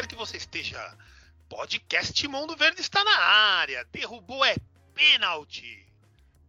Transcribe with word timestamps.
Quer 0.00 0.06
que 0.06 0.14
você 0.14 0.38
esteja. 0.38 0.96
Podcast 1.46 2.26
Mundo 2.26 2.56
Verde 2.56 2.80
está 2.80 3.04
na 3.04 3.18
área. 3.18 3.84
Derrubou 3.92 4.42
é 4.42 4.56
pênalti. 4.94 5.86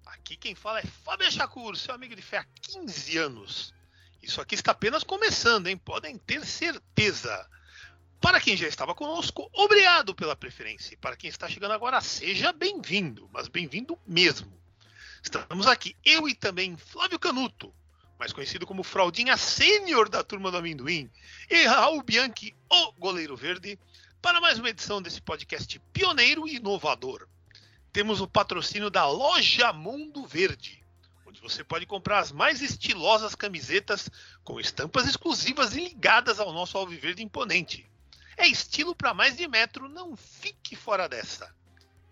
Aqui 0.06 0.38
quem 0.38 0.56
fala 0.56 0.80
é 0.80 0.86
Fábio 0.86 1.30
Chacur, 1.30 1.76
seu 1.76 1.94
amigo 1.94 2.16
de 2.16 2.22
fé 2.22 2.38
há 2.38 2.46
15 2.62 3.18
anos. 3.18 3.74
Isso 4.24 4.40
aqui 4.40 4.56
está 4.56 4.72
apenas 4.72 5.04
começando, 5.04 5.68
hein? 5.68 5.76
Podem 5.76 6.18
ter 6.18 6.46
certeza. 6.46 7.50
Para 8.22 8.40
quem 8.40 8.56
já 8.56 8.70
estava 8.70 8.96
conosco, 8.96 9.50
obrigado 9.52 10.16
pela 10.16 10.36
preferência. 10.36 10.98
Para 11.02 11.18
quem 11.18 11.30
está 11.30 11.50
chegando 11.50 11.74
agora, 11.74 12.00
seja 12.00 12.54
bem-vindo, 12.54 13.30
mas 13.34 13.50
bem-vindo 13.50 14.00
mesmo. 14.08 14.62
Estamos 15.22 15.68
aqui, 15.68 15.94
eu 16.06 16.30
e 16.30 16.34
também 16.34 16.78
Flávio 16.78 17.20
Canuto, 17.20 17.74
mais 18.22 18.32
conhecido 18.32 18.68
como 18.68 18.84
Fraldinha 18.84 19.36
Sênior 19.36 20.08
da 20.08 20.24
Turma 20.24 20.52
do 20.52 20.58
Amendoim, 20.58 21.10
e 21.50 21.66
Raul 21.66 22.04
Bianchi, 22.04 22.56
o 22.70 22.92
Goleiro 22.92 23.36
Verde, 23.36 23.80
para 24.22 24.40
mais 24.40 24.60
uma 24.60 24.70
edição 24.70 25.02
desse 25.02 25.20
podcast 25.20 25.80
pioneiro 25.92 26.48
e 26.48 26.58
inovador. 26.58 27.28
Temos 27.92 28.22
o 28.22 28.28
patrocínio 28.28 28.92
da 28.92 29.08
Loja 29.08 29.74
Mundo 29.74 30.24
Verde, 30.28 30.86
onde 31.26 31.42
você 31.42 31.64
pode 31.64 31.88
comprar 31.88 32.20
as 32.20 32.32
mais 32.32 32.62
estilosas 32.62 33.34
camisetas 33.34 34.08
com 34.44 34.60
estampas 34.60 35.08
exclusivas 35.08 35.76
e 35.76 35.86
ligadas 35.86 36.40
ao 36.40 36.54
nosso 36.54 36.78
alviverde 36.78 37.24
imponente. 37.24 37.90
É 38.38 38.46
estilo 38.46 38.96
para 38.96 39.16
mais 39.16 39.36
de 39.36 39.48
metro, 39.48 39.90
não 39.90 40.16
fique 40.16 40.76
fora 40.76 41.10
dessa. 41.10 41.52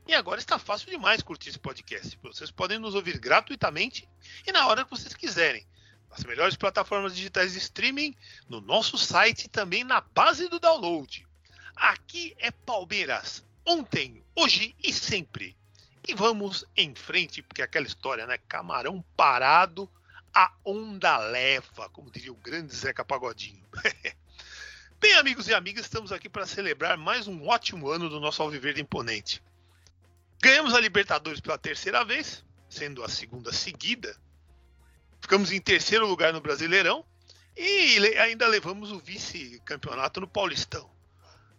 E 0.08 0.16
agora 0.16 0.40
está 0.40 0.58
fácil 0.58 0.90
demais 0.90 1.22
curtir 1.22 1.50
esse 1.50 1.60
podcast. 1.60 2.18
Vocês 2.24 2.50
podem 2.50 2.80
nos 2.80 2.96
ouvir 2.96 3.20
gratuitamente 3.20 4.10
e 4.48 4.52
na 4.52 4.66
hora 4.66 4.84
que 4.84 4.90
vocês 4.90 5.14
quiserem. 5.14 5.64
Nas 6.10 6.24
melhores 6.24 6.56
plataformas 6.56 7.16
digitais 7.16 7.54
de 7.54 7.60
streaming, 7.60 8.16
no 8.48 8.60
nosso 8.62 8.98
site 8.98 9.46
e 9.46 9.50
também 9.50 9.84
na 9.84 10.02
base 10.02 10.48
do 10.50 10.60
download. 10.60 11.28
Aqui 11.76 12.36
é 12.40 12.52
Palmeiras, 12.52 13.44
ontem, 13.66 14.24
hoje 14.36 14.76
e 14.84 14.92
sempre. 14.92 15.56
E 16.08 16.14
vamos 16.14 16.66
em 16.76 16.96
frente, 16.96 17.42
porque 17.42 17.62
aquela 17.62 17.86
história, 17.86 18.26
né? 18.26 18.38
Camarão 18.48 19.04
parado, 19.16 19.90
a 20.34 20.52
onda 20.66 21.18
leva, 21.18 21.90
como 21.90 22.12
diria 22.12 22.32
o 22.32 22.36
grande 22.36 22.76
Zeca 22.76 23.06
Pagodinho. 23.06 23.64
Bem, 25.00 25.14
amigos 25.14 25.48
e 25.48 25.54
amigas, 25.54 25.86
estamos 25.86 26.12
aqui 26.12 26.28
para 26.28 26.46
celebrar 26.46 26.98
mais 26.98 27.28
um 27.28 27.48
ótimo 27.48 27.90
ano 27.90 28.10
do 28.10 28.20
nosso 28.20 28.42
Alviverde 28.42 28.82
Imponente. 28.82 29.42
Ganhamos 30.42 30.74
a 30.74 30.80
Libertadores 30.80 31.40
pela 31.40 31.58
terceira 31.58 32.04
vez, 32.04 32.44
sendo 32.70 33.04
a 33.04 33.10
segunda 33.10 33.54
seguida. 33.54 34.16
Ficamos 35.30 35.52
em 35.52 35.62
terceiro 35.62 36.08
lugar 36.08 36.34
no 36.34 36.42
Brasileirão 36.42 37.06
e 37.56 38.00
ainda 38.18 38.48
levamos 38.48 38.92
o 38.92 38.98
vice-campeonato 38.98 40.20
no 40.20 40.28
Paulistão. 40.28 40.90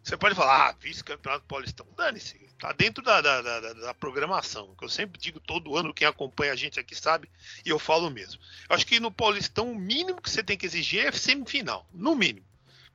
Você 0.02 0.16
pode 0.16 0.34
falar, 0.34 0.70
ah, 0.70 0.72
vice-campeonato 0.72 1.44
paulistão. 1.46 1.86
Dane-se, 1.96 2.36
tá 2.58 2.72
dentro 2.72 3.00
da, 3.00 3.20
da, 3.20 3.40
da, 3.40 3.72
da, 3.72 3.94
programação. 3.94 4.74
Que 4.74 4.84
eu 4.84 4.88
sempre 4.88 5.20
digo 5.20 5.38
todo 5.38 5.76
ano, 5.76 5.94
quem 5.94 6.04
acompanha 6.04 6.52
a 6.52 6.56
gente 6.56 6.80
aqui 6.80 6.96
sabe, 6.96 7.30
e 7.64 7.68
eu 7.68 7.78
falo 7.78 8.10
mesmo. 8.10 8.42
Eu 8.68 8.74
acho 8.74 8.84
que 8.84 8.98
no 8.98 9.12
Paulistão 9.12 9.70
o 9.70 9.78
mínimo 9.78 10.20
que 10.20 10.28
você 10.28 10.42
tem 10.42 10.58
que 10.58 10.66
exigir 10.66 11.06
é 11.06 11.12
semifinal, 11.12 11.86
no 11.94 12.16
mínimo. 12.16 12.46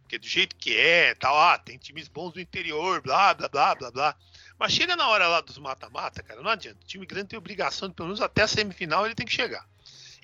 Porque 0.02 0.20
do 0.20 0.28
jeito 0.28 0.58
que 0.58 0.76
é, 0.76 1.16
tal, 1.16 1.40
ah, 1.40 1.58
tem 1.58 1.78
times 1.78 2.10
bons 2.10 2.34
do 2.34 2.42
interior, 2.42 3.02
blá, 3.02 3.34
blá, 3.34 3.48
blá, 3.48 3.76
blá, 3.76 3.92
blá. 3.92 4.16
Mas 4.60 4.74
chega 4.74 4.94
na 4.98 5.08
hora 5.08 5.26
lá 5.26 5.40
dos 5.40 5.58
mata-mata, 5.58 6.22
cara, 6.22 6.42
não 6.42 6.52
adianta. 6.52 6.80
O 6.82 6.86
time 6.86 7.06
grande 7.06 7.30
tem 7.30 7.40
obrigação 7.40 7.88
de, 7.88 7.96
pelo 7.96 8.10
menos 8.10 8.20
até 8.20 8.42
a 8.42 8.48
semifinal, 8.48 9.06
ele 9.06 9.16
tem 9.16 9.26
que 9.26 9.32
chegar. 9.32 9.66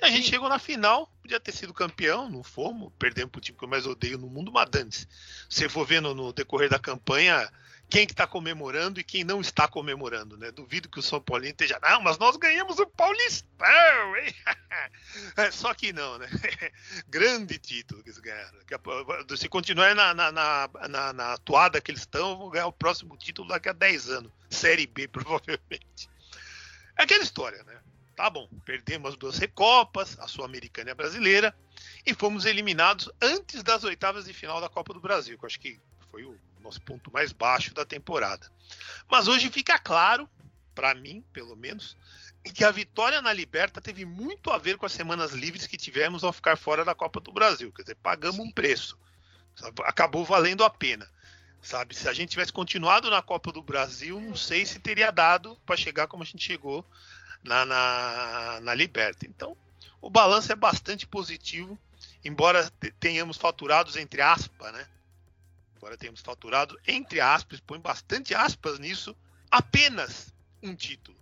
E 0.01 0.05
a 0.05 0.09
gente 0.09 0.27
chegou 0.27 0.49
na 0.49 0.57
final, 0.57 1.07
podia 1.21 1.39
ter 1.39 1.51
sido 1.51 1.73
campeão, 1.73 2.27
não 2.27 2.43
fomos, 2.43 2.91
perdemos 2.97 3.31
pro 3.31 3.39
time 3.39 3.55
que 3.55 3.63
eu 3.63 3.69
mais 3.69 3.85
odeio 3.85 4.17
no 4.17 4.27
mundo, 4.27 4.51
mas 4.51 4.67
dane-se. 4.67 5.07
Você 5.47 5.69
for 5.69 5.85
vendo 5.85 6.15
no 6.15 6.33
decorrer 6.33 6.69
da 6.69 6.79
campanha 6.79 7.47
quem 7.87 8.07
que 8.07 8.15
tá 8.15 8.25
comemorando 8.25 9.01
e 9.01 9.03
quem 9.03 9.25
não 9.25 9.41
está 9.41 9.67
comemorando, 9.67 10.37
né? 10.37 10.49
Duvido 10.49 10.89
que 10.89 10.97
o 10.97 11.03
São 11.03 11.21
Paulo 11.21 11.45
esteja, 11.45 11.77
não, 11.83 12.01
mas 12.01 12.17
nós 12.17 12.37
ganhamos 12.37 12.79
o 12.79 12.87
Paulistão, 12.87 14.15
hein? 14.15 14.33
Só 15.51 15.73
que 15.73 15.91
não, 15.91 16.17
né? 16.17 16.27
Grande 17.09 17.59
título 17.59 18.01
que 18.01 18.09
eles 18.09 18.19
ganharam. 18.19 18.57
Se 19.35 19.49
continuar 19.49 19.93
na, 19.93 20.13
na, 20.13 20.31
na, 20.31 20.69
na, 20.87 21.13
na 21.13 21.33
atuada 21.33 21.81
que 21.81 21.91
eles 21.91 22.01
estão, 22.01 22.37
vão 22.37 22.49
ganhar 22.49 22.67
o 22.67 22.73
próximo 22.73 23.17
título 23.17 23.49
daqui 23.49 23.67
a 23.67 23.73
10 23.73 24.09
anos. 24.09 24.31
Série 24.49 24.87
B, 24.87 25.05
provavelmente. 25.11 26.09
É 26.97 27.03
aquela 27.03 27.23
história, 27.23 27.61
né? 27.65 27.77
Tá 28.21 28.29
bom, 28.29 28.47
perdemos 28.63 29.13
as 29.13 29.17
duas 29.17 29.39
recopas, 29.39 30.15
a 30.19 30.27
Sul-Americana 30.27 30.91
e 30.91 30.91
a 30.91 30.95
Brasileira, 30.95 31.55
e 32.05 32.13
fomos 32.13 32.45
eliminados 32.45 33.09
antes 33.19 33.63
das 33.63 33.83
oitavas 33.83 34.25
de 34.25 34.31
final 34.31 34.61
da 34.61 34.69
Copa 34.69 34.93
do 34.93 34.99
Brasil, 34.99 35.39
que 35.39 35.43
eu 35.43 35.47
acho 35.47 35.59
que 35.59 35.79
foi 36.11 36.23
o 36.23 36.37
nosso 36.61 36.79
ponto 36.81 37.11
mais 37.11 37.31
baixo 37.31 37.73
da 37.73 37.83
temporada. 37.83 38.47
Mas 39.09 39.27
hoje 39.27 39.49
fica 39.49 39.79
claro, 39.79 40.29
para 40.75 40.93
mim, 40.93 41.25
pelo 41.33 41.55
menos, 41.55 41.97
que 42.53 42.63
a 42.63 42.69
vitória 42.69 43.23
na 43.23 43.33
Liberta 43.33 43.81
teve 43.81 44.05
muito 44.05 44.51
a 44.51 44.59
ver 44.59 44.77
com 44.77 44.85
as 44.85 44.91
semanas 44.91 45.31
livres 45.31 45.65
que 45.65 45.75
tivemos 45.75 46.23
ao 46.23 46.31
ficar 46.31 46.55
fora 46.55 46.85
da 46.85 46.93
Copa 46.93 47.19
do 47.19 47.33
Brasil. 47.33 47.71
Quer 47.71 47.81
dizer, 47.81 47.95
pagamos 48.03 48.37
um 48.37 48.51
preço. 48.51 48.99
Acabou 49.83 50.23
valendo 50.23 50.63
a 50.63 50.69
pena. 50.69 51.09
Sabe, 51.59 51.95
se 51.95 52.07
a 52.07 52.13
gente 52.13 52.29
tivesse 52.29 52.53
continuado 52.53 53.09
na 53.09 53.23
Copa 53.23 53.51
do 53.51 53.63
Brasil, 53.63 54.21
não 54.21 54.35
sei 54.35 54.63
se 54.63 54.79
teria 54.79 55.09
dado 55.09 55.57
para 55.65 55.75
chegar 55.75 56.05
como 56.05 56.21
a 56.21 56.25
gente 56.25 56.43
chegou 56.43 56.85
na, 57.43 57.65
na, 57.65 58.59
na 58.61 58.73
Liberta. 58.73 59.25
Então, 59.25 59.55
o 60.01 60.09
balanço 60.09 60.51
é 60.51 60.55
bastante 60.55 61.05
positivo, 61.07 61.77
embora 62.23 62.69
tenhamos 62.99 63.37
faturados 63.37 63.95
entre 63.95 64.21
aspas, 64.21 64.73
né? 64.73 64.87
Embora 65.75 65.97
tenhamos 65.97 66.21
faturado 66.21 66.79
entre 66.87 67.19
aspas, 67.19 67.59
põe 67.59 67.79
bastante 67.79 68.33
aspas 68.33 68.79
nisso, 68.79 69.15
apenas 69.49 70.33
um 70.61 70.75
título. 70.75 71.17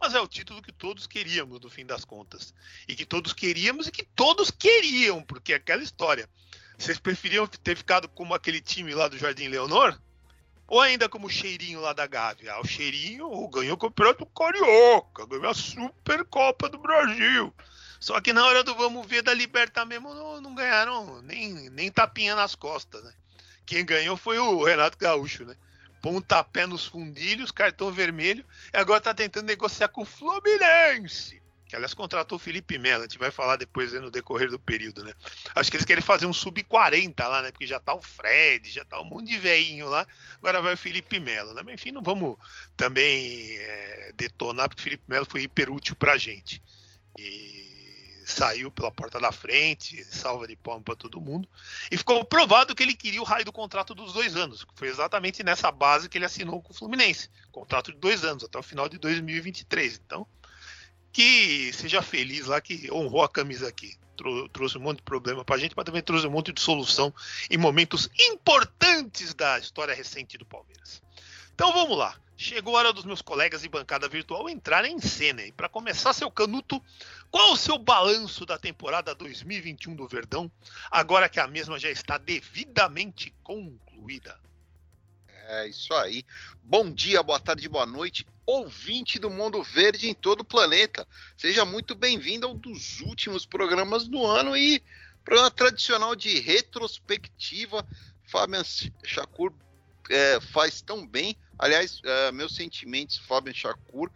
Mas 0.00 0.14
é 0.14 0.20
o 0.20 0.26
título 0.26 0.60
que 0.60 0.72
todos 0.72 1.06
queríamos, 1.06 1.60
no 1.60 1.70
fim 1.70 1.86
das 1.86 2.04
contas. 2.04 2.52
E 2.88 2.96
que 2.96 3.06
todos 3.06 3.32
queríamos 3.32 3.86
e 3.86 3.92
que 3.92 4.02
todos 4.02 4.50
queriam, 4.50 5.22
porque 5.22 5.52
é 5.52 5.56
aquela 5.56 5.82
história. 5.82 6.28
Vocês 6.76 6.98
preferiam 6.98 7.46
ter 7.46 7.76
ficado 7.76 8.08
como 8.08 8.34
aquele 8.34 8.60
time 8.60 8.92
lá 8.92 9.06
do 9.06 9.16
Jardim 9.16 9.46
Leonor? 9.46 9.96
Ou 10.72 10.80
ainda 10.80 11.06
como 11.06 11.26
o 11.26 11.30
cheirinho 11.30 11.82
lá 11.82 11.92
da 11.92 12.06
Gávea? 12.06 12.54
Ah, 12.54 12.60
o 12.62 12.66
cheirinho 12.66 13.28
ganhou 13.48 13.74
o 13.74 13.78
campeonato 13.78 14.24
carioca, 14.24 15.26
ganhou 15.26 15.50
a 15.50 15.54
Supercopa 15.54 16.66
do 16.66 16.78
Brasil. 16.78 17.52
Só 18.00 18.18
que 18.22 18.32
na 18.32 18.42
hora 18.46 18.64
do 18.64 18.74
vamos 18.74 19.06
ver 19.06 19.20
da 19.20 19.34
Liberta 19.34 19.84
mesmo, 19.84 20.14
não, 20.14 20.40
não 20.40 20.54
ganharam 20.54 21.20
nem, 21.20 21.68
nem 21.68 21.92
tapinha 21.92 22.34
nas 22.34 22.54
costas, 22.54 23.04
né? 23.04 23.12
Quem 23.66 23.84
ganhou 23.84 24.16
foi 24.16 24.38
o 24.38 24.64
Renato 24.64 24.96
Gaúcho, 24.96 25.44
né? 25.44 25.56
Pontapé 26.00 26.66
nos 26.66 26.86
fundilhos, 26.86 27.50
cartão 27.50 27.92
vermelho, 27.92 28.42
e 28.72 28.76
agora 28.78 28.98
tá 28.98 29.12
tentando 29.12 29.44
negociar 29.44 29.88
com 29.88 30.00
o 30.00 30.06
Fluminense 30.06 31.41
que 31.72 31.76
aliás 31.76 31.94
contratou 31.94 32.36
o 32.36 32.38
Felipe 32.38 32.76
Melo, 32.76 33.00
a 33.02 33.06
gente 33.06 33.16
vai 33.16 33.30
falar 33.30 33.56
depois 33.56 33.94
no 33.94 34.10
decorrer 34.10 34.50
do 34.50 34.58
período, 34.58 35.02
né? 35.02 35.14
Acho 35.54 35.70
que 35.70 35.78
eles 35.78 35.86
querem 35.86 36.02
fazer 36.02 36.26
um 36.26 36.32
sub-40 36.32 37.26
lá, 37.26 37.40
né? 37.40 37.50
Porque 37.50 37.66
já 37.66 37.80
tá 37.80 37.94
o 37.94 38.02
Fred, 38.02 38.70
já 38.70 38.84
tá 38.84 39.00
um 39.00 39.06
monte 39.06 39.28
de 39.28 39.38
veinho 39.38 39.88
lá, 39.88 40.06
agora 40.36 40.60
vai 40.60 40.74
o 40.74 40.76
Felipe 40.76 41.18
Melo, 41.18 41.54
né? 41.54 41.62
Mas 41.64 41.76
enfim, 41.76 41.90
não 41.90 42.02
vamos 42.02 42.36
também 42.76 43.56
é, 43.56 44.12
detonar, 44.14 44.68
porque 44.68 44.82
o 44.82 44.84
Felipe 44.84 45.04
Melo 45.08 45.24
foi 45.24 45.44
hiper 45.44 45.70
útil 45.70 45.96
pra 45.96 46.18
gente. 46.18 46.62
E 47.18 48.22
saiu 48.26 48.70
pela 48.70 48.92
porta 48.92 49.18
da 49.18 49.32
frente, 49.32 50.04
salva 50.04 50.46
de 50.46 50.56
palma 50.56 50.82
para 50.82 50.94
todo 50.94 51.22
mundo. 51.22 51.48
E 51.90 51.96
ficou 51.96 52.22
provado 52.22 52.74
que 52.74 52.82
ele 52.82 52.94
queria 52.94 53.22
o 53.22 53.24
raio 53.24 53.46
do 53.46 53.52
contrato 53.52 53.94
dos 53.94 54.12
dois 54.12 54.36
anos. 54.36 54.66
Foi 54.74 54.88
exatamente 54.88 55.42
nessa 55.42 55.72
base 55.72 56.06
que 56.06 56.18
ele 56.18 56.26
assinou 56.26 56.60
com 56.60 56.74
o 56.74 56.76
Fluminense. 56.76 57.30
Contrato 57.50 57.92
de 57.92 57.98
dois 57.98 58.24
anos, 58.24 58.44
até 58.44 58.58
o 58.58 58.62
final 58.62 58.90
de 58.90 58.98
2023. 58.98 60.02
Então, 60.04 60.26
que 61.12 61.72
seja 61.72 62.00
feliz 62.00 62.46
lá, 62.46 62.60
que 62.60 62.90
honrou 62.90 63.22
a 63.22 63.28
camisa 63.28 63.68
aqui. 63.68 63.96
trouxe 64.52 64.78
um 64.78 64.80
monte 64.80 64.98
de 64.98 65.02
problema 65.02 65.44
pra 65.44 65.58
gente, 65.58 65.74
mas 65.76 65.84
também 65.84 66.02
trouxe 66.02 66.26
um 66.26 66.30
monte 66.30 66.52
de 66.52 66.60
solução 66.60 67.12
em 67.50 67.58
momentos 67.58 68.08
importantes 68.18 69.34
da 69.34 69.58
história 69.58 69.94
recente 69.94 70.38
do 70.38 70.46
Palmeiras. 70.46 71.02
Então 71.54 71.72
vamos 71.72 71.96
lá. 71.98 72.16
Chegou 72.36 72.74
a 72.74 72.80
hora 72.80 72.92
dos 72.92 73.04
meus 73.04 73.22
colegas 73.22 73.62
de 73.62 73.68
bancada 73.68 74.08
virtual 74.08 74.48
entrarem 74.48 74.96
em 74.96 75.00
cena. 75.00 75.42
E 75.42 75.52
para 75.52 75.68
começar, 75.68 76.12
seu 76.12 76.30
Canuto, 76.30 76.82
qual 77.30 77.52
o 77.52 77.56
seu 77.56 77.78
balanço 77.78 78.44
da 78.44 78.58
temporada 78.58 79.14
2021 79.14 79.94
do 79.94 80.08
Verdão, 80.08 80.50
agora 80.90 81.28
que 81.28 81.38
a 81.38 81.46
mesma 81.46 81.78
já 81.78 81.90
está 81.90 82.18
devidamente 82.18 83.32
concluída? 83.44 84.40
É 85.48 85.66
isso 85.66 85.92
aí. 85.94 86.24
Bom 86.62 86.90
dia, 86.90 87.22
boa 87.22 87.40
tarde, 87.40 87.68
boa 87.68 87.84
noite, 87.84 88.26
ouvinte 88.46 89.18
do 89.18 89.28
Mundo 89.28 89.62
Verde 89.62 90.08
em 90.08 90.14
todo 90.14 90.42
o 90.42 90.44
planeta. 90.44 91.06
Seja 91.36 91.64
muito 91.64 91.94
bem-vindo 91.94 92.46
a 92.46 92.50
um 92.50 92.56
dos 92.56 93.00
últimos 93.00 93.44
programas 93.44 94.06
do 94.06 94.24
ano 94.24 94.56
e 94.56 94.82
programa 95.24 95.50
tradicional 95.50 96.14
de 96.14 96.38
retrospectiva. 96.38 97.86
Fabian 98.24 98.62
Shakur 99.04 99.52
é, 100.08 100.40
faz 100.40 100.80
tão 100.80 101.06
bem. 101.06 101.36
Aliás, 101.58 102.00
é, 102.04 102.32
meus 102.32 102.54
sentimentos, 102.54 103.18
Fabian 103.18 103.54
Shakur 103.54 104.10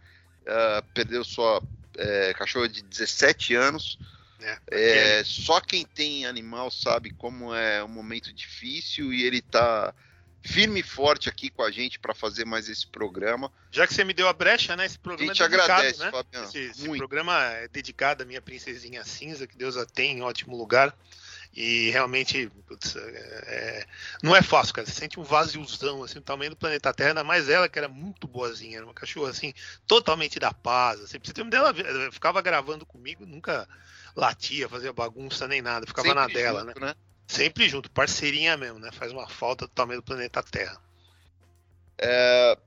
é, 0.45 0.81
perdeu 0.93 1.23
sua 1.23 1.61
é, 1.97 2.33
cachorra 2.33 2.69
de 2.69 2.81
17 2.81 3.53
anos. 3.53 3.99
É, 4.39 5.19
é, 5.19 5.23
só 5.23 5.59
quem 5.59 5.85
tem 5.85 6.25
animal 6.25 6.71
sabe 6.71 7.11
como 7.11 7.53
é 7.53 7.83
um 7.83 7.87
momento 7.87 8.31
difícil 8.31 9.11
e 9.11 9.23
ele 9.23 9.39
está 9.39 9.93
firme 10.47 10.79
e 10.79 10.83
forte 10.83 11.27
aqui 11.27 11.49
com 11.49 11.61
a 11.61 11.69
gente 11.69 11.99
para 11.99 12.15
fazer 12.15 12.45
mais 12.45 12.69
esse 12.69 12.87
programa. 12.87 13.51
Já 13.69 13.85
que 13.85 13.93
você 13.93 14.03
me 14.03 14.13
deu 14.13 14.27
a 14.27 14.33
brecha, 14.33 14.75
né? 14.75 14.85
Esse 14.85 14.97
programa 14.97 15.31
a 15.31 15.35
gente 15.35 15.43
é 15.43 15.49
dedicado, 15.49 15.71
agradece, 15.71 15.99
né? 15.99 16.11
Fabiano. 16.11 16.47
Esse, 16.47 16.57
esse 16.59 16.97
programa 16.97 17.43
é 17.43 17.67
dedicado 17.67 18.23
à 18.23 18.25
minha 18.25 18.41
princesinha 18.41 19.03
cinza, 19.03 19.45
que 19.45 19.57
Deus 19.57 19.75
a 19.75 19.85
tem 19.85 20.17
em 20.17 20.21
ótimo 20.21 20.55
lugar. 20.55 20.97
E 21.53 21.89
realmente, 21.89 22.51
putz, 22.67 22.95
é, 22.95 23.01
é, 23.01 23.85
não 24.21 24.35
é 24.35 24.41
fácil, 24.41 24.73
cara. 24.73 24.87
Você 24.87 24.93
sente 24.93 25.19
um 25.19 25.23
vaziozão, 25.23 26.03
assim, 26.03 26.19
o 26.19 26.21
tamanho 26.21 26.51
do 26.51 26.55
planeta 26.55 26.93
Terra, 26.93 27.23
mais 27.23 27.49
ela, 27.49 27.67
que 27.67 27.79
era 27.79 27.87
muito 27.87 28.27
boazinha, 28.27 28.77
era 28.77 28.85
uma 28.85 28.93
cachorra, 28.93 29.31
assim, 29.31 29.53
totalmente 29.85 30.39
da 30.39 30.53
paz. 30.53 31.01
Assim, 31.01 31.19
pra 31.19 31.27
você 31.27 31.33
ter 31.33 31.43
dela, 31.45 31.73
ficava 32.11 32.41
gravando 32.41 32.85
comigo, 32.85 33.25
nunca 33.25 33.67
latia, 34.15 34.69
fazia 34.69 34.93
bagunça 34.93 35.47
nem 35.47 35.61
nada, 35.61 35.87
ficava 35.87 36.07
Sempre 36.07 36.21
na 36.21 36.27
dela, 36.27 36.59
junto, 36.61 36.79
né? 36.79 36.87
né? 36.87 36.95
Sempre 37.27 37.67
junto, 37.67 37.91
parceirinha 37.91 38.55
mesmo, 38.55 38.79
né? 38.79 38.89
Faz 38.93 39.11
uma 39.11 39.27
falta 39.27 39.67
do 39.67 39.73
tamanho 39.73 39.99
do 39.99 40.05
planeta 40.05 40.41
Terra. 40.41 40.81
É, 41.97 42.57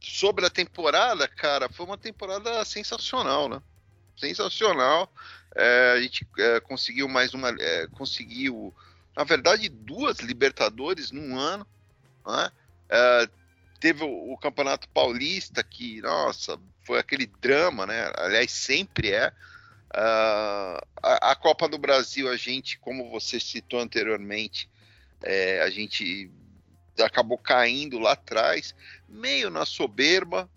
sobre 0.00 0.44
a 0.44 0.50
temporada, 0.50 1.26
cara, 1.26 1.70
foi 1.70 1.86
uma 1.86 1.96
temporada 1.96 2.62
sensacional, 2.66 3.48
né? 3.48 3.62
Sensacional. 4.16 5.10
É, 5.56 5.94
a 5.96 6.02
gente 6.02 6.26
é, 6.38 6.60
conseguiu 6.60 7.08
mais 7.08 7.32
uma. 7.32 7.48
É, 7.58 7.86
conseguiu, 7.88 8.74
na 9.16 9.24
verdade, 9.24 9.68
duas 9.68 10.18
Libertadores 10.18 11.10
num 11.10 11.38
ano. 11.38 11.66
Né? 12.26 12.50
É, 12.90 13.28
teve 13.80 14.04
o, 14.04 14.32
o, 14.32 14.38
Campeonato 14.38 14.88
Paulista, 14.90 15.62
que, 15.62 16.02
nossa, 16.02 16.58
foi 16.82 16.98
aquele 16.98 17.26
drama, 17.26 17.86
né? 17.86 18.12
Aliás, 18.16 18.50
sempre 18.52 19.12
é. 19.12 19.32
Uh, 19.94 20.82
a, 21.00 21.30
a, 21.30 21.36
Copa 21.36 21.68
do 21.68 21.78
Brasil, 21.78 22.28
a 22.28 22.36
gente, 22.36 22.78
como 22.78 23.10
você 23.10 23.38
citou 23.38 23.78
anteriormente, 23.78 24.68
é, 25.22 25.62
a 25.62 25.70
gente 25.70 26.28
acabou 26.98 27.38
caindo 27.38 28.00
lá 28.00 28.12
atrás, 28.12 28.74
meio 29.08 29.50
na 29.50 29.64
soberba, 29.64 30.50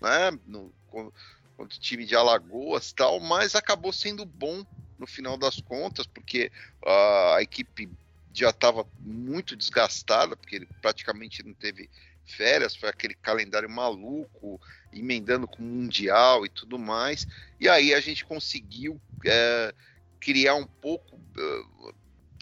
né? 0.00 0.38
No, 0.46 0.70
contra 0.90 1.76
o 1.76 1.80
time 1.80 2.04
de 2.04 2.14
Alagoas 2.14 2.92
tal, 2.92 3.18
mas 3.18 3.54
acabou 3.54 3.92
sendo 3.92 4.26
bom 4.26 4.64
no 4.98 5.06
final 5.06 5.36
das 5.36 5.60
contas, 5.60 6.06
porque 6.06 6.52
uh, 6.84 7.34
a 7.36 7.42
equipe 7.42 7.90
já 8.32 8.50
estava 8.50 8.86
muito 9.00 9.56
desgastada, 9.56 10.36
porque 10.36 10.66
praticamente 10.80 11.42
não 11.42 11.54
teve 11.54 11.88
férias, 12.26 12.74
foi 12.76 12.88
aquele 12.88 13.14
calendário 13.14 13.68
maluco, 13.68 14.60
emendando 14.92 15.46
com 15.46 15.62
o 15.62 15.66
Mundial 15.66 16.44
e 16.44 16.48
tudo 16.48 16.78
mais. 16.78 17.26
E 17.60 17.68
aí 17.68 17.94
a 17.94 18.00
gente 18.00 18.24
conseguiu 18.24 19.00
é, 19.24 19.74
criar 20.20 20.54
um 20.54 20.66
pouco. 20.66 21.20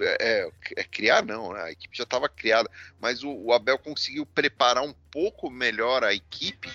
É, 0.02 0.50
é, 0.76 0.84
criar 0.84 1.22
não, 1.22 1.52
né? 1.52 1.62
a 1.62 1.70
equipe 1.70 1.94
já 1.94 2.04
estava 2.04 2.26
criada, 2.26 2.70
mas 2.98 3.22
o, 3.22 3.30
o, 3.30 3.52
Abel 3.52 3.78
conseguiu 3.78 4.24
preparar 4.24 4.82
um 4.82 4.94
pouco 5.10 5.50
melhor 5.50 6.02
a 6.02 6.14
equipe 6.14 6.70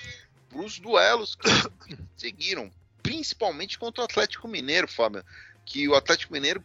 para 0.48 0.60
os 0.60 0.78
duelos 0.78 1.34
que 1.34 1.50
seguiram, 2.16 2.72
principalmente 3.02 3.80
contra 3.80 4.04
o 4.04 4.06
Atlético 4.06 4.48
Mineiro, 4.48 4.88
Fábio, 4.88 5.26
que 5.66 5.88
o 5.90 5.96
Atlético 5.96 6.34
Mineiro 6.34 6.62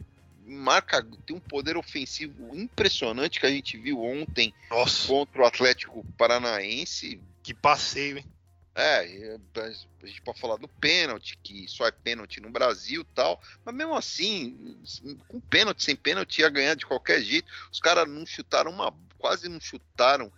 marca, 0.51 1.07
tem 1.25 1.37
um 1.37 1.41
poder 1.41 1.77
ofensivo 1.77 2.55
impressionante 2.55 3.41
que 3.41 3.47
a 3.47 3.51
gente 3.51 3.77
viu 3.79 4.03
ontem 4.03 4.53
Nossa. 4.69 5.07
contra 5.07 5.43
o 5.43 5.47
Atlético 5.47 6.05
Paranaense. 6.19 7.21
Que 7.43 7.55
passeio, 7.55 8.19
hein? 8.19 8.27
É, 8.75 9.37
a 9.57 10.07
gente 10.07 10.23
pode 10.23 10.41
falar 10.41 10.57
do 10.57 10.69
pênalti, 10.69 11.37
que 11.43 11.67
só 11.69 11.87
é 11.87 11.91
pênalti 11.91 12.41
no 12.41 12.51
Brasil 12.51 13.05
tal, 13.15 13.41
mas 13.65 13.75
mesmo 13.75 13.95
assim, 13.95 14.79
com 15.27 15.41
pênalti, 15.41 15.85
sem 15.85 15.97
pênalti, 15.97 16.41
ia 16.41 16.49
ganhar 16.49 16.75
de 16.75 16.87
qualquer 16.87 17.21
jeito. 17.21 17.51
Os 17.71 17.81
caras 17.81 18.09
não 18.09 18.25
chutaram 18.25 18.71
uma. 18.71 18.95
quase 19.19 19.49
não 19.49 19.61
chutaram 19.61 20.33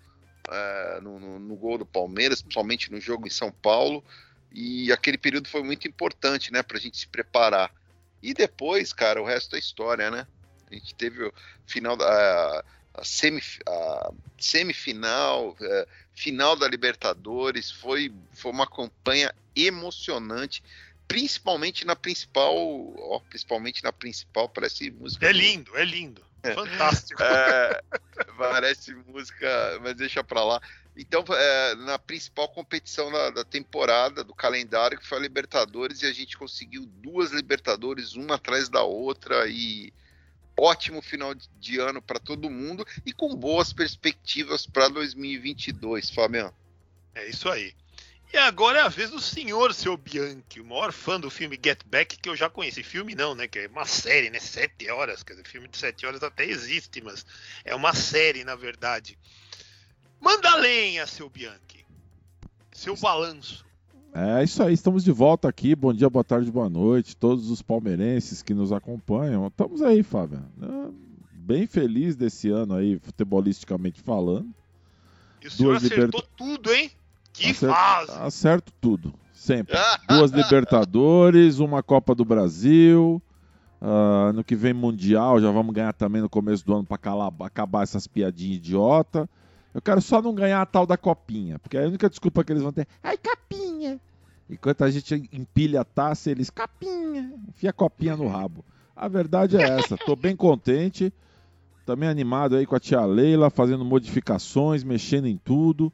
é, 0.50 1.00
no, 1.02 1.20
no, 1.20 1.38
no, 1.38 1.56
gol 1.56 1.78
do 1.78 1.86
Palmeiras, 1.86 2.40
principalmente 2.40 2.90
no 2.90 3.00
jogo 3.00 3.26
em 3.26 3.30
São 3.30 3.52
Paulo. 3.52 4.02
E 4.50 4.90
aquele 4.90 5.18
período 5.18 5.48
foi 5.48 5.62
muito 5.62 5.86
importante, 5.86 6.52
né, 6.52 6.62
pra 6.62 6.78
gente 6.78 6.96
se 6.96 7.06
preparar. 7.06 7.72
E 8.22 8.32
depois, 8.32 8.92
cara, 8.92 9.20
o 9.20 9.26
resto 9.26 9.56
é 9.56 9.58
história, 9.58 10.10
né? 10.10 10.26
A 10.70 10.74
gente 10.74 10.94
teve 10.94 11.24
o 11.24 11.32
final 11.66 11.96
da 11.96 12.64
a, 12.94 13.04
semif, 13.04 13.58
a 13.66 14.12
semifinal, 14.38 15.56
a 15.60 15.64
é, 15.64 15.86
final 16.14 16.56
da 16.56 16.68
Libertadores, 16.68 17.70
foi, 17.70 18.12
foi 18.32 18.52
uma 18.52 18.66
campanha 18.66 19.34
emocionante, 19.56 20.62
principalmente 21.08 21.84
na 21.84 21.96
principal, 21.96 22.54
ó, 22.54 23.20
principalmente 23.28 23.82
na 23.82 23.92
principal, 23.92 24.48
parece 24.48 24.90
música. 24.90 25.26
É 25.26 25.32
lindo, 25.32 25.76
é 25.76 25.84
lindo. 25.84 26.24
É. 26.42 26.54
Fantástico. 26.54 27.20
É, 27.22 27.80
parece 28.36 28.94
música, 28.94 29.78
mas 29.82 29.94
deixa 29.94 30.24
pra 30.24 30.44
lá. 30.44 30.60
Então, 30.96 31.24
é, 31.30 31.74
na 31.76 31.98
principal 31.98 32.48
competição 32.48 33.10
da, 33.10 33.30
da, 33.30 33.44
temporada, 33.44 34.22
do 34.22 34.34
calendário, 34.34 34.98
que 34.98 35.06
foi 35.06 35.18
a 35.18 35.22
Libertadores, 35.22 36.02
e 36.02 36.06
a 36.06 36.12
gente 36.12 36.36
conseguiu 36.36 36.84
duas 36.84 37.30
Libertadores, 37.30 38.14
uma 38.14 38.34
atrás 38.34 38.68
da 38.68 38.82
outra, 38.82 39.48
e 39.48 39.92
ótimo 40.56 41.00
final 41.00 41.34
de 41.34 41.78
ano 41.78 42.02
para 42.02 42.20
todo 42.20 42.50
mundo, 42.50 42.86
e 43.06 43.12
com 43.12 43.34
boas 43.34 43.72
perspectivas 43.72 44.66
para 44.66 44.88
2022, 44.88 46.10
Fabiano. 46.10 46.54
É 47.14 47.26
isso 47.26 47.48
aí. 47.48 47.74
E 48.32 48.38
agora 48.38 48.78
é 48.78 48.82
a 48.82 48.88
vez 48.88 49.10
do 49.10 49.20
senhor, 49.20 49.74
seu 49.74 49.94
Bianchi, 49.94 50.58
o 50.58 50.64
maior 50.64 50.90
fã 50.90 51.20
do 51.20 51.28
filme 51.28 51.60
Get 51.62 51.80
Back 51.84 52.16
que 52.16 52.28
eu 52.30 52.34
já 52.34 52.48
conheci. 52.48 52.82
Filme 52.82 53.14
não, 53.14 53.34
né? 53.34 53.46
Que 53.46 53.58
é 53.58 53.66
uma 53.66 53.84
série, 53.84 54.30
né? 54.30 54.40
Sete 54.40 54.90
horas. 54.90 55.22
Quer 55.22 55.34
dizer, 55.34 55.46
filme 55.46 55.68
de 55.68 55.76
sete 55.76 56.06
horas 56.06 56.22
até 56.22 56.46
existe, 56.46 57.02
mas 57.02 57.26
é 57.62 57.74
uma 57.74 57.92
série, 57.92 58.42
na 58.42 58.54
verdade. 58.54 59.18
Manda 60.22 60.54
lenha, 60.54 61.04
seu 61.04 61.28
Bianchi. 61.28 61.84
Seu 62.70 62.96
balanço. 62.96 63.66
É 64.14 64.44
isso 64.44 64.62
aí, 64.62 64.72
estamos 64.72 65.02
de 65.02 65.10
volta 65.10 65.48
aqui. 65.48 65.74
Bom 65.74 65.92
dia, 65.92 66.08
boa 66.08 66.22
tarde, 66.22 66.48
boa 66.48 66.70
noite. 66.70 67.16
Todos 67.16 67.50
os 67.50 67.60
palmeirenses 67.60 68.40
que 68.40 68.54
nos 68.54 68.70
acompanham. 68.70 69.48
Estamos 69.48 69.82
aí, 69.82 70.04
Fábio. 70.04 70.44
É, 70.62 70.90
bem 71.32 71.66
feliz 71.66 72.14
desse 72.14 72.48
ano 72.50 72.76
aí, 72.76 73.00
futebolisticamente 73.00 74.00
falando. 74.00 74.54
E 75.42 75.48
o 75.48 75.50
senhor 75.50 75.70
Duas 75.80 75.84
acertou 75.84 76.22
tudo, 76.36 76.72
hein? 76.72 76.92
Que 77.32 77.50
Acerto, 77.50 77.74
fase! 77.74 78.12
Acerto 78.12 78.72
tudo, 78.80 79.12
sempre. 79.32 79.76
Duas 80.08 80.30
Libertadores, 80.30 81.58
uma 81.58 81.82
Copa 81.82 82.14
do 82.14 82.24
Brasil. 82.24 83.20
Uh, 83.80 84.28
ano 84.28 84.44
que 84.44 84.54
vem 84.54 84.72
Mundial, 84.72 85.40
já 85.40 85.50
vamos 85.50 85.74
ganhar 85.74 85.92
também 85.92 86.22
no 86.22 86.28
começo 86.28 86.64
do 86.64 86.74
ano 86.74 86.84
para 86.84 87.00
acabar 87.40 87.82
essas 87.82 88.06
piadinhas 88.06 88.58
idiota. 88.58 89.28
Eu 89.74 89.80
quero 89.80 90.00
só 90.00 90.20
não 90.20 90.34
ganhar 90.34 90.60
a 90.60 90.66
tal 90.66 90.86
da 90.86 90.96
copinha, 90.96 91.58
porque 91.58 91.76
é 91.76 91.84
a 91.84 91.88
única 91.88 92.08
desculpa 92.08 92.44
que 92.44 92.52
eles 92.52 92.62
vão 92.62 92.72
ter. 92.72 92.86
Ai, 93.02 93.16
capinha! 93.16 93.98
Enquanto 94.48 94.84
a 94.84 94.90
gente 94.90 95.28
empilha 95.32 95.80
a 95.80 95.84
taça, 95.84 96.30
eles, 96.30 96.50
capinha! 96.50 97.32
Enfia 97.48 97.70
a 97.70 97.72
copinha 97.72 98.16
no 98.16 98.28
rabo. 98.28 98.64
A 98.94 99.08
verdade 99.08 99.56
é 99.56 99.62
essa, 99.62 99.96
tô 99.96 100.14
bem 100.14 100.36
contente, 100.36 101.12
também 101.86 102.08
animado 102.08 102.54
aí 102.54 102.66
com 102.66 102.76
a 102.76 102.80
tia 102.80 103.04
Leila, 103.04 103.48
fazendo 103.48 103.84
modificações, 103.84 104.84
mexendo 104.84 105.26
em 105.26 105.38
tudo. 105.38 105.90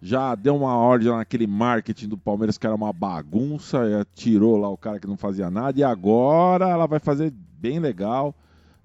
Já 0.00 0.34
deu 0.34 0.56
uma 0.56 0.74
ordem 0.74 1.10
naquele 1.10 1.46
marketing 1.46 2.08
do 2.08 2.16
Palmeiras 2.16 2.56
que 2.56 2.66
era 2.66 2.74
uma 2.74 2.90
bagunça, 2.90 4.06
tirou 4.14 4.56
lá 4.56 4.70
o 4.70 4.78
cara 4.78 4.98
que 4.98 5.06
não 5.06 5.18
fazia 5.18 5.50
nada, 5.50 5.78
e 5.78 5.84
agora 5.84 6.70
ela 6.70 6.86
vai 6.86 6.98
fazer 6.98 7.30
bem 7.58 7.78
legal 7.78 8.34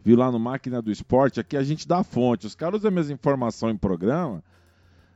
viu 0.06 0.16
lá 0.16 0.32
no 0.32 0.40
Máquina 0.40 0.84
do 0.84 0.92
Esporte, 0.92 1.40
aqui 1.40 1.58
a 1.58 1.64
gente 1.64 1.88
dá 1.88 2.04
fonte. 2.04 2.46
Os 2.46 2.54
caras 2.54 2.82
usam 2.82 2.90
a 2.90 2.94
mesma 2.94 3.14
informação 3.14 3.72
em 3.72 3.76
programa, 3.76 4.44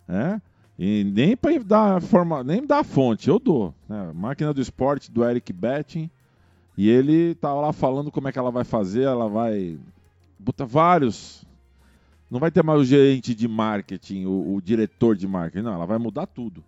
né? 0.07 0.41
E 0.79 1.03
nem 1.03 1.37
para 1.37 1.59
dar 1.59 2.01
forma, 2.01 2.43
nem 2.43 2.65
dar 2.65 2.83
fonte, 2.83 3.29
eu 3.29 3.37
dou. 3.37 3.75
Né? 3.87 4.11
Máquina 4.15 4.51
do 4.51 4.59
Esporte 4.59 5.11
do 5.11 5.23
Eric 5.23 5.53
Betting. 5.53 6.09
E 6.75 6.89
ele 6.89 7.35
tá 7.35 7.53
lá 7.53 7.71
falando 7.71 8.09
como 8.09 8.29
é 8.29 8.31
que 8.31 8.39
ela 8.39 8.49
vai 8.49 8.63
fazer, 8.63 9.03
ela 9.03 9.27
vai 9.27 9.77
botar 10.39 10.63
vários 10.63 11.45
Não 12.31 12.39
vai 12.39 12.49
ter 12.49 12.63
mais 12.63 12.79
o 12.79 12.85
gerente 12.85 13.35
de 13.35 13.47
marketing, 13.47 14.25
o, 14.25 14.55
o 14.55 14.61
diretor 14.61 15.15
de 15.15 15.27
marketing. 15.27 15.65
Não, 15.65 15.73
ela 15.73 15.85
vai 15.85 15.99
mudar 15.99 16.25
tudo. 16.25 16.63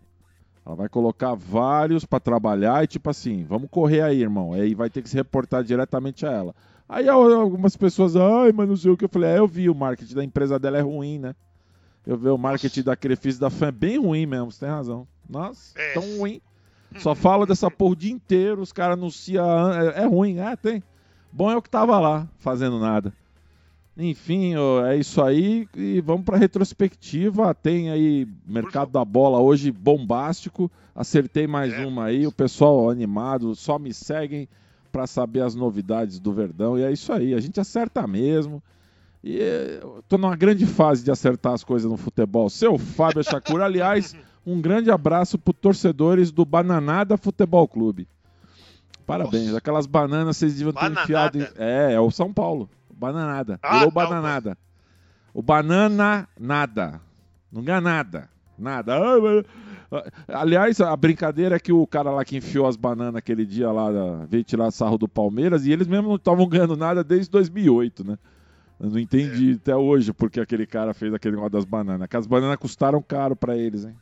Ela 0.65 0.75
vai 0.75 0.89
colocar 0.89 1.33
vários 1.33 2.05
para 2.05 2.19
trabalhar 2.19 2.83
e 2.83 2.87
tipo 2.87 3.09
assim, 3.09 3.45
vamos 3.45 3.69
correr 3.71 4.01
aí, 4.01 4.21
irmão. 4.21 4.53
Aí 4.53 4.75
vai 4.75 4.89
ter 4.89 5.01
que 5.01 5.09
se 5.09 5.15
reportar 5.15 5.63
diretamente 5.63 6.25
a 6.25 6.31
ela. 6.31 6.55
Aí 6.91 7.07
algumas 7.07 7.77
pessoas, 7.77 8.17
ai, 8.17 8.51
mas 8.51 8.67
não 8.67 8.75
sei 8.75 8.91
o 8.91 8.97
que 8.97 9.05
eu 9.05 9.09
falei. 9.09 9.29
É, 9.29 9.39
eu 9.39 9.47
vi 9.47 9.69
o 9.69 9.73
marketing 9.73 10.13
da 10.13 10.25
empresa 10.25 10.59
dela 10.59 10.77
é 10.77 10.81
ruim, 10.81 11.19
né? 11.19 11.33
Eu 12.05 12.17
vi 12.17 12.27
o 12.27 12.37
marketing 12.37 12.83
da 12.83 12.97
Crefis 12.97 13.39
da 13.39 13.49
fã 13.49 13.67
é 13.67 13.71
bem 13.71 13.97
ruim 13.97 14.25
mesmo, 14.25 14.51
você 14.51 14.65
tem 14.65 14.69
razão. 14.69 15.07
Nossa, 15.29 15.79
é. 15.79 15.93
tão 15.93 16.17
ruim. 16.17 16.41
Só 16.97 17.15
fala 17.15 17.45
dessa 17.45 17.71
porra 17.71 17.93
o 17.93 17.95
dia 17.95 18.11
inteiro, 18.11 18.61
os 18.61 18.73
caras 18.73 18.97
anunciam. 18.97 19.71
É, 19.71 20.01
é 20.01 20.05
ruim, 20.05 20.39
é, 20.39 20.53
tem. 20.57 20.83
Bom 21.31 21.49
é 21.49 21.55
o 21.55 21.61
que 21.61 21.69
tava 21.69 21.97
lá, 21.97 22.27
fazendo 22.39 22.77
nada. 22.77 23.13
Enfim, 23.95 24.55
é 24.85 24.97
isso 24.97 25.23
aí. 25.23 25.69
E 25.73 26.01
vamos 26.01 26.25
para 26.25 26.37
retrospectiva. 26.37 27.53
Tem 27.53 27.89
aí 27.89 28.27
mercado 28.45 28.91
da 28.91 29.05
bola 29.05 29.39
hoje 29.39 29.71
bombástico. 29.71 30.69
Acertei 30.93 31.47
mais 31.47 31.71
é. 31.71 31.85
uma 31.85 32.05
aí. 32.07 32.27
O 32.27 32.33
pessoal 32.33 32.89
animado, 32.89 33.55
só 33.55 33.79
me 33.79 33.93
seguem 33.93 34.49
para 34.91 35.07
saber 35.07 35.41
as 35.41 35.55
novidades 35.55 36.19
do 36.19 36.31
Verdão. 36.33 36.77
E 36.77 36.83
é 36.83 36.91
isso 36.91 37.11
aí. 37.13 37.33
A 37.33 37.39
gente 37.39 37.59
acerta 37.59 38.05
mesmo. 38.05 38.61
E 39.23 39.39
estou 39.99 40.17
numa 40.17 40.35
grande 40.35 40.65
fase 40.65 41.03
de 41.03 41.11
acertar 41.11 41.53
as 41.53 41.63
coisas 41.63 41.89
no 41.89 41.97
futebol. 41.97 42.49
Seu 42.49 42.77
Fábio 42.77 43.23
Chacura, 43.23 43.65
aliás, 43.65 44.15
um 44.45 44.59
grande 44.59 44.89
abraço 44.89 45.37
para 45.37 45.53
torcedores 45.53 46.31
do 46.31 46.43
Bananada 46.43 47.17
Futebol 47.17 47.67
Clube. 47.67 48.07
Parabéns. 49.05 49.45
Nossa. 49.45 49.57
Aquelas 49.57 49.85
bananas 49.85 50.37
vocês 50.37 50.53
deviam 50.53 50.73
ter 50.73 50.79
Bananada. 50.79 51.03
enfiado. 51.03 51.37
Em... 51.37 51.47
É, 51.55 51.93
é 51.93 51.99
o 51.99 52.09
São 52.09 52.33
Paulo. 52.33 52.69
Bananada. 52.93 53.59
Ah, 53.61 53.79
Virou 53.79 53.91
bananada. 53.91 54.57
O 55.33 55.41
banana 55.41 56.27
nada. 56.39 57.01
Não 57.51 57.63
ganha 57.63 57.81
nada. 57.81 58.29
Nada. 58.57 58.93
Aliás, 60.27 60.79
a 60.79 60.95
brincadeira 60.95 61.55
é 61.55 61.59
que 61.59 61.73
o 61.73 61.85
cara 61.85 62.11
lá 62.11 62.23
que 62.23 62.37
enfiou 62.37 62.65
as 62.65 62.77
bananas 62.77 63.15
aquele 63.15 63.45
dia 63.45 63.71
lá 63.71 63.89
veio 64.27 64.43
tirar 64.43 64.71
sarro 64.71 64.97
do 64.97 65.07
Palmeiras 65.07 65.65
e 65.65 65.71
eles 65.71 65.87
mesmo 65.87 66.07
não 66.07 66.15
estavam 66.15 66.47
ganhando 66.47 66.77
nada 66.77 67.03
desde 67.03 67.29
2008, 67.29 68.05
né? 68.05 68.17
Eu 68.79 68.89
não 68.89 68.99
entendi 68.99 69.51
é. 69.51 69.55
até 69.55 69.75
hoje 69.75 70.13
porque 70.13 70.39
aquele 70.39 70.65
cara 70.65 70.93
fez 70.93 71.13
aquele 71.13 71.35
negócio 71.35 71.51
das 71.51 71.65
bananas. 71.65 72.07
Que 72.07 72.17
as 72.17 72.25
bananas 72.25 72.57
custaram 72.57 73.01
caro 73.01 73.35
para 73.35 73.55
eles, 73.55 73.85
hein? 73.85 73.95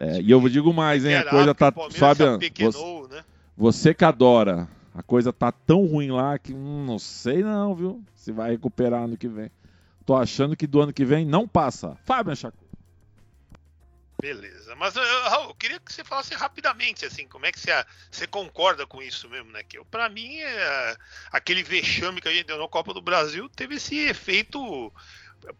É, 0.00 0.18
é, 0.18 0.22
e 0.22 0.30
eu 0.30 0.40
digo 0.48 0.72
mais, 0.72 1.04
hein? 1.04 1.16
A 1.16 1.24
coisa 1.24 1.54
tá. 1.54 1.72
Fabian, 1.90 2.38
você, 2.38 3.14
né? 3.14 3.24
você 3.56 3.92
que 3.92 4.04
adora. 4.04 4.68
A 4.94 5.02
coisa 5.02 5.32
tá 5.32 5.52
tão 5.52 5.86
ruim 5.86 6.10
lá 6.10 6.38
que 6.38 6.52
hum, 6.52 6.84
não 6.84 6.98
sei 6.98 7.42
não, 7.42 7.74
viu? 7.74 8.02
Se 8.14 8.32
vai 8.32 8.50
recuperar 8.50 9.04
ano 9.04 9.16
que 9.16 9.28
vem. 9.28 9.50
Tô 10.04 10.16
achando 10.16 10.56
que 10.56 10.66
do 10.66 10.80
ano 10.80 10.92
que 10.92 11.04
vem 11.04 11.24
não 11.26 11.46
passa. 11.46 11.96
Fábio 12.04 12.34
Chaco. 12.34 12.67
Beleza, 14.20 14.74
mas 14.74 14.94
Raul, 14.96 15.50
eu 15.50 15.54
queria 15.54 15.78
que 15.78 15.92
você 15.92 16.02
falasse 16.02 16.34
rapidamente, 16.34 17.06
assim, 17.06 17.28
como 17.28 17.46
é 17.46 17.52
que 17.52 17.60
você, 17.60 17.70
você 18.10 18.26
concorda 18.26 18.84
com 18.84 19.00
isso 19.00 19.28
mesmo, 19.28 19.52
né? 19.52 19.62
Que 19.62 19.78
para 19.84 20.08
mim, 20.08 20.40
é, 20.40 20.96
aquele 21.30 21.62
vexame 21.62 22.20
que 22.20 22.26
a 22.26 22.32
gente 22.32 22.48
deu 22.48 22.58
na 22.58 22.66
Copa 22.66 22.92
do 22.92 23.00
Brasil 23.00 23.48
teve 23.48 23.76
esse 23.76 23.96
efeito 23.96 24.92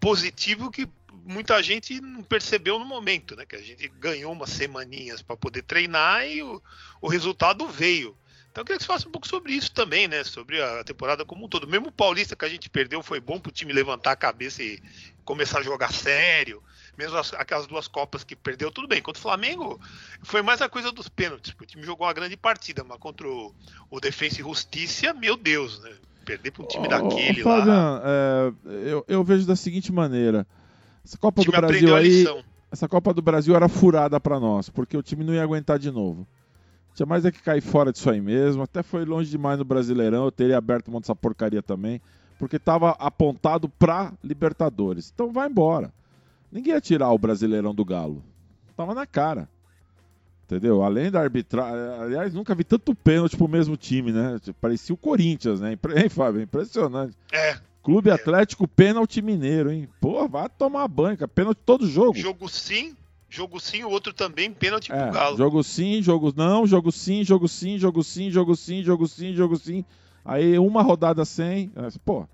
positivo 0.00 0.72
que 0.72 0.88
muita 1.24 1.62
gente 1.62 2.00
não 2.00 2.24
percebeu 2.24 2.80
no 2.80 2.84
momento, 2.84 3.36
né? 3.36 3.46
Que 3.46 3.54
a 3.54 3.62
gente 3.62 3.86
ganhou 3.90 4.32
umas 4.32 4.50
semaninhas 4.50 5.22
para 5.22 5.36
poder 5.36 5.62
treinar 5.62 6.26
e 6.26 6.42
o, 6.42 6.60
o 7.00 7.06
resultado 7.06 7.68
veio. 7.68 8.16
Então 8.50 8.62
eu 8.62 8.64
queria 8.64 8.78
que 8.78 8.82
você 8.82 8.88
falasse 8.88 9.06
um 9.06 9.12
pouco 9.12 9.28
sobre 9.28 9.52
isso 9.52 9.70
também, 9.70 10.08
né? 10.08 10.24
Sobre 10.24 10.60
a 10.60 10.82
temporada 10.82 11.24
como 11.24 11.44
um 11.44 11.48
todo. 11.48 11.68
Mesmo 11.68 11.90
o 11.90 11.92
Paulista 11.92 12.34
que 12.34 12.44
a 12.44 12.48
gente 12.48 12.68
perdeu 12.68 13.04
foi 13.04 13.20
bom 13.20 13.38
para 13.38 13.50
o 13.50 13.52
time 13.52 13.72
levantar 13.72 14.10
a 14.10 14.16
cabeça 14.16 14.64
e 14.64 14.82
começar 15.24 15.60
a 15.60 15.62
jogar 15.62 15.92
sério 15.92 16.60
mesmo 16.98 17.16
as, 17.16 17.32
aquelas 17.34 17.66
duas 17.68 17.86
Copas 17.86 18.24
que 18.24 18.34
perdeu, 18.34 18.72
tudo 18.72 18.88
bem. 18.88 19.00
Contra 19.00 19.20
o 19.20 19.22
Flamengo, 19.22 19.80
foi 20.22 20.42
mais 20.42 20.60
a 20.60 20.68
coisa 20.68 20.90
dos 20.90 21.08
pênaltis, 21.08 21.52
porque 21.52 21.64
o 21.64 21.66
time 21.68 21.86
jogou 21.86 22.04
uma 22.06 22.12
grande 22.12 22.36
partida, 22.36 22.82
mas 22.82 22.98
contra 22.98 23.26
o, 23.28 23.54
o 23.88 24.00
Defensa 24.00 24.40
e 24.40 24.44
Justiça, 24.44 25.14
meu 25.14 25.36
Deus, 25.36 25.80
né? 25.80 25.92
Perder 26.24 26.50
para 26.50 26.64
um 26.64 26.66
time 26.66 26.86
oh, 26.86 26.90
daquele 26.90 27.42
Fabian, 27.42 27.72
lá. 27.72 28.02
É, 28.04 28.52
eu, 28.92 29.04
eu 29.08 29.24
vejo 29.24 29.46
da 29.46 29.56
seguinte 29.56 29.92
maneira: 29.92 30.46
essa 31.04 31.16
Copa 31.16 31.42
do 31.42 31.50
Brasil 31.52 31.96
aí. 31.96 32.24
Essa 32.70 32.86
Copa 32.86 33.14
do 33.14 33.22
Brasil 33.22 33.56
era 33.56 33.66
furada 33.66 34.20
para 34.20 34.38
nós, 34.38 34.68
porque 34.68 34.94
o 34.94 35.02
time 35.02 35.24
não 35.24 35.32
ia 35.32 35.42
aguentar 35.42 35.78
de 35.78 35.90
novo. 35.90 36.28
Tinha 36.94 37.06
mais 37.06 37.24
é 37.24 37.30
que 37.30 37.40
cair 37.40 37.62
fora 37.62 37.90
disso 37.90 38.10
aí 38.10 38.20
mesmo. 38.20 38.60
Até 38.60 38.82
foi 38.82 39.06
longe 39.06 39.30
demais 39.30 39.58
no 39.58 39.64
Brasileirão. 39.64 40.24
Eu 40.24 40.32
teria 40.32 40.58
aberto 40.58 40.90
mão 40.90 41.00
dessa 41.00 41.14
porcaria 41.14 41.62
também. 41.62 41.98
Porque 42.38 42.56
estava 42.56 42.90
apontado 42.98 43.68
para 43.68 44.12
Libertadores. 44.22 45.10
Então 45.14 45.32
vai 45.32 45.48
embora. 45.48 45.92
Ninguém 46.50 46.74
ia 46.74 46.80
tirar 46.80 47.10
o 47.10 47.18
Brasileirão 47.18 47.74
do 47.74 47.84
Galo. 47.84 48.24
Tava 48.76 48.94
na 48.94 49.06
cara. 49.06 49.48
Entendeu? 50.44 50.82
Além 50.82 51.10
da 51.10 51.20
arbitragem. 51.20 52.00
Aliás, 52.00 52.32
nunca 52.32 52.54
vi 52.54 52.64
tanto 52.64 52.94
pênalti 52.94 53.36
pro 53.36 53.46
mesmo 53.46 53.76
time, 53.76 54.12
né? 54.12 54.38
Parecia 54.60 54.94
o 54.94 54.98
Corinthians, 54.98 55.60
né? 55.60 55.76
Hein, 55.94 56.08
Fábio? 56.08 56.40
Impressionante. 56.40 57.14
É. 57.30 57.58
Clube 57.82 58.08
é. 58.08 58.12
Atlético 58.12 58.66
Pênalti 58.66 59.20
Mineiro, 59.20 59.70
hein? 59.70 59.88
Pô, 60.00 60.26
vai 60.26 60.48
tomar 60.48 60.88
banca. 60.88 61.28
Pênalti 61.28 61.60
todo 61.66 61.86
jogo. 61.86 62.16
Jogo 62.16 62.48
sim, 62.48 62.96
jogo 63.28 63.60
sim, 63.60 63.84
o 63.84 63.90
outro 63.90 64.12
também, 64.14 64.50
pênalti 64.50 64.90
é, 64.90 65.02
pro 65.02 65.12
Galo. 65.12 65.36
Jogo 65.36 65.62
sim, 65.62 66.02
jogo 66.02 66.32
não, 66.34 66.66
jogo 66.66 66.90
sim, 66.90 67.22
jogo 67.24 67.46
sim, 67.46 67.78
jogo 67.78 68.02
sim, 68.02 68.30
jogo 68.30 68.56
sim, 68.56 68.82
jogo 68.82 69.06
sim, 69.06 69.34
jogo 69.34 69.56
sim. 69.56 69.84
Aí 70.24 70.58
uma 70.58 70.82
rodada 70.82 71.24
sem. 71.24 71.70
Pô, 72.04 72.26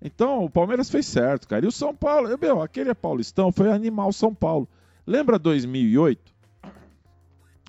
então, 0.00 0.44
o 0.44 0.50
Palmeiras 0.50 0.88
fez 0.88 1.06
certo, 1.06 1.48
cara. 1.48 1.64
E 1.64 1.68
o 1.68 1.72
São 1.72 1.94
Paulo, 1.94 2.28
meu, 2.40 2.62
aquele 2.62 2.94
paulistão 2.94 3.50
foi 3.50 3.70
animal 3.70 4.12
São 4.12 4.32
Paulo. 4.32 4.68
Lembra 5.06 5.38
2008? 5.38 6.32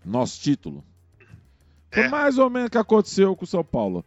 Nosso 0.06 0.40
título. 0.40 0.84
Foi 1.92 2.04
é. 2.04 2.10
mais 2.10 2.38
ou 2.38 2.50
menos 2.50 2.68
o 2.68 2.72
que 2.72 2.78
aconteceu 2.78 3.36
com 3.36 3.46
o 3.46 3.48
São 3.48 3.64
Paulo. 3.64 4.06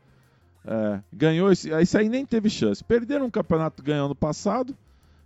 É, 0.65 1.01
ganhou 1.13 1.51
esse, 1.51 1.71
isso 1.81 1.99
aí 1.99 2.09
nem 2.09 2.25
teve 2.25 2.49
chance. 2.49 2.85
Perderam 2.85 3.27
um 3.27 3.31
campeonato 3.31 3.83
ganhando 3.83 4.11
no 4.11 4.15
passado. 4.15 4.77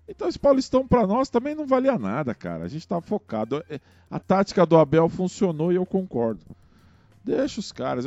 Então 0.08 0.28
esse 0.28 0.38
Paulistão 0.38 0.86
para 0.86 1.06
nós 1.06 1.28
também 1.28 1.54
não 1.54 1.66
valia 1.66 1.98
nada, 1.98 2.34
cara. 2.34 2.64
A 2.64 2.68
gente 2.68 2.82
estava 2.82 3.02
focado. 3.02 3.62
É, 3.68 3.78
a 4.10 4.18
tática 4.18 4.64
do 4.64 4.78
Abel 4.78 5.08
funcionou 5.08 5.70
e 5.70 5.76
eu 5.76 5.84
concordo. 5.84 6.40
Deixa 7.26 7.58
os 7.58 7.72
caras. 7.72 8.04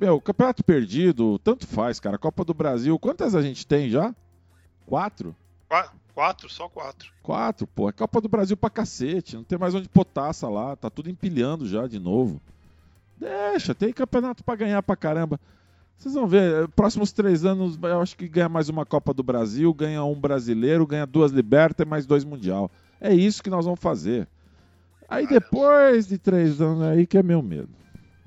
Meu, 0.00 0.20
campeonato 0.20 0.64
perdido, 0.64 1.38
tanto 1.38 1.64
faz, 1.64 2.00
cara. 2.00 2.18
Copa 2.18 2.44
do 2.44 2.52
Brasil, 2.52 2.98
quantas 2.98 3.36
a 3.36 3.40
gente 3.40 3.64
tem 3.64 3.88
já? 3.88 4.12
Quatro? 4.84 5.32
Quatro, 6.12 6.50
só 6.50 6.68
quatro. 6.68 7.12
Quatro, 7.22 7.68
pô. 7.68 7.88
É 7.88 7.92
Copa 7.92 8.20
do 8.20 8.28
Brasil 8.28 8.56
pra 8.56 8.68
cacete. 8.68 9.36
Não 9.36 9.44
tem 9.44 9.56
mais 9.56 9.76
onde 9.76 9.88
pôr 9.88 10.04
taça 10.04 10.48
lá. 10.48 10.74
Tá 10.74 10.90
tudo 10.90 11.08
empilhando 11.08 11.68
já 11.68 11.86
de 11.86 12.00
novo. 12.00 12.40
Deixa, 13.16 13.76
tem 13.76 13.92
campeonato 13.92 14.42
pra 14.42 14.56
ganhar 14.56 14.82
pra 14.82 14.96
caramba. 14.96 15.38
Vocês 15.96 16.14
vão 16.14 16.26
ver, 16.26 16.66
próximos 16.70 17.12
três 17.12 17.44
anos, 17.44 17.78
eu 17.80 18.00
acho 18.00 18.16
que 18.16 18.28
ganha 18.28 18.48
mais 18.48 18.68
uma 18.68 18.84
Copa 18.84 19.14
do 19.14 19.22
Brasil, 19.22 19.72
ganha 19.72 20.02
um 20.02 20.18
brasileiro, 20.18 20.84
ganha 20.84 21.06
duas 21.06 21.30
Libertas 21.30 21.86
e 21.86 21.88
mais 21.88 22.06
dois 22.06 22.24
Mundial. 22.24 22.70
É 23.00 23.14
isso 23.14 23.40
que 23.40 23.50
nós 23.50 23.64
vamos 23.64 23.80
fazer. 23.80 24.26
Aí 25.08 25.28
depois 25.28 26.08
de 26.08 26.18
três 26.18 26.60
anos 26.60 26.82
aí 26.82 27.06
que 27.06 27.18
é 27.18 27.22
meu 27.22 27.40
medo. 27.40 27.70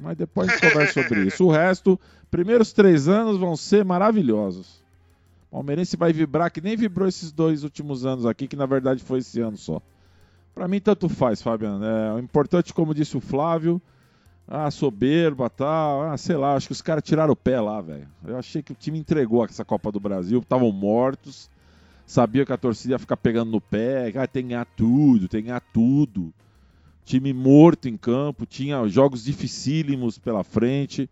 Mas 0.01 0.17
depois 0.17 0.49
a 0.49 0.53
gente 0.53 0.71
conversa 0.71 1.01
sobre 1.01 1.27
isso. 1.27 1.45
O 1.45 1.51
resto, 1.51 1.99
primeiros 2.29 2.73
três 2.73 3.07
anos 3.07 3.37
vão 3.37 3.55
ser 3.55 3.85
maravilhosos. 3.85 4.81
O 5.49 5.55
Palmeirense 5.57 5.95
vai 5.95 6.11
vibrar 6.11 6.51
que 6.51 6.59
nem 6.59 6.75
vibrou 6.75 7.07
esses 7.07 7.31
dois 7.31 7.63
últimos 7.63 8.05
anos 8.05 8.25
aqui, 8.25 8.47
que 8.47 8.55
na 8.55 8.65
verdade 8.65 9.03
foi 9.03 9.19
esse 9.19 9.39
ano 9.39 9.57
só. 9.57 9.81
Para 10.55 10.67
mim, 10.67 10.79
tanto 10.79 11.07
faz, 11.07 11.41
Fabiano. 11.41 11.85
É, 11.85 12.13
o 12.13 12.19
importante, 12.19 12.73
como 12.73 12.95
disse 12.95 13.15
o 13.15 13.21
Flávio, 13.21 13.81
a 14.47 14.71
soberba 14.71 15.49
tal, 15.49 16.09
ah, 16.09 16.17
sei 16.17 16.35
lá, 16.35 16.55
acho 16.55 16.67
que 16.67 16.73
os 16.73 16.81
caras 16.81 17.03
tiraram 17.03 17.33
o 17.33 17.35
pé 17.35 17.59
lá, 17.61 17.79
velho. 17.79 18.07
Eu 18.25 18.37
achei 18.37 18.61
que 18.61 18.71
o 18.71 18.75
time 18.75 18.97
entregou 18.97 19.45
essa 19.45 19.63
Copa 19.63 19.91
do 19.91 19.99
Brasil, 19.99 20.39
estavam 20.39 20.71
mortos, 20.71 21.49
sabia 22.05 22.45
que 22.45 22.51
a 22.51 22.57
torcida 22.57 22.95
ia 22.95 22.99
ficar 22.99 23.17
pegando 23.17 23.51
no 23.51 23.61
pé, 23.61 24.11
ah, 24.17 24.27
tem 24.27 24.43
que 24.43 24.49
ganhar 24.49 24.65
tudo, 24.65 25.27
tem 25.27 25.41
que 25.41 25.47
ganhar 25.47 25.61
tudo 25.73 26.33
time 27.03 27.33
morto 27.33 27.87
em 27.87 27.97
campo, 27.97 28.45
tinha 28.45 28.87
jogos 28.87 29.23
dificílimos 29.23 30.17
pela 30.17 30.43
frente, 30.43 31.09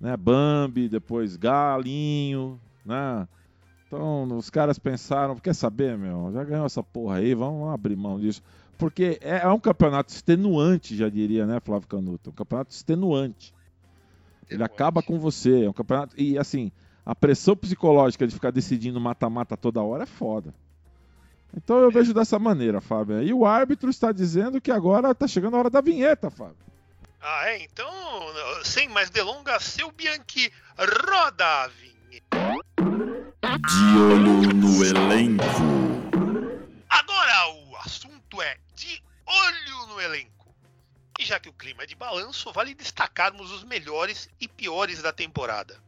né? 0.00 0.16
Bambi, 0.16 0.88
depois 0.88 1.36
Galinho, 1.36 2.60
né? 2.84 3.28
Então 3.86 4.22
os 4.36 4.48
caras 4.50 4.78
pensaram, 4.78 5.36
quer 5.36 5.54
saber, 5.54 5.98
meu, 5.98 6.30
já 6.32 6.44
ganhou 6.44 6.66
essa 6.66 6.82
porra 6.82 7.16
aí, 7.16 7.34
vamos 7.34 7.68
abrir 7.70 7.96
mão 7.96 8.20
disso. 8.20 8.42
Porque 8.78 9.18
é, 9.20 9.38
é 9.38 9.48
um 9.48 9.58
campeonato 9.58 10.12
extenuante, 10.12 10.96
já 10.96 11.08
diria, 11.08 11.44
né, 11.44 11.60
Flávio 11.60 11.88
Canuto? 11.88 12.30
Um 12.30 12.32
campeonato 12.32 12.72
extenuante. 12.72 13.52
Ele 14.48 14.62
acaba 14.62 15.02
com 15.02 15.18
você, 15.18 15.64
é 15.64 15.68
um 15.68 15.72
campeonato. 15.72 16.14
E 16.18 16.38
assim, 16.38 16.72
a 17.04 17.14
pressão 17.14 17.56
psicológica 17.56 18.26
de 18.26 18.34
ficar 18.34 18.50
decidindo 18.50 19.00
mata-mata 19.00 19.56
toda 19.56 19.82
hora 19.82 20.04
é 20.04 20.06
foda. 20.06 20.54
Então 21.56 21.78
eu 21.78 21.90
vejo 21.90 22.14
dessa 22.14 22.38
maneira, 22.38 22.80
Fábio. 22.80 23.22
E 23.22 23.32
o 23.32 23.44
árbitro 23.44 23.90
está 23.90 24.12
dizendo 24.12 24.60
que 24.60 24.70
agora 24.70 25.10
está 25.10 25.26
chegando 25.26 25.56
a 25.56 25.58
hora 25.58 25.70
da 25.70 25.80
vinheta, 25.80 26.30
Fábio. 26.30 26.56
Ah, 27.20 27.50
é? 27.50 27.62
Então, 27.62 27.90
sem 28.64 28.88
mais 28.88 29.10
delongas, 29.10 29.64
seu 29.64 29.90
Bianchi, 29.92 30.50
roda 30.78 31.64
a 31.64 31.68
vinheta. 31.68 32.36
De 33.68 33.98
olho 33.98 34.54
no 34.54 34.84
elenco. 34.84 35.44
Agora 36.88 37.48
o 37.52 37.76
assunto 37.76 38.40
é 38.40 38.56
de 38.74 39.02
olho 39.26 39.86
no 39.88 40.00
elenco. 40.00 40.30
E 41.18 41.24
já 41.24 41.38
que 41.38 41.48
o 41.48 41.52
clima 41.52 41.82
é 41.82 41.86
de 41.86 41.94
balanço, 41.94 42.50
vale 42.52 42.74
destacarmos 42.74 43.50
os 43.50 43.64
melhores 43.64 44.30
e 44.40 44.48
piores 44.48 45.02
da 45.02 45.12
temporada. 45.12 45.78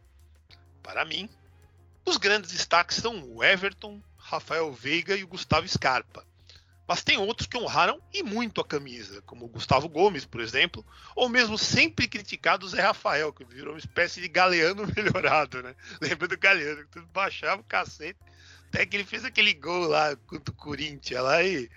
Para 0.83 1.05
mim, 1.05 1.31
os 2.05 2.19
grandes 2.19 2.51
destaques 2.51 2.97
são 2.99 3.23
o 3.25 3.43
Everton, 3.43 4.03
Rafael 4.37 4.73
Veiga 4.73 5.17
e 5.17 5.25
o 5.25 5.29
Gustavo 5.29 5.69
Scarpa. 5.69 6.25
Mas 6.87 7.03
tem 7.03 7.17
outros 7.17 7.47
que 7.47 7.57
honraram 7.57 8.01
e 8.13 8.23
muito 8.23 8.61
a 8.61 8.65
camisa, 8.65 9.23
como 9.23 9.45
o 9.45 9.49
Gustavo 9.49 9.89
Gomes, 9.89 10.25
por 10.25 10.41
exemplo, 10.41 10.85
ou 11.15 11.29
mesmo 11.29 11.57
sempre 11.57 12.09
criticado 12.09 12.67
o 12.67 12.69
Zé 12.69 12.83
Rafael, 12.83 13.33
que 13.33 13.45
virou 13.45 13.73
uma 13.75 13.79
espécie 13.79 14.21
de 14.21 14.29
galeano 14.29 14.87
melhorado, 14.95 15.63
né? 15.63 15.75
Lembra 16.01 16.29
do 16.29 16.37
galeano, 16.37 16.83
que 16.85 16.91
tudo 16.91 17.07
baixava 17.07 17.61
o 17.61 17.65
cacete, 17.65 18.19
até 18.69 18.85
que 18.85 18.97
ele 18.97 19.05
fez 19.05 19.25
aquele 19.25 19.55
gol 19.55 19.87
lá 19.87 20.17
contra 20.27 20.53
o 20.53 20.57
Corinthians 20.57 21.23
lá 21.23 21.43
e 21.43 21.71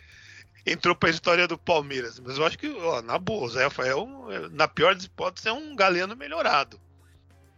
entrou 0.65 0.95
para 0.95 1.09
a 1.09 1.11
história 1.11 1.47
do 1.47 1.57
Palmeiras. 1.57 2.19
Mas 2.19 2.37
eu 2.37 2.45
acho 2.45 2.57
que, 2.57 2.67
ó, 2.67 3.01
na 3.01 3.19
boa, 3.19 3.45
o 3.45 3.49
Zé 3.49 3.63
Rafael, 3.63 4.07
na 4.51 4.67
pior 4.67 4.95
das 4.95 5.03
hipóteses, 5.03 5.45
é 5.45 5.53
um 5.53 5.75
galeano 5.75 6.15
melhorado. 6.15 6.79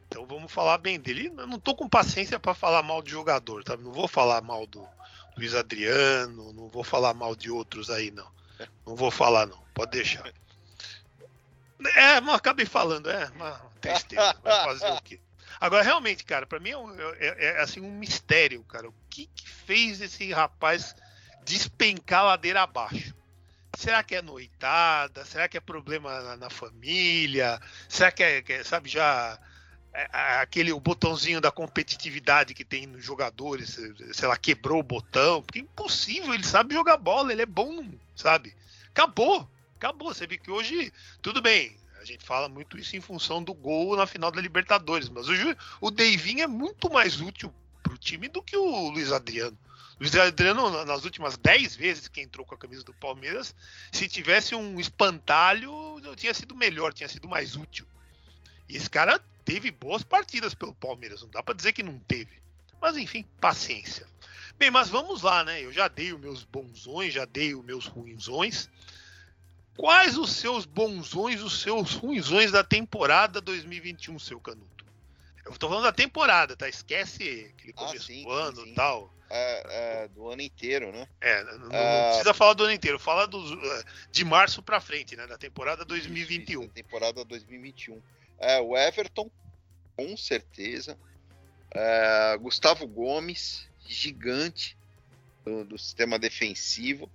Então 0.08 0.26
vamos 0.26 0.52
falar 0.52 0.78
bem 0.78 1.00
dele. 1.00 1.32
Eu 1.38 1.48
não 1.48 1.60
tô 1.60 1.76
com 1.76 1.88
paciência 1.88 2.40
para 2.40 2.54
falar 2.54 2.82
mal 2.82 3.02
de 3.02 3.12
jogador, 3.12 3.64
tá? 3.64 3.76
Não 3.78 3.92
vou 3.92 4.08
falar 4.08 4.42
mal 4.42 4.66
do 4.66 4.88
Luiz 5.38 5.54
Adriano, 5.54 6.54
não 6.54 6.68
vou 6.68 6.84
falar 6.84 7.14
mal 7.14 7.36
de 7.36 7.52
outros 7.52 7.90
aí, 7.90 8.10
não. 8.12 8.28
Não 8.86 8.96
vou 8.96 9.12
falar, 9.12 9.46
não. 9.46 9.62
Pode 9.74 9.92
deixar. 9.92 10.32
É, 11.96 12.20
mas 12.22 12.36
acabei 12.36 12.66
falando, 12.66 13.10
é, 13.10 13.26
uma 13.36 13.52
tristeza. 13.80 14.36
Vai 14.44 14.64
fazer 14.64 14.92
o 14.92 15.02
quê? 15.02 15.20
Agora, 15.60 15.84
realmente, 15.84 16.24
cara, 16.24 16.46
para 16.46 16.60
mim 16.60 16.72
é, 16.72 17.28
é, 17.28 17.46
é, 17.46 17.62
assim 17.62 17.82
um 17.82 17.92
mistério, 17.92 18.64
cara. 18.64 18.88
O 18.88 18.94
que, 19.10 19.28
que 19.28 19.48
fez 19.48 20.02
esse 20.02 20.32
rapaz 20.32 20.96
despencar 21.44 22.22
a 22.22 22.28
ladeira 22.28 22.62
abaixo? 22.64 23.16
Será 23.76 24.02
que 24.04 24.16
é 24.16 24.22
noitada? 24.22 25.24
Será 25.26 25.48
que 25.48 25.58
é 25.58 25.60
problema 25.60 26.20
na, 26.22 26.38
na 26.38 26.50
família? 26.50 27.60
Será 27.88 28.12
que 28.12 28.24
é, 28.24 28.42
que 28.42 28.54
é 28.54 28.64
sabe, 28.64 28.90
já 28.90 29.38
é, 29.40 29.47
aquele 30.12 30.72
o 30.72 30.80
botãozinho 30.80 31.42
da 31.42 31.52
competitividade 31.52 32.54
que 32.54 32.64
tem 32.64 32.86
nos 32.86 33.04
jogadores, 33.04 33.80
sei 34.14 34.28
lá, 34.28 34.38
quebrou 34.38 34.80
o 34.80 34.84
botão, 34.84 35.42
porque 35.42 35.60
é 35.60 35.62
impossível, 35.64 36.34
ele 36.34 36.44
sabe 36.44 36.76
jogar 36.76 36.98
bola, 36.98 37.32
ele 37.32 37.42
é 37.42 37.48
bom, 37.48 37.84
sabe? 38.16 38.56
Acabou, 38.90 39.50
acabou. 39.76 40.14
Você 40.14 40.28
vê 40.28 40.38
que 40.38 40.52
hoje, 40.52 40.94
tudo 41.22 41.42
bem, 41.42 41.76
a 42.00 42.06
gente 42.06 42.24
fala 42.24 42.48
muito 42.48 42.78
isso 42.78 42.96
em 42.96 43.02
função 43.02 43.42
do 43.42 43.54
gol 43.54 43.96
na 43.96 44.06
final 44.06 44.32
da 44.32 44.40
Libertadores, 44.40 45.10
mas 45.10 45.28
hoje 45.28 45.58
o 45.82 45.90
Deivinho 45.90 46.44
é 46.44 46.48
muito 46.48 46.92
mais 46.92 47.20
útil 47.20 47.54
pro 47.82 47.98
time 47.98 48.28
do 48.28 48.44
que 48.44 48.56
o 48.56 48.90
Luiz 48.90 49.12
Adriano. 49.12 49.58
Luiz 50.00 50.16
Adriano, 50.16 50.86
nas 50.86 51.06
últimas 51.06 51.38
10 51.38 51.76
vezes 51.76 52.08
que 52.08 52.22
entrou 52.22 52.46
com 52.46 52.54
a 52.54 52.58
camisa 52.58 52.84
do 52.84 52.94
Palmeiras, 52.94 53.56
se 53.92 54.08
tivesse 54.08 54.54
um 54.54 54.80
espantalho, 54.80 56.00
tinha 56.16 56.36
sido 56.36 56.56
melhor, 56.56 56.94
tinha 56.94 57.10
sido 57.10 57.28
mais 57.28 57.56
útil. 57.56 57.88
E 58.70 58.76
esse 58.76 58.90
cara 58.90 59.20
teve 59.46 59.72
boas 59.72 60.04
partidas 60.04 60.54
pelo 60.54 60.74
Palmeiras, 60.76 61.22
não 61.22 61.30
dá 61.30 61.42
para 61.42 61.56
dizer 61.56 61.74
que 61.74 61.84
não 61.84 61.98
teve. 62.00 62.42
Mas 62.82 62.98
enfim, 62.98 63.26
paciência. 63.40 64.06
Bem, 64.58 64.72
mas 64.72 64.90
vamos 64.90 65.22
lá, 65.22 65.44
né? 65.44 65.64
Eu 65.64 65.72
já 65.72 65.88
dei 65.88 66.14
os 66.14 66.20
meus 66.20 66.44
bonzões, 66.44 67.14
já 67.14 67.26
dei 67.26 67.54
os 67.54 67.64
meus 67.64 67.86
ruinzões. 67.86 68.70
Quais 69.76 70.18
os 70.18 70.34
seus 70.34 70.66
bonzões, 70.66 71.42
os 71.42 71.62
seus 71.62 71.94
ruinzões 71.94 72.52
da 72.52 72.64
temporada 72.64 73.40
2021, 73.40 74.18
seu 74.18 74.40
Canuto? 74.40 74.86
Eu 75.46 75.58
tô 75.58 75.70
falando 75.70 75.84
da 75.84 75.94
temporada, 75.94 76.58
tá? 76.58 76.68
Esquece 76.68 77.54
aquele 77.54 77.74
começo 77.74 78.12
ah, 78.12 78.16
sim, 78.16 78.24
do 78.24 78.32
ano 78.32 78.68
e 78.68 78.74
tal. 78.74 79.14
É, 79.30 80.04
é, 80.04 80.08
do 80.08 80.30
ano 80.30 80.42
inteiro, 80.42 80.92
né? 80.92 81.08
É, 81.22 81.44
não, 81.44 81.72
é... 81.72 82.02
não, 82.02 82.08
precisa 82.10 82.34
falar 82.34 82.54
do 82.54 82.64
ano 82.64 82.74
inteiro, 82.74 82.98
fala 82.98 83.24
é, 83.24 83.84
de 84.12 84.26
março 84.26 84.62
para 84.64 84.82
frente, 84.82 85.16
né? 85.16 85.28
Da 85.28 85.38
temporada 85.38 85.86
2021. 85.86 86.64
Isso, 86.64 86.72
temporada 86.72 87.24
2021. 87.24 88.02
É, 88.40 88.60
o 88.60 88.78
Everton, 88.78 89.30
com 89.96 90.16
certeza. 90.16 90.98
É, 91.74 92.38
Gustavo 92.38 92.88
Gomes, 92.88 93.68
gigante 93.86 94.78
do, 95.44 95.64
do 95.64 95.78
sistema 95.78 96.20
defensivo. 96.20 97.10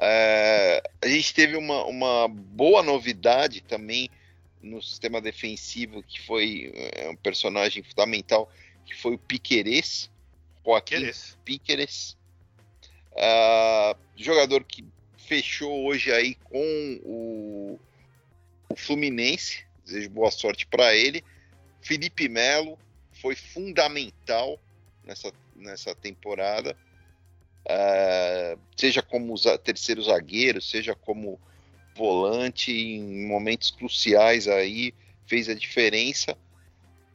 É, 0.00 0.82
a 1.02 1.08
gente 1.08 1.34
teve 1.34 1.56
uma, 1.56 1.84
uma 1.84 2.28
boa 2.28 2.82
novidade 2.82 3.60
também 3.60 4.10
no 4.62 4.82
sistema 4.82 5.20
defensivo, 5.20 6.02
que 6.02 6.20
foi 6.20 6.72
é, 6.74 7.08
um 7.08 7.16
personagem 7.16 7.82
fundamental, 7.82 8.50
que 8.84 8.94
foi 8.94 9.14
o 9.14 9.18
Piqueires, 9.18 10.10
Joaquim 10.64 11.10
Piqueires. 11.44 12.16
Uh, 13.12 13.98
jogador 14.16 14.64
que 14.64 14.84
fechou 15.16 15.84
hoje 15.84 16.12
aí 16.12 16.34
com 16.34 17.00
o, 17.02 17.78
o 18.68 18.76
Fluminense, 18.76 19.64
Desejo 19.90 20.10
boa 20.10 20.30
sorte 20.30 20.66
para 20.66 20.94
ele. 20.94 21.24
Felipe 21.80 22.28
Melo 22.28 22.78
foi 23.12 23.34
fundamental 23.34 24.58
nessa, 25.04 25.32
nessa 25.56 25.94
temporada. 25.94 26.76
Uh, 27.66 28.58
seja 28.76 29.02
como 29.02 29.34
terceiro 29.58 30.02
zagueiro, 30.02 30.62
seja 30.62 30.94
como 30.94 31.40
volante, 31.94 32.72
em 32.72 33.26
momentos 33.26 33.70
cruciais 33.70 34.46
aí, 34.46 34.94
fez 35.26 35.48
a 35.48 35.54
diferença. 35.54 36.38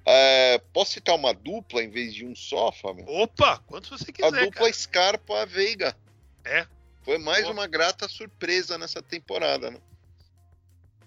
Uh, 0.02 0.60
posso 0.72 0.92
citar 0.92 1.16
uma 1.16 1.34
dupla 1.34 1.82
em 1.82 1.90
vez 1.90 2.14
de 2.14 2.26
um 2.26 2.36
só, 2.36 2.72
Fábio? 2.72 3.06
Opa, 3.08 3.58
quanto 3.66 3.90
você 3.90 4.12
quiser. 4.12 4.28
A 4.28 4.32
dupla 4.32 4.52
cara. 4.52 4.74
Scarpa 4.74 5.46
Veiga. 5.46 5.98
É. 6.44 6.68
Foi 7.04 7.18
mais 7.18 7.48
uma 7.48 7.68
grata 7.68 8.08
surpresa 8.08 8.78
nessa 8.78 9.02
temporada, 9.02 9.72
né? 9.72 9.80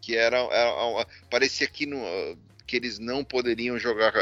Que 0.08 0.16
era, 0.16 0.38
era 0.38 1.06
parecia 1.28 1.68
que, 1.68 1.86
que 2.66 2.76
eles 2.76 2.98
não 2.98 3.22
poderiam 3.22 3.78
jogar 3.78 4.14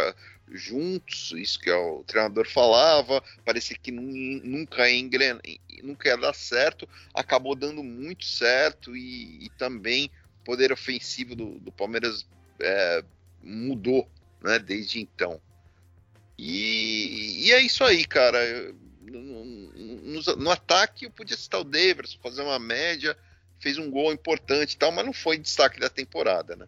juntos, 0.50 1.32
isso 1.36 1.60
que 1.60 1.70
o 1.70 2.02
treinador 2.02 2.50
falava, 2.50 3.22
parecia 3.44 3.76
que 3.80 3.92
nunca 3.92 4.90
ia, 4.90 5.40
nunca 5.84 6.08
ia 6.08 6.16
dar 6.16 6.34
certo, 6.34 6.88
acabou 7.14 7.54
dando 7.54 7.84
muito 7.84 8.24
certo 8.24 8.96
e, 8.96 9.44
e 9.44 9.48
também 9.50 10.10
o 10.40 10.44
poder 10.44 10.72
ofensivo 10.72 11.36
do, 11.36 11.60
do 11.60 11.70
Palmeiras 11.70 12.26
é, 12.58 13.04
mudou 13.40 14.10
né, 14.42 14.58
desde 14.58 14.98
então. 15.00 15.40
E, 16.36 17.46
e, 17.46 17.52
é 17.52 17.60
isso 17.60 17.84
aí, 17.84 18.04
cara. 18.04 18.40
No, 19.02 19.44
no, 19.44 20.36
no, 20.36 20.50
ataque 20.50 21.06
eu 21.06 21.10
podia 21.12 21.36
citar 21.36 21.60
o 21.60 21.64
Daverson, 21.64 22.18
fazer 22.20 22.42
uma 22.42 22.58
média, 22.58 23.16
fez 23.58 23.78
um 23.78 23.90
gol 23.90 24.12
importante 24.12 24.72
e 24.72 24.76
tal, 24.76 24.92
mas 24.92 25.04
não 25.04 25.12
foi 25.12 25.38
destaque 25.38 25.80
da 25.80 25.88
temporada, 25.88 26.56
né? 26.56 26.66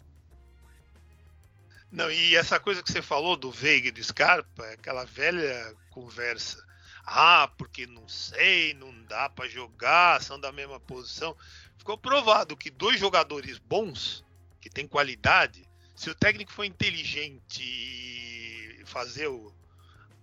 Não, 1.90 2.11
e 2.11 2.37
essa 2.37 2.61
coisa 2.61 2.83
que 2.83 2.92
você 2.92 3.01
falou 3.01 3.37
do 3.37 3.51
Veiga 3.51 3.88
e 3.88 3.92
do 3.92 4.03
Scarpa, 4.03 4.64
é 4.66 4.74
aquela 4.74 5.05
velha 5.05 5.74
conversa. 5.90 6.62
Ah, 7.05 7.51
porque 7.57 7.87
não 7.87 8.07
sei, 8.07 8.74
não 8.74 8.92
dá 9.05 9.31
para 9.31 9.48
jogar, 9.48 10.22
são 10.22 10.38
da 10.38 10.53
mesma 10.53 10.79
posição. 10.79 11.35
Ficou 11.79 11.96
provado 11.96 12.57
que 12.57 12.70
dois 12.70 13.01
jogadores 13.01 13.59
bons, 13.59 14.22
que 14.61 14.68
têm 14.68 14.87
qualidade, 14.87 15.66
se 15.96 16.11
o 16.11 16.14
técnico 16.14 16.53
for 16.53 16.64
inteligente 16.64 17.62
e 17.62 18.83
fazer 18.85 19.29
o, 19.29 19.53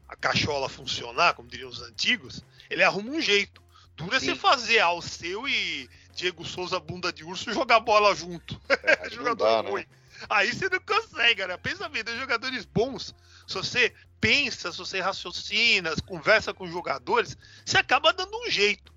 a 0.07 0.15
cachola 0.15 0.69
funcionar, 0.69 1.33
como 1.33 1.49
diriam 1.49 1.69
os 1.69 1.81
antigos, 1.81 2.45
ele 2.69 2.83
arruma 2.83 3.09
um 3.09 3.21
jeito. 3.21 3.63
Dura 3.95 4.19
Sim. 4.19 4.27
você 4.27 4.35
fazer 4.35 4.79
ao 4.79 5.01
seu 5.01 5.47
e 5.47 5.89
Diego 6.15 6.45
Souza, 6.45 6.79
bunda 6.79 7.11
de 7.11 7.23
urso, 7.23 7.51
jogar 7.51 7.81
bola 7.81 8.15
junto. 8.15 8.59
É, 8.85 9.09
Jogador 9.09 9.63
dá, 9.63 9.69
ruim. 9.69 9.81
Né? 9.81 9.87
Aí 10.29 10.53
você 10.53 10.69
não 10.69 10.79
consegue, 10.79 11.45
né? 11.45 11.57
Pensa 11.57 11.89
bem, 11.89 12.03
tem 12.03 12.17
jogadores 12.17 12.65
bons. 12.65 13.13
Se 13.47 13.55
você 13.55 13.93
pensa, 14.21 14.71
se 14.71 14.77
você 14.77 14.99
raciocina, 14.99 15.93
conversa 16.05 16.53
com 16.53 16.67
jogadores, 16.67 17.37
você 17.65 17.77
acaba 17.77 18.13
dando 18.13 18.35
um 18.37 18.49
jeito. 18.49 18.93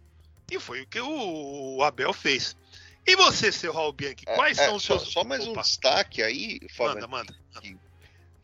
E 0.50 0.58
foi 0.58 0.82
o 0.82 0.86
que 0.86 1.00
o 1.00 1.82
Abel 1.82 2.12
fez. 2.12 2.56
E 3.06 3.16
você, 3.16 3.50
seu 3.50 3.72
Raul 3.72 3.92
Bianchi, 3.92 4.24
é, 4.26 4.34
quais 4.34 4.58
é, 4.58 4.66
são 4.66 4.76
os 4.76 4.82
só, 4.82 4.98
seus. 4.98 5.12
Só 5.12 5.24
mais 5.24 5.42
Opa. 5.46 5.60
um 5.60 5.62
destaque 5.62 6.22
aí, 6.22 6.60
Fábio. 6.76 6.94
Manda, 6.94 7.08
manda. 7.08 7.34
Que, 7.60 7.78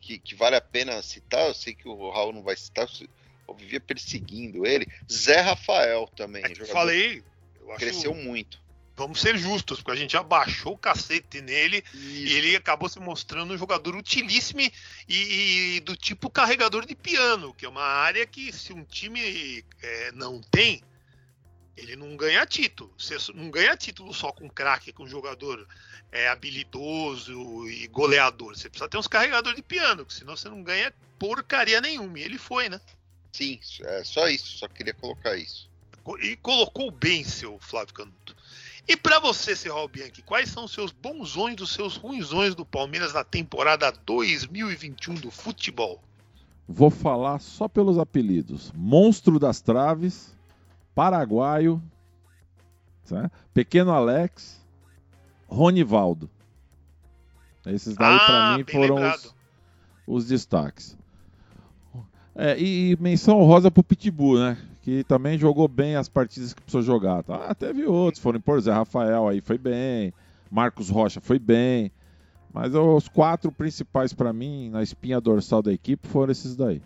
que, 0.01 0.19
que, 0.19 0.35
vale 0.35 0.55
a 0.55 0.61
pena 0.61 1.01
citar. 1.01 1.47
Eu 1.47 1.53
sei 1.53 1.73
que 1.73 1.87
o 1.87 2.09
Raul 2.09 2.33
não 2.33 2.43
vai 2.43 2.55
citar, 2.55 2.87
eu 3.47 3.53
vivia 3.53 3.79
perseguindo 3.79 4.65
ele. 4.65 4.87
Zé 5.11 5.39
Rafael 5.41 6.07
também. 6.15 6.43
É 6.43 6.51
eu 6.51 6.67
falei. 6.67 7.23
Eu 7.61 7.75
cresceu 7.75 8.11
acho... 8.11 8.21
muito 8.21 8.64
vamos 8.95 9.19
ser 9.19 9.37
justos, 9.37 9.81
porque 9.81 9.91
a 9.91 10.01
gente 10.01 10.15
abaixou 10.15 10.73
o 10.73 10.77
cacete 10.77 11.41
nele 11.41 11.83
Isso. 11.93 11.97
e 11.97 12.33
ele 12.33 12.55
acabou 12.55 12.87
se 12.87 12.99
mostrando 12.99 13.53
um 13.53 13.57
jogador 13.57 13.95
utilíssimo 13.95 14.61
e, 14.61 14.71
e, 15.07 15.79
do 15.81 15.95
tipo 15.95 16.29
carregador 16.29 16.85
de 16.85 16.95
piano, 16.95 17.53
que 17.53 17.65
é 17.65 17.69
uma 17.69 17.83
área 17.83 18.25
que 18.25 18.51
se 18.53 18.71
um 18.73 18.83
time 18.83 19.63
é, 19.81 20.11
não 20.13 20.41
tem, 20.41 20.81
ele 21.75 21.95
não 21.95 22.15
ganha 22.15 22.45
título. 22.45 22.93
Você 22.97 23.17
não 23.33 23.49
ganha 23.49 23.75
título 23.75 24.13
só 24.13 24.31
com 24.31 24.49
craque, 24.49 24.93
com 24.93 25.07
jogador 25.07 25.67
é, 26.11 26.29
habilidoso 26.29 27.69
e 27.69 27.87
goleador. 27.87 28.55
Você 28.55 28.69
precisa 28.69 28.89
ter 28.89 28.97
uns 28.97 29.07
carregadores 29.07 29.57
de 29.57 29.63
piano, 29.63 30.05
senão 30.09 30.37
você 30.37 30.47
não 30.47 30.63
ganha 30.63 30.93
porcaria 31.19 31.81
nenhuma. 31.81 32.17
E 32.19 32.23
ele 32.23 32.37
foi, 32.37 32.69
né? 32.69 32.79
Sim, 33.33 33.59
é 33.81 34.03
só 34.03 34.29
isso, 34.29 34.57
só 34.57 34.67
queria 34.67 34.93
colocar 34.93 35.35
isso. 35.35 35.69
E 36.21 36.37
colocou 36.37 36.91
bem, 36.91 37.23
seu 37.23 37.59
Flávio 37.59 37.93
Canuto. 37.93 38.34
E 38.87 38.95
para 38.95 39.19
você, 39.19 39.55
Serral 39.55 39.87
Bianchi, 39.87 40.21
quais 40.21 40.49
são 40.49 40.65
os 40.65 40.71
seus 40.71 40.91
bonsões 40.91 41.55
dos 41.55 41.73
seus 41.73 41.95
ruins 41.95 42.29
do 42.53 42.65
Palmeiras 42.65 43.13
na 43.13 43.23
temporada 43.23 43.91
2021 44.05 45.15
do 45.15 45.31
futebol? 45.31 45.99
Vou 46.67 46.91
falar 46.91 47.39
só 47.39 47.67
pelos 47.67 47.97
apelidos: 47.97 48.71
Monstro 48.75 49.39
das 49.39 49.59
Traves, 49.59 50.35
Paraguaio, 50.93 51.81
tá? 53.07 53.31
Pequeno 53.53 53.91
Alex, 53.91 54.63
Ronivaldo. 55.47 56.29
Esses 57.65 57.95
daí 57.95 58.15
ah, 58.15 58.25
para 58.25 58.57
mim 58.57 58.63
foram 58.71 59.09
os, 59.09 59.35
os, 60.05 60.27
destaques. 60.27 60.95
É, 62.35 62.59
e, 62.59 62.91
e 62.91 62.97
menção 62.97 63.41
rosa 63.43 63.71
pro 63.71 63.83
Pitbull, 63.83 64.39
né? 64.39 64.57
Que 64.85 65.03
também 65.03 65.35
jogou 65.35 65.67
bem 65.67 65.95
as 65.95 66.07
partidas 66.07 66.53
que 66.53 66.61
precisou 66.61 66.83
jogar. 66.83 67.23
Tá? 67.23 67.47
Ah, 67.49 67.55
teve 67.55 67.87
outros, 67.87 68.21
foram 68.21 68.39
por 68.39 68.61
Zé 68.61 68.71
Rafael 68.71 69.27
aí 69.27 69.41
foi 69.41 69.57
bem, 69.57 70.13
Marcos 70.51 70.91
Rocha 70.91 71.19
foi 71.19 71.39
bem. 71.39 71.91
Mas 72.53 72.75
os 72.75 73.07
quatro 73.07 73.51
principais 73.51 74.13
para 74.13 74.31
mim 74.31 74.69
na 74.69 74.83
espinha 74.83 75.19
dorsal 75.19 75.63
da 75.63 75.73
equipe 75.73 76.07
foram 76.07 76.31
esses 76.31 76.55
daí. 76.55 76.83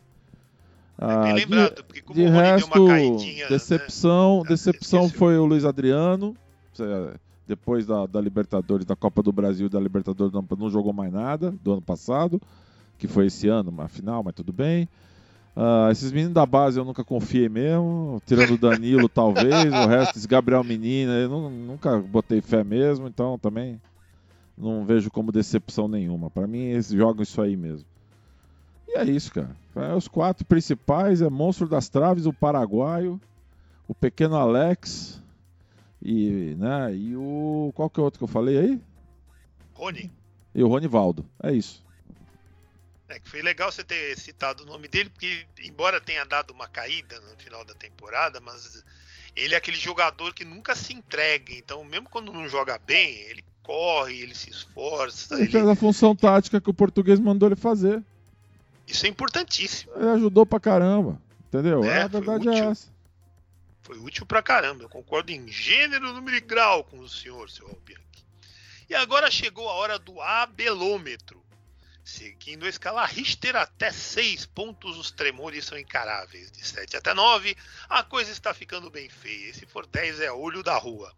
É 0.98 1.06
ah, 1.06 1.34
lembrado, 1.34 1.76
de, 1.76 1.84
porque 1.84 2.02
como 2.02 2.18
de 2.18 2.26
resto, 2.26 3.18
decepção, 3.50 4.44
né? 4.44 4.50
decepção 4.50 5.10
foi 5.10 5.38
o 5.38 5.44
Luiz 5.44 5.66
Adriano. 5.66 6.38
Depois 7.46 7.86
da, 7.86 8.06
da, 8.06 8.22
Libertadores, 8.22 8.86
da 8.86 8.96
Copa 8.96 9.22
do 9.22 9.34
Brasil 9.34 9.68
e 9.68 9.70
da 9.70 9.80
Libertadores, 9.80 10.32
não, 10.32 10.48
não, 10.58 10.70
jogou 10.70 10.94
mais 10.94 11.12
nada 11.12 11.54
do 11.62 11.74
ano 11.74 11.82
passado, 11.82 12.42
que 12.98 13.10
foi 13.10 13.26
esse 13.26 13.50
ano, 13.50 13.70
uma 13.70 13.90
final, 13.90 14.24
mas 14.24 14.36
tudo 14.36 14.54
bem. 14.54 14.88
Uh, 15.56 15.92
esses 15.92 16.12
meninos 16.12 16.34
da 16.34 16.46
base 16.46 16.80
eu 16.80 16.86
nunca 16.86 17.04
confiei 17.04 17.50
mesmo, 17.50 18.22
tirando 18.26 18.54
o 18.54 18.58
Danilo 18.58 19.08
talvez, 19.10 19.74
o 19.74 19.88
resto, 19.88 20.18
esse 20.18 20.28
Gabriel 20.28 20.64
Menina, 20.64 21.14
eu 21.14 21.30
não, 21.30 21.50
nunca 21.50 21.98
botei 22.00 22.40
fé 22.40 22.64
mesmo, 22.64 23.08
então 23.08 23.38
também 23.38 23.82
não 24.58 24.86
vejo 24.86 25.10
como 25.10 25.32
decepção 25.32 25.88
nenhuma. 25.88 26.30
Para 26.30 26.48
mim, 26.48 26.60
eles 26.60 26.90
jogam 26.90 27.24
isso 27.24 27.42
aí 27.42 27.58
mesmo. 27.58 27.86
E 28.88 28.98
é 28.98 29.04
isso, 29.04 29.34
cara. 29.34 29.56
É, 29.76 29.94
os 29.94 30.08
quatro 30.08 30.46
principais 30.46 31.22
é 31.22 31.30
Monstro 31.30 31.68
das 31.68 31.90
Traves, 31.90 32.26
o 32.26 32.34
Paraguaio, 32.34 33.20
o 33.88 33.94
Pequeno 33.94 34.36
Alex 34.36 35.22
e, 36.02 36.56
né, 36.58 36.96
e 36.96 37.16
o... 37.16 37.72
qual 37.76 37.90
que 37.90 38.00
é 38.00 38.02
o 38.02 38.06
outro 38.06 38.18
que 38.18 38.24
eu 38.24 38.28
falei 38.28 38.58
aí? 38.58 38.82
Rony. 39.74 40.12
E 40.54 40.64
o 40.64 40.68
Ronivaldo. 40.68 41.26
É 41.42 41.52
isso. 41.52 41.84
É 43.10 43.20
que 43.20 43.28
foi 43.28 43.42
legal 43.42 43.72
você 43.72 43.84
ter 43.84 44.18
citado 44.18 44.64
o 44.64 44.66
nome 44.68 44.88
dele, 44.88 45.10
porque 45.10 45.46
embora 45.64 46.00
tenha 46.00 46.24
dado 46.24 46.52
uma 46.52 46.68
caída 46.68 47.20
no 47.22 47.36
final 47.38 47.66
da 47.66 47.74
temporada, 47.74 48.40
mas 48.40 48.84
ele 49.36 49.56
é 49.56 49.58
aquele 49.58 49.78
jogador 49.78 50.34
que 50.34 50.46
nunca 50.46 50.76
se 50.76 50.94
entrega. 50.94 51.52
Então, 51.54 51.84
mesmo 51.84 52.08
quando 52.08 52.32
não 52.32 52.48
joga 52.48 52.78
bem, 52.78 53.16
ele 53.22 53.44
corre, 53.64 54.22
ele 54.22 54.36
se 54.36 54.52
esforça. 54.52 55.34
Ele, 55.34 55.44
ele... 55.44 55.52
fez 55.52 55.68
a 55.68 55.76
função 55.76 56.16
tática 56.16 56.62
que 56.62 56.70
o 56.70 56.74
português 56.74 57.20
mandou 57.20 57.50
ele 57.50 57.56
fazer. 57.56 58.04
Isso 58.88 59.06
é 59.06 59.10
importantíssimo. 59.10 59.92
Ele 59.96 60.10
ajudou 60.10 60.46
pra 60.46 60.60
caramba. 60.60 61.20
Entendeu? 61.48 61.84
É, 61.84 62.04
a 62.04 62.08
verdade 62.08 62.48
é 62.48 62.60
essa. 62.60 62.88
Foi 63.82 63.98
útil 63.98 64.24
pra 64.24 64.44
caramba. 64.44 64.84
Eu 64.84 64.90
concordo 64.90 65.32
em 65.32 65.48
gênero, 65.48 66.14
número 66.14 66.38
e 66.38 66.42
grau 66.42 66.84
com 66.84 67.00
o 67.00 67.10
senhor, 67.10 67.50
seu 67.50 67.68
Albianchi. 67.68 68.04
E 68.88 68.94
agora 68.94 69.32
chegou 69.32 69.68
a 69.68 69.74
hora 69.74 69.98
do 69.98 70.22
abelômetro. 70.22 71.42
Seguindo 72.10 72.66
a 72.66 72.70
escala 72.70 73.06
Richter 73.06 73.56
até 73.56 73.92
6 73.92 74.48
pontos, 74.48 74.98
os 74.98 75.12
tremores 75.12 75.64
são 75.64 75.78
encaráveis. 75.78 76.52
De 76.52 76.66
7 76.66 76.98
até 76.98 77.14
9, 77.14 77.56
a 77.88 78.02
coisa 78.02 78.32
está 78.32 78.52
ficando 78.52 78.90
bem 78.90 79.08
feia. 79.08 79.54
Se 79.54 79.68
for 79.68 79.86
10, 79.86 80.22
é 80.22 80.32
olho 80.32 80.64
da 80.64 80.76
rua. 80.76 81.14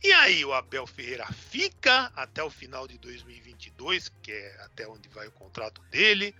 E 0.00 0.12
aí, 0.12 0.44
o 0.44 0.52
Abel 0.52 0.86
Ferreira 0.86 1.26
fica 1.32 2.12
até 2.14 2.42
o 2.42 2.48
final 2.48 2.86
de 2.86 2.98
2022, 2.98 4.10
que 4.22 4.30
é 4.30 4.60
até 4.64 4.86
onde 4.86 5.08
vai 5.08 5.26
o 5.26 5.32
contrato 5.32 5.82
dele. 5.90 6.32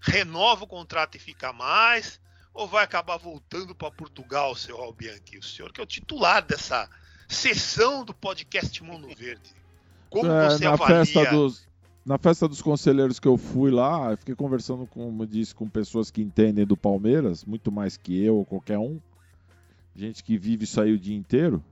Renova 0.00 0.64
o 0.64 0.66
contrato 0.66 1.16
e 1.16 1.20
fica 1.20 1.52
mais. 1.52 2.18
Ou 2.54 2.66
vai 2.66 2.82
acabar 2.82 3.18
voltando 3.18 3.74
para 3.74 3.90
Portugal, 3.90 4.56
seu 4.56 4.78
Albianchi? 4.78 5.36
O 5.36 5.42
senhor 5.42 5.72
que 5.74 5.80
é 5.80 5.84
o 5.84 5.86
titular 5.86 6.42
dessa 6.42 6.88
sessão 7.28 8.02
do 8.02 8.14
podcast 8.14 8.82
Mundo 8.82 9.14
Verde. 9.14 9.54
Como 10.08 10.32
é, 10.32 10.48
você 10.48 10.64
na 10.64 10.72
avalia? 10.72 11.04
Festa 11.04 11.30
dos, 11.30 11.69
na 12.04 12.18
festa 12.18 12.48
dos 12.48 12.62
conselheiros 12.62 13.20
que 13.20 13.28
eu 13.28 13.36
fui 13.36 13.70
lá, 13.70 14.12
eu 14.12 14.16
fiquei 14.16 14.34
conversando, 14.34 14.86
como 14.86 15.26
disse, 15.26 15.54
com 15.54 15.68
pessoas 15.68 16.10
que 16.10 16.22
entendem 16.22 16.66
do 16.66 16.76
Palmeiras, 16.76 17.44
muito 17.44 17.70
mais 17.70 17.96
que 17.96 18.22
eu 18.24 18.36
ou 18.36 18.44
qualquer 18.44 18.78
um. 18.78 18.98
Gente 19.94 20.24
que 20.24 20.38
vive 20.38 20.64
isso 20.64 20.80
aí 20.80 20.92
o 20.92 20.98
dia 20.98 21.16
inteiro. 21.16 21.62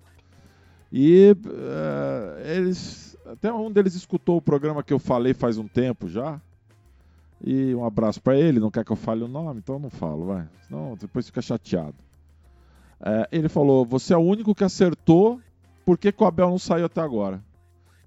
E 0.92 1.34
uh, 1.44 2.40
eles. 2.44 3.16
Até 3.26 3.52
um 3.52 3.70
deles 3.70 3.94
escutou 3.94 4.38
o 4.38 4.42
programa 4.42 4.82
que 4.82 4.92
eu 4.92 4.98
falei 4.98 5.34
faz 5.34 5.58
um 5.58 5.68
tempo 5.68 6.08
já. 6.08 6.40
E 7.44 7.74
um 7.74 7.84
abraço 7.84 8.20
para 8.20 8.36
ele, 8.36 8.58
não 8.58 8.70
quer 8.70 8.84
que 8.84 8.90
eu 8.90 8.96
fale 8.96 9.22
o 9.22 9.28
nome, 9.28 9.60
então 9.60 9.76
eu 9.76 9.80
não 9.80 9.90
falo, 9.90 10.26
vai. 10.26 10.48
Senão 10.66 10.96
depois 10.98 11.26
fica 11.26 11.40
chateado. 11.40 11.94
É, 13.00 13.28
ele 13.30 13.48
falou: 13.48 13.84
Você 13.86 14.12
é 14.12 14.16
o 14.16 14.20
único 14.20 14.54
que 14.54 14.64
acertou, 14.64 15.40
por 15.84 15.96
que, 15.96 16.10
que 16.10 16.22
o 16.22 16.26
Abel 16.26 16.50
não 16.50 16.58
saiu 16.58 16.86
até 16.86 17.00
agora? 17.00 17.42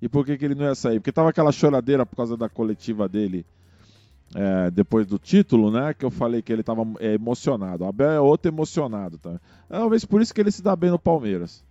E 0.02 0.10
por 0.10 0.26
que, 0.26 0.38
que 0.38 0.46
ele 0.46 0.56
não 0.56 0.66
ia 0.66 0.76
sair? 0.76 1.00
Porque 1.00 1.12
tava 1.12 1.30
aquela 1.30 1.52
choradeira 1.52 2.06
por 2.06 2.16
causa 2.16 2.36
da 2.36 2.50
coletiva 2.50 3.08
dele 3.08 3.46
é, 4.34 4.72
depois 4.72 5.06
do 5.06 5.20
título, 5.20 5.72
né? 5.72 5.94
Que 5.94 6.06
eu 6.06 6.10
falei 6.10 6.42
que 6.42 6.52
ele 6.52 6.64
tava 6.64 6.84
é, 7.00 7.14
emocionado. 7.14 7.84
O 7.84 7.88
Abel 7.88 8.12
é 8.12 8.20
outro 8.20 8.50
emocionado, 8.50 9.18
tá? 9.18 9.40
É, 9.70 9.78
talvez 9.78 10.06
por 10.06 10.22
isso 10.22 10.34
que 10.34 10.42
ele 10.42 10.52
se 10.52 10.62
dá 10.62 10.76
bem 10.76 10.90
no 10.90 11.00
Palmeiras. 11.00 11.64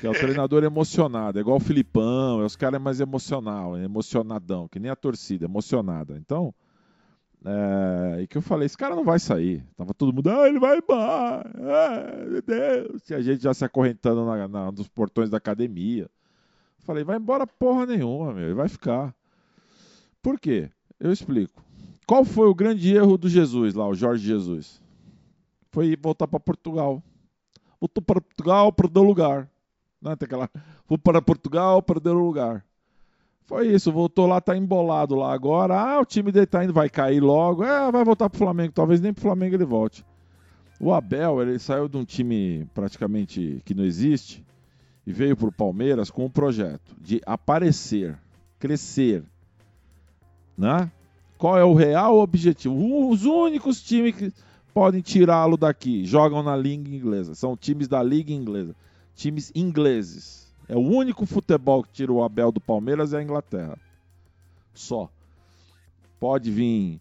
Que 0.00 0.06
é 0.06 0.10
o 0.10 0.14
treinador 0.14 0.64
emocionado, 0.64 1.38
é 1.38 1.42
igual 1.42 1.58
o 1.58 1.60
Filipão, 1.60 2.40
é 2.40 2.44
os 2.44 2.56
caras 2.56 2.80
mais 2.80 3.00
emocional, 3.00 3.76
é 3.76 3.84
emocionadão, 3.84 4.66
que 4.66 4.78
nem 4.78 4.90
a 4.90 4.96
torcida, 4.96 5.44
emocionada. 5.44 6.16
Então, 6.16 6.54
é, 7.44 8.22
e 8.22 8.26
que 8.26 8.38
eu 8.38 8.42
falei, 8.42 8.64
esse 8.64 8.76
cara 8.76 8.96
não 8.96 9.04
vai 9.04 9.18
sair. 9.18 9.62
Tava 9.76 9.92
todo 9.92 10.12
mundo, 10.12 10.30
ah, 10.30 10.48
ele 10.48 10.58
vai 10.58 10.78
embora, 10.78 11.50
ah, 11.54 12.26
meu 12.26 12.42
Deus. 12.42 13.10
E 13.10 13.14
a 13.14 13.20
gente 13.20 13.42
já 13.42 13.52
se 13.52 13.64
acorrentando 13.64 14.24
na, 14.24 14.48
na, 14.48 14.72
nos 14.72 14.88
portões 14.88 15.28
da 15.28 15.36
academia. 15.36 16.08
Falei, 16.84 17.02
vai 17.02 17.16
embora 17.16 17.46
porra 17.46 17.86
nenhuma, 17.86 18.32
meu, 18.34 18.44
ele 18.44 18.54
vai 18.54 18.68
ficar. 18.68 19.14
Por 20.22 20.38
quê? 20.38 20.70
Eu 21.00 21.10
explico. 21.10 21.64
Qual 22.06 22.24
foi 22.24 22.46
o 22.46 22.54
grande 22.54 22.94
erro 22.94 23.16
do 23.16 23.28
Jesus 23.28 23.74
lá, 23.74 23.88
o 23.88 23.94
Jorge 23.94 24.26
Jesus? 24.26 24.82
Foi 25.70 25.96
voltar 25.96 26.28
para 26.28 26.38
Portugal. 26.38 27.02
Voltou 27.80 28.02
para 28.02 28.20
Portugal, 28.20 28.70
perdeu 28.70 29.02
lugar. 29.02 29.50
Não 30.00 30.12
é? 30.12 30.16
Tem 30.16 30.26
aquela. 30.26 30.50
Vou 30.86 30.98
para 30.98 31.22
Portugal, 31.22 31.82
perdeu 31.82 32.12
lugar. 32.12 32.64
Foi 33.46 33.68
isso, 33.68 33.90
voltou 33.90 34.26
lá, 34.26 34.40
tá 34.40 34.56
embolado 34.56 35.14
lá 35.14 35.32
agora. 35.32 35.74
Ah, 35.78 36.00
o 36.00 36.04
time 36.04 36.30
dele 36.30 36.46
tá 36.46 36.64
indo, 36.64 36.72
vai 36.72 36.90
cair 36.90 37.20
logo. 37.20 37.64
É, 37.64 37.90
vai 37.90 38.04
voltar 38.04 38.28
pro 38.28 38.38
Flamengo. 38.38 38.72
Talvez 38.74 39.00
nem 39.00 39.12
pro 39.12 39.22
Flamengo 39.22 39.54
ele 39.56 39.64
volte. 39.64 40.04
O 40.78 40.92
Abel, 40.92 41.40
ele 41.40 41.58
saiu 41.58 41.88
de 41.88 41.96
um 41.96 42.04
time 42.04 42.66
praticamente 42.74 43.62
que 43.64 43.74
não 43.74 43.84
existe 43.84 44.44
e 45.06 45.12
veio 45.12 45.36
para 45.36 45.48
o 45.48 45.52
Palmeiras 45.52 46.10
com 46.10 46.24
um 46.24 46.30
projeto 46.30 46.94
de 47.00 47.20
aparecer, 47.26 48.18
crescer. 48.58 49.22
Né? 50.56 50.90
Qual 51.36 51.58
é 51.58 51.64
o 51.64 51.74
real 51.74 52.18
objetivo? 52.18 53.10
Os 53.10 53.24
únicos 53.24 53.82
times 53.82 54.16
que 54.16 54.32
podem 54.72 55.00
tirá-lo 55.00 55.56
daqui 55.56 56.04
jogam 56.04 56.42
na 56.42 56.56
Liga 56.56 56.88
Inglesa. 56.88 57.34
São 57.34 57.56
times 57.56 57.88
da 57.88 58.02
Liga 58.02 58.32
Inglesa. 58.32 58.74
Times 59.14 59.52
ingleses. 59.54 60.52
É 60.68 60.74
o 60.74 60.80
único 60.80 61.26
futebol 61.26 61.82
que 61.82 61.92
tira 61.92 62.12
o 62.12 62.22
Abel 62.24 62.50
do 62.50 62.60
Palmeiras 62.60 63.12
é 63.12 63.18
a 63.18 63.22
Inglaterra. 63.22 63.78
Só. 64.72 65.10
Pode 66.18 66.50
vir 66.50 67.00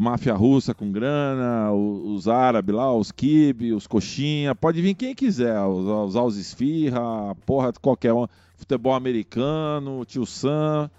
máfia 0.00 0.32
russa 0.32 0.72
com 0.72 0.90
grana, 0.90 1.70
os, 1.72 2.20
os 2.20 2.28
árabes 2.28 2.74
lá, 2.74 2.90
os 2.94 3.12
kibe, 3.12 3.74
os 3.74 3.86
coxinha, 3.86 4.54
pode 4.54 4.80
vir 4.80 4.94
quem 4.94 5.14
quiser, 5.14 5.60
os, 5.60 6.16
os 6.16 6.36
esfirra, 6.38 7.34
porra 7.44 7.70
qualquer 7.74 8.14
um, 8.14 8.26
futebol 8.56 8.94
americano, 8.94 10.02
tio 10.06 10.24
Sam, 10.24 10.90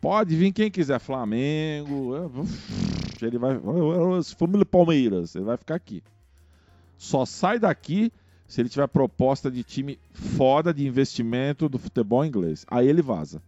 pode 0.00 0.34
vir 0.34 0.50
quem 0.50 0.72
quiser, 0.72 0.98
Flamengo, 0.98 2.14
ele 3.22 3.38
vai, 3.38 3.60
família 4.36 4.66
Palmeiras, 4.66 5.36
ele 5.36 5.44
vai 5.44 5.56
ficar 5.56 5.76
aqui. 5.76 6.02
Só 6.98 7.24
sai 7.24 7.60
daqui 7.60 8.12
se 8.48 8.60
ele 8.60 8.68
tiver 8.68 8.88
proposta 8.88 9.52
de 9.52 9.62
time 9.62 10.00
foda 10.12 10.74
de 10.74 10.84
investimento 10.84 11.68
do 11.68 11.78
futebol 11.78 12.24
inglês. 12.24 12.66
Aí 12.68 12.88
ele 12.88 13.02
vaza. 13.02 13.40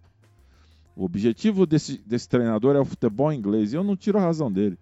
O 0.96 1.04
objetivo 1.04 1.66
desse, 1.66 1.98
desse 1.98 2.28
treinador 2.28 2.76
é 2.76 2.80
o 2.80 2.84
futebol 2.84 3.32
inglês. 3.32 3.72
E 3.72 3.76
eu 3.76 3.84
não 3.84 3.96
tiro 3.96 4.18
a 4.18 4.22
razão 4.22 4.50
dele. 4.50 4.78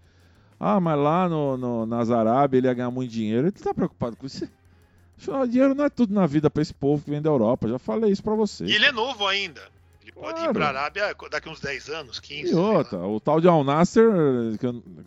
Ah, 0.61 0.79
mas 0.79 0.99
lá 0.99 1.29
no, 1.29 1.57
no, 1.57 1.87
nas 1.87 2.11
Arábia 2.11 2.59
ele 2.59 2.67
ia 2.69 2.75
ganhar 2.75 2.91
muito 2.91 3.11
dinheiro. 3.11 3.49
Ele 3.49 3.53
tá 3.53 3.75
preocupado 3.75 4.17
com 4.17 4.27
isso. 4.27 4.49
Afinal, 5.19 5.47
dinheiro 5.47 5.75
não 5.75 5.85
é 5.85 5.91
tudo 5.91 6.15
na 6.15 6.27
vida 6.27 6.51
para 6.51 6.63
esse 6.63 6.75
povo 6.75 7.03
que 7.03 7.11
vem 7.11 7.23
da 7.23 7.31
Europa. 7.31 7.69
Já 7.69 7.79
falei 7.79 8.11
isso 8.11 8.23
para 8.23 8.35
você. 8.35 8.65
E 8.65 8.75
ele 8.75 8.87
é 8.87 8.93
novo 8.93 9.27
ainda. 9.27 9.61
Ele 10.03 10.13
pode 10.13 10.35
claro. 10.35 10.51
ir 10.51 10.53
pra 10.53 10.69
Arábia 10.69 11.17
daqui 11.31 11.49
uns 11.49 11.61
10 11.61 11.89
anos, 11.91 12.21
15. 12.21 12.53
E 12.53 12.55
outra, 12.55 12.99
o 12.99 13.19
tal 13.19 13.41
de 13.41 13.49
Al 13.49 13.65
Nasser. 13.65 14.11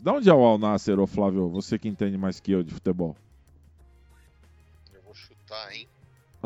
Da 0.01 0.13
onde 0.13 0.29
é 0.29 0.33
o 0.33 0.43
Al 0.43 0.57
Nasser, 0.57 0.99
ô 0.99 1.05
Flávio? 1.05 1.49
Você 1.49 1.77
que 1.77 1.87
entende 1.87 2.17
mais 2.17 2.39
que 2.39 2.51
eu 2.51 2.63
de 2.63 2.73
futebol. 2.73 3.15
Eu 4.93 5.01
vou 5.03 5.13
lá, 5.49 5.73
hein? 5.73 5.87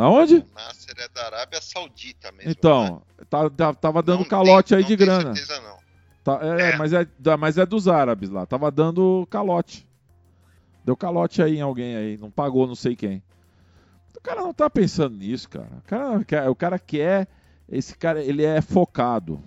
Aonde? 0.01 0.45
Nasser 0.55 0.95
é 0.97 1.07
da 1.09 1.25
Arábia 1.25 1.61
Saudita 1.61 2.31
mesmo. 2.31 2.51
Então, 2.51 3.03
né? 3.17 3.25
tá, 3.29 3.49
tá- 3.49 3.73
tava 3.73 4.01
dando 4.01 4.19
Não 4.19 4.25
calote 4.25 4.69
tem- 4.69 4.77
aí 4.77 4.83
de 4.83 4.95
grana. 4.95 5.35
certeza, 5.35 5.61
não. 5.61 5.77
Tá- 6.23 6.39
é, 6.41 6.71
É. 6.71 6.77
Mas 6.77 6.93
é, 6.93 7.05
mas 7.37 7.57
é 7.57 7.65
dos 7.65 7.87
árabes 7.87 8.29
lá. 8.29 8.45
Tava 8.45 8.71
dando 8.71 9.27
calote. 9.29 9.87
Deu 10.85 10.95
calote 10.95 11.41
aí 11.41 11.57
em 11.57 11.61
alguém 11.61 11.95
aí. 11.95 12.17
Não 12.17 12.31
pagou 12.31 12.65
não 12.65 12.75
sei 12.75 12.95
quem. 12.95 13.21
O 14.17 14.21
cara 14.21 14.41
não 14.41 14.53
tá 14.53 14.69
pensando 14.69 15.15
nisso, 15.17 15.49
cara. 15.49 15.69
O 15.77 15.81
cara, 15.87 16.23
quer- 16.23 16.49
o 16.49 16.55
cara 16.55 16.79
quer. 16.79 17.27
Esse 17.67 17.95
cara, 17.95 18.23
ele 18.23 18.43
é 18.43 18.61
focado. 18.61 19.41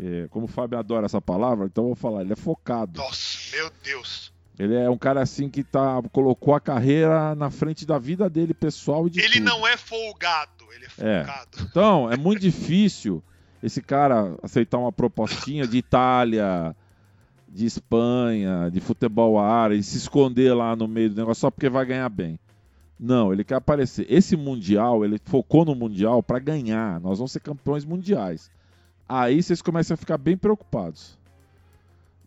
É, 0.00 0.26
como 0.30 0.46
o 0.46 0.48
Fábio 0.48 0.78
adora 0.78 1.04
essa 1.06 1.20
palavra, 1.20 1.66
então 1.66 1.84
eu 1.84 1.88
vou 1.88 1.96
falar, 1.96 2.22
ele 2.22 2.32
é 2.32 2.36
focado. 2.36 2.98
Nossa, 2.98 3.38
meu 3.56 3.70
Deus. 3.84 4.31
Ele 4.58 4.74
é 4.76 4.88
um 4.90 4.98
cara 4.98 5.22
assim 5.22 5.48
que 5.48 5.64
tá, 5.64 6.00
colocou 6.12 6.54
a 6.54 6.60
carreira 6.60 7.34
na 7.34 7.50
frente 7.50 7.86
da 7.86 7.98
vida 7.98 8.28
dele, 8.28 8.52
pessoal 8.52 9.06
e 9.06 9.10
de 9.10 9.20
Ele 9.20 9.34
tudo. 9.34 9.44
não 9.44 9.66
é 9.66 9.76
folgado, 9.76 10.64
ele 10.74 10.84
é 10.84 11.20
É. 11.20 11.24
folgado. 11.24 11.50
Então, 11.70 12.10
é 12.10 12.16
muito 12.16 12.40
difícil 12.40 13.22
esse 13.62 13.80
cara 13.80 14.36
aceitar 14.42 14.78
uma 14.78 14.92
propostinha 14.92 15.66
de 15.66 15.78
Itália, 15.78 16.76
de 17.48 17.64
Espanha, 17.64 18.70
de 18.70 18.80
futebol 18.80 19.38
árabe, 19.38 19.82
se 19.82 19.96
esconder 19.96 20.52
lá 20.54 20.76
no 20.76 20.86
meio 20.86 21.10
do 21.10 21.16
negócio 21.16 21.40
só 21.40 21.50
porque 21.50 21.68
vai 21.70 21.84
ganhar 21.86 22.08
bem. 22.08 22.38
Não, 23.00 23.32
ele 23.32 23.42
quer 23.44 23.56
aparecer. 23.56 24.06
Esse 24.08 24.36
Mundial, 24.36 25.04
ele 25.04 25.18
focou 25.24 25.64
no 25.64 25.74
Mundial 25.74 26.22
para 26.22 26.38
ganhar. 26.38 27.00
Nós 27.00 27.18
vamos 27.18 27.32
ser 27.32 27.40
campeões 27.40 27.84
mundiais. 27.84 28.50
Aí 29.08 29.42
vocês 29.42 29.60
começam 29.60 29.94
a 29.94 29.98
ficar 29.98 30.16
bem 30.18 30.36
preocupados. 30.36 31.18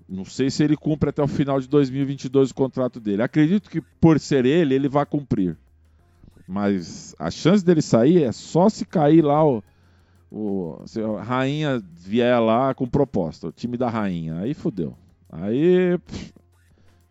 Não 0.08 0.24
sei 0.24 0.52
se 0.52 0.64
ele 0.64 0.78
cumpre 0.78 1.10
até 1.10 1.22
o 1.22 1.28
final 1.28 1.60
de 1.60 1.68
2022 1.68 2.52
o 2.52 2.56
contrato 2.56 3.00
dele. 3.00 3.24
Acredito 3.24 3.70
que 3.70 3.82
por 3.82 4.20
ser 4.20 4.46
ele, 4.46 4.76
ele 4.76 4.88
vai 4.88 5.06
cumprir. 5.06 5.58
Mas 6.48 7.16
a 7.18 7.32
chance 7.32 7.66
dele 7.66 7.82
sair 7.82 8.24
é 8.24 8.32
só 8.32 8.70
se 8.70 8.86
cair 8.86 9.24
lá 9.24 9.44
o, 9.44 9.64
o 10.32 10.80
se 10.86 11.02
a 11.02 11.24
rainha 11.24 11.82
vier 11.92 12.40
lá 12.40 12.74
com 12.76 12.88
proposta, 12.88 13.48
o 13.48 13.52
time 13.52 13.78
da 13.78 13.90
rainha. 13.90 14.40
Aí 14.40 14.54
fudeu. 14.54 14.96
Aí. 15.32 16.00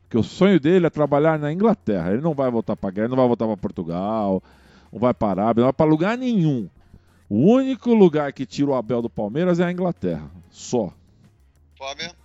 Porque 0.02 0.18
o 0.18 0.22
sonho 0.22 0.60
dele 0.60 0.86
é 0.86 0.90
trabalhar 0.90 1.36
na 1.38 1.52
Inglaterra. 1.52 2.12
Ele 2.12 2.22
não 2.22 2.32
vai 2.32 2.48
voltar 2.48 2.76
pra 2.76 2.90
guerra, 2.90 3.08
não 3.08 3.16
vai 3.16 3.26
voltar 3.26 3.46
pra 3.46 3.56
Portugal, 3.56 4.40
não 4.92 5.00
vai 5.00 5.12
para 5.12 5.42
Arábia, 5.42 5.62
não 5.62 5.66
vai 5.66 5.72
pra 5.72 5.86
lugar 5.86 6.16
nenhum. 6.16 6.68
O 7.28 7.52
único 7.52 7.92
lugar 7.92 8.32
que 8.32 8.46
tira 8.46 8.70
o 8.70 8.74
Abel 8.74 9.02
do 9.02 9.10
Palmeiras 9.10 9.58
é 9.58 9.64
a 9.64 9.72
Inglaterra. 9.72 10.30
Só. 10.50 10.92
Flávio? 11.76 12.23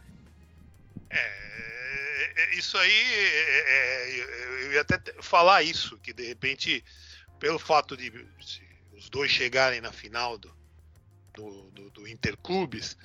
É, 1.09 2.33
é, 2.35 2.55
isso 2.55 2.77
aí, 2.77 2.91
é, 2.91 3.59
é, 3.67 4.65
eu 4.65 4.73
ia 4.73 4.81
até 4.81 4.99
falar 5.21 5.63
isso, 5.63 5.97
que 5.99 6.13
de 6.13 6.27
repente, 6.27 6.83
pelo 7.39 7.59
fato 7.59 7.97
de 7.97 8.11
os 8.93 9.09
dois 9.09 9.31
chegarem 9.31 9.81
na 9.81 9.91
final 9.91 10.37
do, 10.37 10.53
do, 11.33 11.71
do, 11.71 11.89
do 11.89 12.07
Interclubes, 12.07 12.97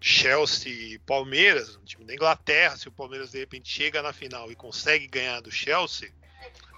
Chelsea 0.00 0.72
e 0.72 0.98
Palmeiras, 1.00 1.76
um 1.76 1.84
time 1.84 2.04
da 2.04 2.14
Inglaterra, 2.14 2.76
se 2.76 2.88
o 2.88 2.92
Palmeiras 2.92 3.30
de 3.30 3.38
repente 3.38 3.68
chega 3.68 4.02
na 4.02 4.12
final 4.12 4.50
e 4.52 4.54
consegue 4.54 5.06
ganhar 5.06 5.40
do 5.40 5.50
Chelsea, 5.50 6.12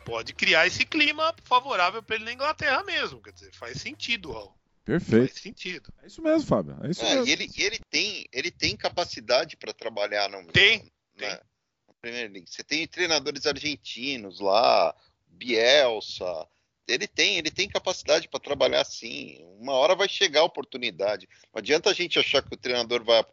pode 0.05 0.33
criar 0.33 0.67
esse 0.67 0.87
clima 0.87 1.35
favorável 1.43 2.03
para 2.03 2.17
ele 2.17 2.25
na 2.25 2.33
Inglaterra 2.33 2.85
mesmo. 2.85 3.21
Quer 3.21 3.33
dizer, 3.33 3.53
faz 3.53 3.81
sentido. 3.81 4.55
Perfeito. 4.87 5.33
Faz 5.33 5.41
sentido. 5.43 5.93
É 6.03 6.07
isso 6.07 6.23
mesmo, 6.23 6.47
Fábio. 6.47 6.77
É 6.83 6.91
isso 6.91 7.05
É, 7.05 7.17
mesmo. 7.17 7.27
e 7.27 7.33
ele, 7.33 7.51
e 7.57 7.63
ele 7.63 7.79
tem, 7.91 8.25
ele 8.33 8.51
tem 8.53 8.77
capacidade 8.77 9.57
para 9.57 9.73
trabalhar 9.75 10.29
no, 10.31 10.47
Tem, 10.53 10.79
na, 11.17 11.27
tem. 11.27 11.29
na 11.29 11.95
Premier 12.01 12.31
League. 12.31 12.49
Você 12.49 12.63
tem 12.63 12.87
treinadores 12.87 13.47
argentinos 13.47 14.39
lá, 14.41 14.95
Bielsa. 15.27 16.47
Ele 16.87 17.09
tem, 17.09 17.37
ele 17.37 17.51
tem 17.51 17.69
capacidade 17.69 18.29
para 18.29 18.39
trabalhar 18.39 18.81
assim. 18.81 19.41
Uma 19.59 19.73
hora 19.73 19.97
vai 19.97 20.09
chegar 20.09 20.41
a 20.41 20.45
oportunidade. 20.45 21.29
Não 21.53 21.59
adianta 21.59 21.91
a 21.91 21.93
gente 21.93 22.19
achar 22.19 22.41
que 22.43 22.55
o 22.55 22.59
treinador 22.59 23.03
vai 23.03 23.25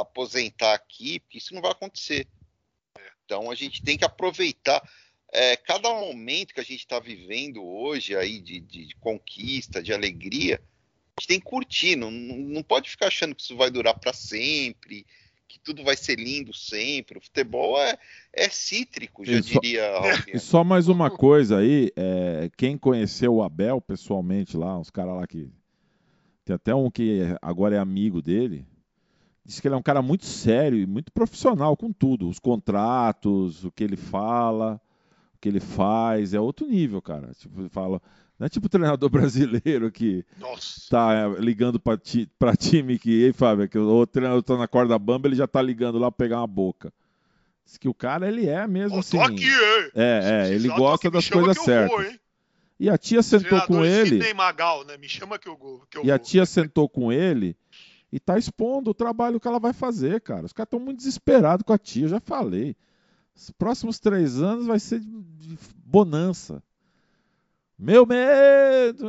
aposentar 0.00 0.74
aqui, 0.74 1.20
porque 1.20 1.38
isso 1.38 1.54
não 1.54 1.62
vai 1.62 1.70
acontecer. 1.70 2.26
Então 3.24 3.48
a 3.48 3.54
gente 3.54 3.80
tem 3.80 3.96
que 3.96 4.04
aproveitar 4.04 4.82
é, 5.32 5.56
cada 5.56 5.88
momento 5.88 6.52
que 6.52 6.58
a 6.58 6.64
gente 6.64 6.80
está 6.80 6.98
vivendo 6.98 7.62
hoje 7.64 8.16
aí 8.16 8.40
de, 8.40 8.58
de- 8.58 8.86
de 8.86 8.96
conquista, 8.96 9.80
de 9.80 9.92
alegria. 9.92 10.60
Gente 11.20 11.28
tem 11.28 11.38
que 11.38 11.44
curtir, 11.44 11.96
não, 11.96 12.10
não 12.10 12.62
pode 12.62 12.88
ficar 12.88 13.08
achando 13.08 13.34
que 13.34 13.42
isso 13.42 13.54
vai 13.54 13.70
durar 13.70 13.98
para 13.98 14.10
sempre, 14.10 15.04
que 15.46 15.58
tudo 15.60 15.84
vai 15.84 15.94
ser 15.94 16.18
lindo 16.18 16.54
sempre. 16.54 17.18
O 17.18 17.20
futebol 17.20 17.78
é, 17.78 17.98
é 18.32 18.48
cítrico, 18.48 19.22
já 19.22 19.32
E 19.34 19.42
só- 19.42 19.60
diria 19.60 19.82
Raul 20.00 20.12
E 20.32 20.38
só 20.38 20.64
mais 20.64 20.88
uma 20.88 21.10
coisa 21.10 21.58
aí, 21.58 21.92
é, 21.94 22.50
quem 22.56 22.78
conheceu 22.78 23.34
o 23.34 23.42
Abel 23.42 23.82
pessoalmente 23.82 24.56
lá, 24.56 24.78
uns 24.78 24.88
caras 24.88 25.14
lá 25.14 25.26
que. 25.26 25.50
Tem 26.42 26.54
até 26.56 26.74
um 26.74 26.90
que 26.90 27.20
agora 27.42 27.76
é 27.76 27.78
amigo 27.78 28.22
dele. 28.22 28.66
Diz 29.44 29.60
que 29.60 29.68
ele 29.68 29.74
é 29.74 29.78
um 29.78 29.82
cara 29.82 30.00
muito 30.00 30.24
sério 30.24 30.78
e 30.78 30.86
muito 30.86 31.12
profissional 31.12 31.76
com 31.76 31.92
tudo. 31.92 32.28
Os 32.30 32.38
contratos, 32.38 33.62
o 33.62 33.70
que 33.70 33.84
ele 33.84 33.96
fala, 33.96 34.80
o 35.34 35.38
que 35.38 35.50
ele 35.50 35.60
faz, 35.60 36.32
é 36.32 36.40
outro 36.40 36.66
nível, 36.66 37.02
cara. 37.02 37.32
Tipo, 37.34 37.60
ele 37.60 37.68
fala. 37.68 38.00
Não 38.40 38.46
é 38.46 38.48
tipo 38.48 38.66
o 38.66 38.70
treinador 38.70 39.10
brasileiro 39.12 39.92
que 39.92 40.24
Nossa. 40.38 40.88
tá 40.88 41.12
é, 41.12 41.40
ligando 41.40 41.78
pra, 41.78 41.98
ti, 41.98 42.26
pra 42.38 42.56
time 42.56 42.98
que, 42.98 43.24
ei, 43.24 43.34
Fábio, 43.34 43.68
que 43.68 43.78
o 43.78 44.06
treinador 44.06 44.42
tá 44.42 44.56
na 44.56 44.66
corda 44.66 44.98
bamba, 44.98 45.28
ele 45.28 45.36
já 45.36 45.46
tá 45.46 45.60
ligando 45.60 45.98
lá 45.98 46.10
pra 46.10 46.24
pegar 46.24 46.38
uma 46.38 46.46
boca. 46.46 46.90
Diz 47.66 47.76
que 47.76 47.86
o 47.86 47.92
cara, 47.92 48.26
ele 48.26 48.48
é 48.48 48.66
mesmo 48.66 48.96
Ó, 48.96 49.00
assim. 49.00 49.18
aqui, 49.20 49.44
hein? 49.44 49.90
É, 49.94 50.48
é, 50.48 50.54
ele 50.54 50.68
gosta 50.68 51.06
aqui, 51.06 51.14
me 51.14 51.20
das 51.20 51.28
coisas 51.28 51.56
vou, 51.58 51.66
certas. 51.66 52.18
E 52.80 52.88
a 52.88 52.96
tia 52.96 53.22
sentou 53.22 53.60
com 53.60 53.84
ele, 53.84 54.32
Magal, 54.32 54.86
né? 54.86 54.96
Me 54.96 55.06
chama 55.06 55.38
que 55.38 55.46
eu, 55.46 55.56
que 55.90 55.98
eu 55.98 56.04
e 56.04 56.10
a 56.10 56.18
tia 56.18 56.46
sentou 56.46 56.88
com 56.88 57.12
ele 57.12 57.54
e 58.10 58.18
tá 58.18 58.38
expondo 58.38 58.90
o 58.90 58.94
trabalho 58.94 59.38
que 59.38 59.46
ela 59.46 59.60
vai 59.60 59.74
fazer, 59.74 60.18
cara. 60.22 60.46
Os 60.46 60.52
caras 60.54 60.68
estão 60.68 60.80
muito 60.80 60.96
desesperados 60.96 61.62
com 61.62 61.74
a 61.74 61.78
tia, 61.78 62.06
eu 62.06 62.08
já 62.08 62.20
falei. 62.20 62.74
Os 63.36 63.50
próximos 63.50 64.00
três 64.00 64.40
anos 64.40 64.66
vai 64.66 64.80
ser 64.80 65.00
de 65.00 65.58
bonança. 65.84 66.62
Meu 67.82 68.04
medo! 68.04 69.06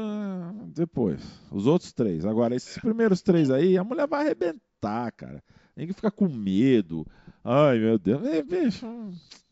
Depois, 0.73 1.21
os 1.51 1.67
outros 1.67 1.91
três. 1.91 2.25
Agora, 2.25 2.55
esses 2.55 2.77
primeiros 2.77 3.21
três 3.21 3.51
aí, 3.51 3.77
a 3.77 3.83
mulher 3.83 4.07
vai 4.07 4.21
arrebentar, 4.25 5.11
cara. 5.11 5.43
Tem 5.75 5.85
que 5.87 5.93
ficar 5.93 6.11
com 6.11 6.29
medo. 6.29 7.05
Ai, 7.43 7.77
meu 7.79 7.99
Deus. 7.99 8.25
É, 8.25 8.41
bicho, 8.41 8.85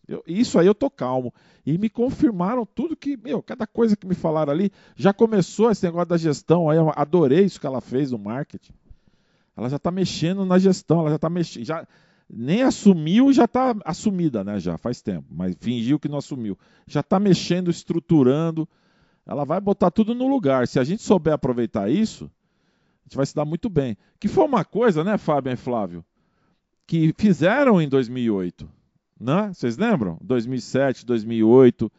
eu- 0.08 0.24
isso 0.26 0.58
aí 0.58 0.68
eu 0.68 0.74
tô 0.74 0.90
calmo. 0.90 1.34
E 1.66 1.78
me 1.78 1.90
confirmaram 1.90 2.66
tudo 2.66 2.96
que, 2.96 3.18
meu, 3.18 3.44
cada 3.44 3.68
coisa 3.68 3.98
que 3.98 4.08
me 4.08 4.16
falaram 4.16 4.54
ali. 4.54 4.72
Já 4.96 5.12
começou 5.12 5.70
esse 5.70 5.84
negócio 5.86 6.08
da 6.08 6.18
gestão 6.18 6.70
aí. 6.70 6.78
Eu 6.78 6.90
adorei 6.96 7.44
isso 7.44 7.60
que 7.60 7.68
ela 7.68 7.82
fez 7.82 8.12
no 8.12 8.18
marketing. 8.18 8.72
Ela 9.56 9.70
já 9.70 9.78
tá 9.78 9.92
mexendo 9.92 10.46
na 10.46 10.58
gestão, 10.58 11.02
ela 11.02 11.10
já 11.10 11.20
tá 11.20 11.30
mexendo. 11.30 11.66
Já, 11.66 11.86
nem 12.30 12.62
assumiu, 12.64 13.34
já 13.34 13.46
tá 13.48 13.76
assumida, 13.84 14.46
né? 14.46 14.60
Já 14.62 14.78
faz 14.78 15.02
tempo. 15.02 15.28
Mas 15.30 15.58
fingiu 15.60 16.00
que 16.00 16.08
não 16.08 16.20
assumiu. 16.20 16.58
Já 16.88 17.04
tá 17.04 17.20
mexendo, 17.20 17.70
estruturando. 17.70 18.68
Ela 19.30 19.46
vai 19.46 19.62
botar 19.62 19.92
tudo 19.92 20.16
no 20.16 20.28
lugar. 20.28 20.68
Se 20.68 20.80
a 20.80 20.84
gente 20.84 21.04
souber 21.04 21.32
aproveitar 21.32 21.88
isso, 21.88 22.26
a 22.26 23.04
gente 23.06 23.16
vai 23.16 23.26
se 23.28 23.36
dar 23.36 23.46
muito 23.46 23.70
bem. 23.70 23.96
Que 24.20 24.28
foi 24.28 24.44
uma 24.44 24.66
coisa, 24.66 25.04
né, 25.04 25.20
Fábio 25.20 25.54
e 25.54 25.56
Flávio? 25.56 26.04
Que 26.88 27.14
fizeram 27.16 27.80
em 27.80 27.88
2008. 27.88 28.68
Né? 29.20 29.52
Vocês 29.54 29.78
lembram? 29.78 30.18
2007, 30.22 31.06
2008, 31.06 31.92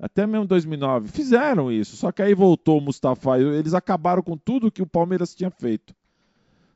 até 0.00 0.26
mesmo 0.26 0.46
2009. 0.46 1.08
Fizeram 1.08 1.70
isso. 1.70 1.94
Só 1.94 2.10
que 2.10 2.22
aí 2.22 2.32
voltou 2.32 2.78
o 2.78 2.80
Mustafa. 2.80 3.38
Eles 3.38 3.74
acabaram 3.74 4.22
com 4.22 4.38
tudo 4.38 4.72
que 4.72 4.80
o 4.80 4.86
Palmeiras 4.86 5.34
tinha 5.34 5.50
feito. 5.50 5.94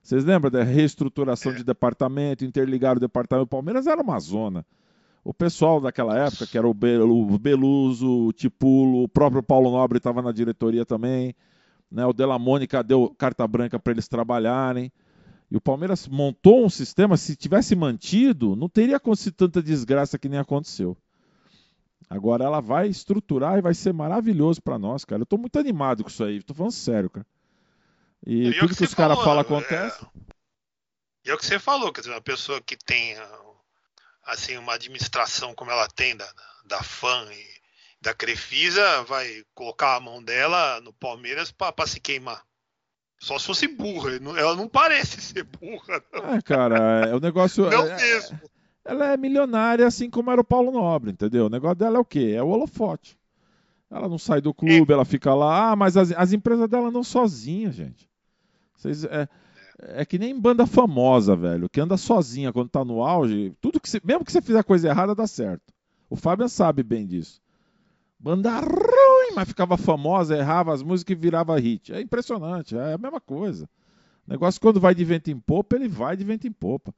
Vocês 0.02 0.26
lembram 0.26 0.50
da 0.50 0.62
reestruturação 0.62 1.54
de 1.54 1.64
departamento, 1.64 2.44
interligar 2.44 2.98
o 2.98 3.00
departamento? 3.00 3.44
O 3.44 3.48
Palmeiras 3.48 3.86
era 3.86 4.02
uma 4.02 4.20
zona. 4.20 4.66
O 5.24 5.32
pessoal 5.32 5.80
daquela 5.80 6.18
época, 6.18 6.46
que 6.46 6.58
era 6.58 6.66
o 6.68 6.74
Be- 6.74 6.98
o 6.98 7.38
Beluso, 7.38 8.26
o 8.26 8.32
Tipulo, 8.32 9.04
o 9.04 9.08
próprio 9.08 9.42
Paulo 9.42 9.70
Nobre 9.70 9.98
estava 9.98 10.20
na 10.20 10.32
diretoria 10.32 10.84
também. 10.84 11.34
Né? 11.90 12.04
O 12.04 12.12
Della 12.12 12.38
Mônica 12.38 12.82
deu 12.82 13.14
carta 13.16 13.46
branca 13.46 13.78
para 13.78 13.92
eles 13.92 14.08
trabalharem. 14.08 14.90
E 15.50 15.56
o 15.56 15.60
Palmeiras 15.60 16.08
montou 16.08 16.64
um 16.64 16.70
sistema, 16.70 17.16
se 17.16 17.36
tivesse 17.36 17.76
mantido, 17.76 18.56
não 18.56 18.68
teria 18.68 18.96
acontecido 18.96 19.34
tanta 19.34 19.62
desgraça 19.62 20.18
que 20.18 20.28
nem 20.28 20.38
aconteceu. 20.40 20.96
Agora 22.10 22.44
ela 22.44 22.60
vai 22.60 22.88
estruturar 22.88 23.58
e 23.58 23.62
vai 23.62 23.74
ser 23.74 23.92
maravilhoso 23.92 24.60
para 24.60 24.78
nós, 24.78 25.04
cara. 25.04 25.22
Eu 25.22 25.26
tô 25.26 25.38
muito 25.38 25.58
animado 25.58 26.02
com 26.02 26.10
isso 26.10 26.24
aí, 26.24 26.42
tô 26.42 26.52
falando 26.54 26.72
sério, 26.72 27.08
cara. 27.10 27.26
E, 28.26 28.44
E 28.44 28.48
é 28.48 28.52
tudo 28.58 28.70
que 28.70 28.76
que, 28.76 28.84
os 28.84 28.94
caras 28.94 29.18
falam 29.18 29.38
é- 29.38 29.40
acontece. 29.42 30.04
E 31.24 31.30
é 31.30 31.34
o 31.34 31.38
que 31.38 31.46
você 31.46 31.58
falou, 31.58 31.92
quer 31.92 32.00
dizer, 32.00 32.12
uma 32.12 32.20
pessoa 32.20 32.60
que 32.60 32.76
tem 32.76 33.14
assim 34.24 34.56
uma 34.56 34.74
administração 34.74 35.54
como 35.54 35.70
ela 35.70 35.88
tem 35.88 36.16
da, 36.16 36.28
da 36.66 36.82
FAM 36.82 37.26
e 37.32 37.46
da 38.00 38.12
Crefisa 38.14 39.02
vai 39.04 39.44
colocar 39.54 39.96
a 39.96 40.00
mão 40.00 40.22
dela 40.22 40.80
no 40.80 40.92
Palmeiras 40.92 41.50
para 41.52 41.86
se 41.86 42.00
queimar. 42.00 42.42
Só 43.20 43.38
se 43.38 43.46
fosse 43.46 43.68
burra. 43.68 44.18
não- 44.18 44.36
Ela 44.36 44.56
não 44.56 44.68
parece 44.68 45.20
ser 45.20 45.44
burra. 45.44 46.02
Não, 46.12 46.34
É, 46.34 46.42
cara, 46.42 47.06
é, 47.08 47.14
o 47.14 47.20
negócio. 47.20 47.64
não 47.70 47.86
é- 47.86 47.96
mesmo. 47.96 48.40
ela 48.84 49.12
é 49.12 49.16
milionária, 49.16 49.86
assim 49.86 50.10
como 50.10 50.30
era 50.32 50.40
o 50.40 50.44
Paulo 50.44 50.72
Nobre, 50.72 51.12
entendeu? 51.12 51.46
O 51.46 51.50
negócio 51.50 51.76
dela 51.76 51.98
é 51.98 52.00
o 52.00 52.04
quê? 52.04 52.32
É 52.36 52.42
o 52.42 52.48
holofote. 52.48 53.16
Ela 53.88 54.08
não 54.08 54.18
sai 54.18 54.40
do 54.40 54.52
clube, 54.54 54.92
ela 54.92 55.04
fica 55.04 55.32
lá. 55.34 55.70
Ah, 55.70 55.76
mas 55.76 55.96
as, 55.96 56.10
as 56.12 56.32
empresas 56.32 56.68
dela 56.68 56.88
andam 56.88 57.04
sozinhas, 57.04 57.74
gente. 57.76 58.08
Vocês, 58.74 59.04
é, 59.04 59.28
é 59.80 60.04
que 60.04 60.18
nem 60.18 60.38
banda 60.38 60.66
famosa, 60.66 61.34
velho, 61.34 61.68
que 61.68 61.80
anda 61.80 61.96
sozinha 61.96 62.52
quando 62.52 62.68
tá 62.68 62.84
no 62.84 63.02
auge. 63.02 63.54
Tudo 63.60 63.80
que 63.80 63.88
você, 63.88 64.00
mesmo 64.04 64.24
que 64.24 64.32
você 64.32 64.42
fizer 64.42 64.62
coisa 64.64 64.88
errada, 64.88 65.14
dá 65.14 65.26
certo. 65.26 65.72
O 66.08 66.16
Fábio 66.16 66.48
sabe 66.48 66.82
bem 66.82 67.06
disso. 67.06 67.40
Banda 68.18 68.60
ruim, 68.60 69.34
mas 69.34 69.48
ficava 69.48 69.76
famosa, 69.76 70.36
errava 70.36 70.72
as 70.72 70.82
músicas 70.82 71.16
e 71.16 71.20
virava 71.20 71.58
hit. 71.58 71.92
É 71.92 72.00
impressionante, 72.00 72.76
é 72.76 72.94
a 72.94 72.98
mesma 72.98 73.20
coisa. 73.20 73.68
O 74.26 74.30
negócio 74.30 74.60
quando 74.60 74.80
vai 74.80 74.94
de 74.94 75.04
vento 75.04 75.30
em 75.30 75.38
popa, 75.38 75.74
ele 75.74 75.88
vai 75.88 76.16
de 76.16 76.22
vento 76.22 76.46
em 76.46 76.52
popa. 76.52 76.94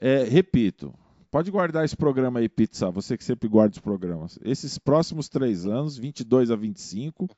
É, 0.00 0.24
repito, 0.24 0.94
pode 1.30 1.50
guardar 1.50 1.84
esse 1.84 1.96
programa 1.96 2.40
aí, 2.40 2.48
Pizza, 2.48 2.90
você 2.90 3.18
que 3.18 3.24
sempre 3.24 3.48
guarda 3.48 3.74
os 3.74 3.80
programas. 3.80 4.38
Esses 4.42 4.78
próximos 4.78 5.28
três 5.28 5.66
anos, 5.66 5.98
22 5.98 6.50
a 6.50 6.56
25, 6.56 7.28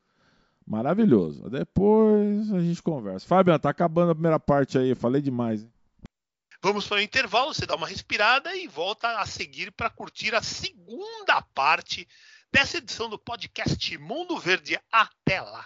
maravilhoso. 0.67 1.49
Depois 1.49 2.53
a 2.53 2.61
gente 2.61 2.83
conversa. 2.83 3.27
Fabiano, 3.27 3.59
tá 3.59 3.71
acabando 3.71 4.13
a 4.13 4.15
primeira 4.15 4.41
parte 4.41 4.79
aí, 4.79 4.91
eu 4.91 4.97
falei 4.97 5.23
demais. 5.23 5.63
Hein? 5.63 5.73
Vamos 6.63 6.87
para 6.87 6.99
o 6.99 7.01
intervalo, 7.01 7.53
você 7.53 7.67
dá 7.67 7.75
uma 7.75 7.89
respirada 7.89 8.55
e 8.55 8.69
volta 8.69 9.19
a 9.19 9.27
seguir 9.27 9.73
para 9.73 9.91
curtir 9.91 10.33
a 10.35 10.41
segunda 10.41 11.43
parte 11.55 12.07
dessa 12.53 12.79
edição 12.79 13.11
do 13.11 13.19
podcast 13.19 13.99
Mundo 13.99 14.39
Verde. 14.39 14.79
Até 14.93 15.41
lá! 15.41 15.65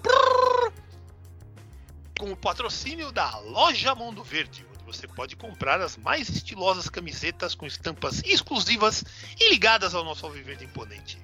com 2.18 2.32
o 2.32 2.36
patrocínio 2.36 3.12
da 3.12 3.38
Loja 3.38 3.94
Mundo 3.94 4.24
Verde, 4.24 4.66
onde 4.74 4.84
você 4.84 5.06
pode 5.06 5.36
comprar 5.36 5.80
as 5.80 5.96
mais 5.96 6.28
estilosas 6.28 6.88
camisetas 6.88 7.54
com 7.54 7.64
estampas 7.64 8.20
exclusivas 8.24 9.04
e 9.38 9.50
ligadas 9.50 9.94
ao 9.94 10.04
nosso 10.04 10.26
Alviverde 10.26 10.64
imponente. 10.64 11.16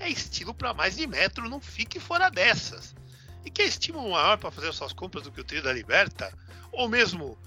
É 0.00 0.08
estilo 0.08 0.52
para 0.52 0.74
mais 0.74 0.96
de 0.96 1.06
metro, 1.06 1.48
não 1.48 1.60
fique 1.60 2.00
fora 2.00 2.28
dessas. 2.28 2.96
E 3.44 3.50
quer 3.50 3.66
estímulo 3.66 4.10
maior 4.10 4.38
para 4.38 4.50
fazer 4.50 4.72
suas 4.72 4.92
compras 4.92 5.22
do 5.22 5.30
que 5.30 5.40
o 5.40 5.44
trio 5.44 5.62
da 5.62 5.72
Liberta? 5.72 6.36
Ou 6.72 6.88
mesmo 6.88 7.38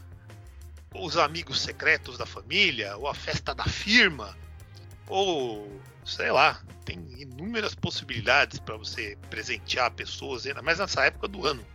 os 0.95 1.17
amigos 1.17 1.60
secretos 1.60 2.17
da 2.17 2.25
família, 2.25 2.95
ou 2.95 3.08
a 3.08 3.13
festa 3.13 3.53
da 3.53 3.65
firma, 3.65 4.38
ou 5.08 5.82
sei 6.05 6.31
lá, 6.31 6.61
tem 6.85 6.99
inúmeras 7.17 7.75
possibilidades 7.75 8.59
para 8.59 8.77
você 8.77 9.17
presentear 9.29 9.91
pessoas, 9.91 10.45
ainda 10.45 10.61
mais 10.61 10.79
nessa 10.79 11.05
época 11.05 11.27
do 11.27 11.45
ano 11.45 11.65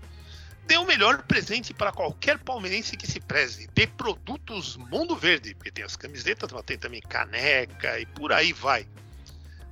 dê 0.69 0.77
o 0.77 0.85
melhor 0.85 1.23
presente 1.23 1.73
para 1.73 1.91
qualquer 1.91 2.39
palmeirense 2.39 2.95
que 2.95 3.07
se 3.07 3.19
preze. 3.19 3.67
Dê 3.75 3.87
produtos 3.87 4.77
Mundo 4.77 5.17
Verde, 5.17 5.55
porque 5.55 5.73
tem 5.73 5.83
as 5.83 5.97
camisetas, 5.97 6.53
mas 6.53 6.63
tem 6.63 6.79
também 6.79 7.01
caneca 7.01 7.99
e 7.99 8.05
por 8.05 8.33
aí 8.33 8.53
vai. 8.53 8.87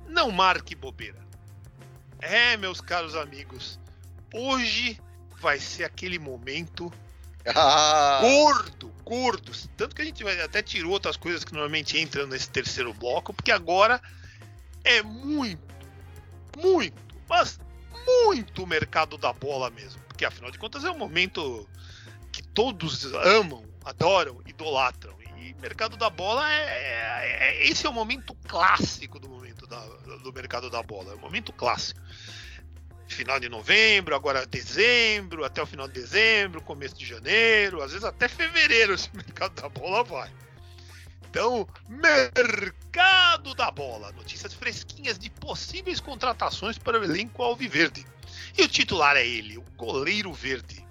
Não 0.07 0.31
marque 0.31 0.73
bobeira. 0.73 1.19
É, 2.19 2.57
meus 2.57 2.81
caros 2.81 3.15
amigos, 3.15 3.79
hoje 4.33 4.99
vai 5.39 5.59
ser 5.59 5.83
aquele 5.83 6.17
momento 6.17 6.91
ah. 7.45 8.17
gordo, 8.25 8.91
gordo. 9.03 9.51
Tanto 9.77 9.95
que 9.95 10.01
a 10.01 10.05
gente 10.05 10.27
até 10.27 10.63
tirou 10.63 10.93
outras 10.93 11.15
coisas 11.15 11.43
que 11.43 11.53
normalmente 11.53 11.99
entram 11.99 12.25
nesse 12.25 12.49
terceiro 12.49 12.91
bloco, 12.91 13.35
porque 13.35 13.51
agora 13.51 14.01
é 14.87 15.03
muito, 15.03 15.61
muito, 16.57 17.15
mas 17.27 17.59
muito 18.05 18.65
mercado 18.65 19.17
da 19.17 19.33
bola 19.33 19.69
mesmo 19.69 20.07
porque 20.17 20.25
afinal 20.25 20.49
de 20.49 20.57
contas 20.57 20.83
é 20.83 20.89
um 20.89 20.97
momento 20.97 21.69
que 22.31 22.41
todos 22.41 23.05
amam, 23.13 23.63
adoram, 23.85 24.41
idolatram. 24.47 25.15
E 25.37 25.53
mercado 25.61 25.95
da 25.95 26.09
bola 26.09 26.51
é, 26.51 26.63
é, 26.63 27.49
é 27.49 27.67
esse 27.67 27.85
é 27.85 27.89
o 27.89 27.93
momento 27.93 28.35
clássico 28.47 29.19
do 29.19 29.29
momento 29.29 29.67
da, 29.67 29.79
do 30.23 30.33
mercado 30.33 30.71
da 30.71 30.81
bola, 30.81 31.11
é 31.11 31.15
o 31.15 31.19
momento 31.19 31.53
clássico. 31.53 32.01
Final 33.07 33.39
de 33.39 33.47
novembro, 33.47 34.15
agora 34.15 34.43
dezembro, 34.47 35.45
até 35.45 35.61
o 35.61 35.67
final 35.67 35.87
de 35.87 35.93
dezembro, 35.93 36.63
começo 36.63 36.97
de 36.97 37.05
janeiro, 37.05 37.83
às 37.83 37.91
vezes 37.91 38.03
até 38.03 38.27
fevereiro 38.27 38.95
esse 38.95 39.09
mercado 39.15 39.61
da 39.61 39.69
bola 39.69 40.03
vai. 40.03 40.31
Então, 41.29 41.67
mercado 41.87 43.53
da 43.53 43.69
bola, 43.69 44.11
notícias 44.13 44.53
fresquinhas 44.53 45.19
de 45.19 45.29
possíveis 45.29 45.99
contratações 45.99 46.77
para 46.77 46.99
o 46.99 47.03
elenco 47.03 47.43
alviverde. 47.43 48.05
E 48.57 48.63
o 48.63 48.67
titular 48.67 49.15
é 49.15 49.25
ele, 49.25 49.57
o 49.57 49.65
goleiro 49.75 50.33
verde. 50.33 50.85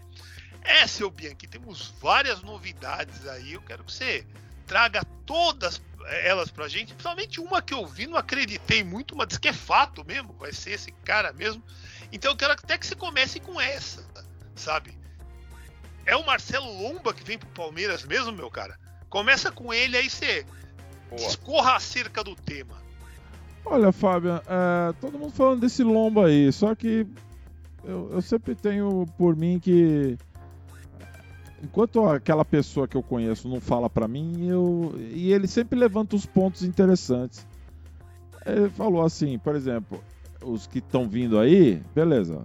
É, 0.62 0.86
seu 0.86 1.10
Bianchi, 1.10 1.46
temos 1.46 1.94
várias 2.00 2.42
novidades 2.42 3.26
aí. 3.26 3.54
Eu 3.54 3.62
quero 3.62 3.84
que 3.84 3.92
você 3.92 4.26
traga 4.66 5.04
todas 5.24 5.80
elas 6.06 6.50
pra 6.50 6.68
gente. 6.68 6.88
Principalmente 6.88 7.40
uma 7.40 7.62
que 7.62 7.72
eu 7.72 7.86
vi, 7.86 8.06
não 8.06 8.16
acreditei 8.16 8.82
muito, 8.82 9.16
mas 9.16 9.28
diz 9.28 9.38
que 9.38 9.48
é 9.48 9.52
fato 9.52 10.04
mesmo. 10.04 10.32
Vai 10.34 10.52
ser 10.52 10.72
esse 10.72 10.90
cara 11.04 11.32
mesmo. 11.32 11.62
Então 12.12 12.32
eu 12.32 12.36
quero 12.36 12.52
até 12.52 12.76
que 12.76 12.86
você 12.86 12.94
comece 12.94 13.40
com 13.40 13.60
essa, 13.60 14.04
sabe? 14.54 14.96
É 16.04 16.14
o 16.16 16.26
Marcelo 16.26 16.70
Lomba 16.82 17.14
que 17.14 17.24
vem 17.24 17.38
pro 17.38 17.48
Palmeiras 17.48 18.04
mesmo, 18.04 18.32
meu 18.32 18.50
cara? 18.50 18.78
Começa 19.08 19.50
com 19.50 19.72
ele, 19.72 19.96
aí 19.96 20.10
você 20.10 20.44
Boa. 21.08 21.16
discorra 21.16 21.76
acerca 21.76 22.22
do 22.22 22.34
tema. 22.34 22.74
Olha, 23.64 23.90
Fábio, 23.90 24.40
é, 24.46 24.92
todo 25.00 25.18
mundo 25.18 25.32
falando 25.32 25.60
desse 25.60 25.82
Lomba 25.82 26.26
aí, 26.26 26.52
só 26.52 26.74
que 26.74 27.06
eu, 27.84 28.10
eu 28.12 28.22
sempre 28.22 28.54
tenho 28.54 29.06
por 29.16 29.36
mim 29.36 29.58
que 29.58 30.16
enquanto 31.62 32.04
aquela 32.04 32.44
pessoa 32.44 32.86
que 32.86 32.96
eu 32.96 33.02
conheço 33.02 33.48
não 33.48 33.60
fala 33.60 33.88
para 33.90 34.06
mim, 34.06 34.48
eu 34.48 34.94
e 34.96 35.32
ele 35.32 35.46
sempre 35.46 35.78
levanta 35.78 36.14
os 36.14 36.26
pontos 36.26 36.62
interessantes. 36.62 37.46
Ele 38.44 38.68
falou 38.70 39.04
assim, 39.04 39.38
por 39.38 39.56
exemplo, 39.56 40.00
os 40.44 40.66
que 40.66 40.78
estão 40.78 41.08
vindo 41.08 41.38
aí, 41.38 41.82
beleza, 41.94 42.44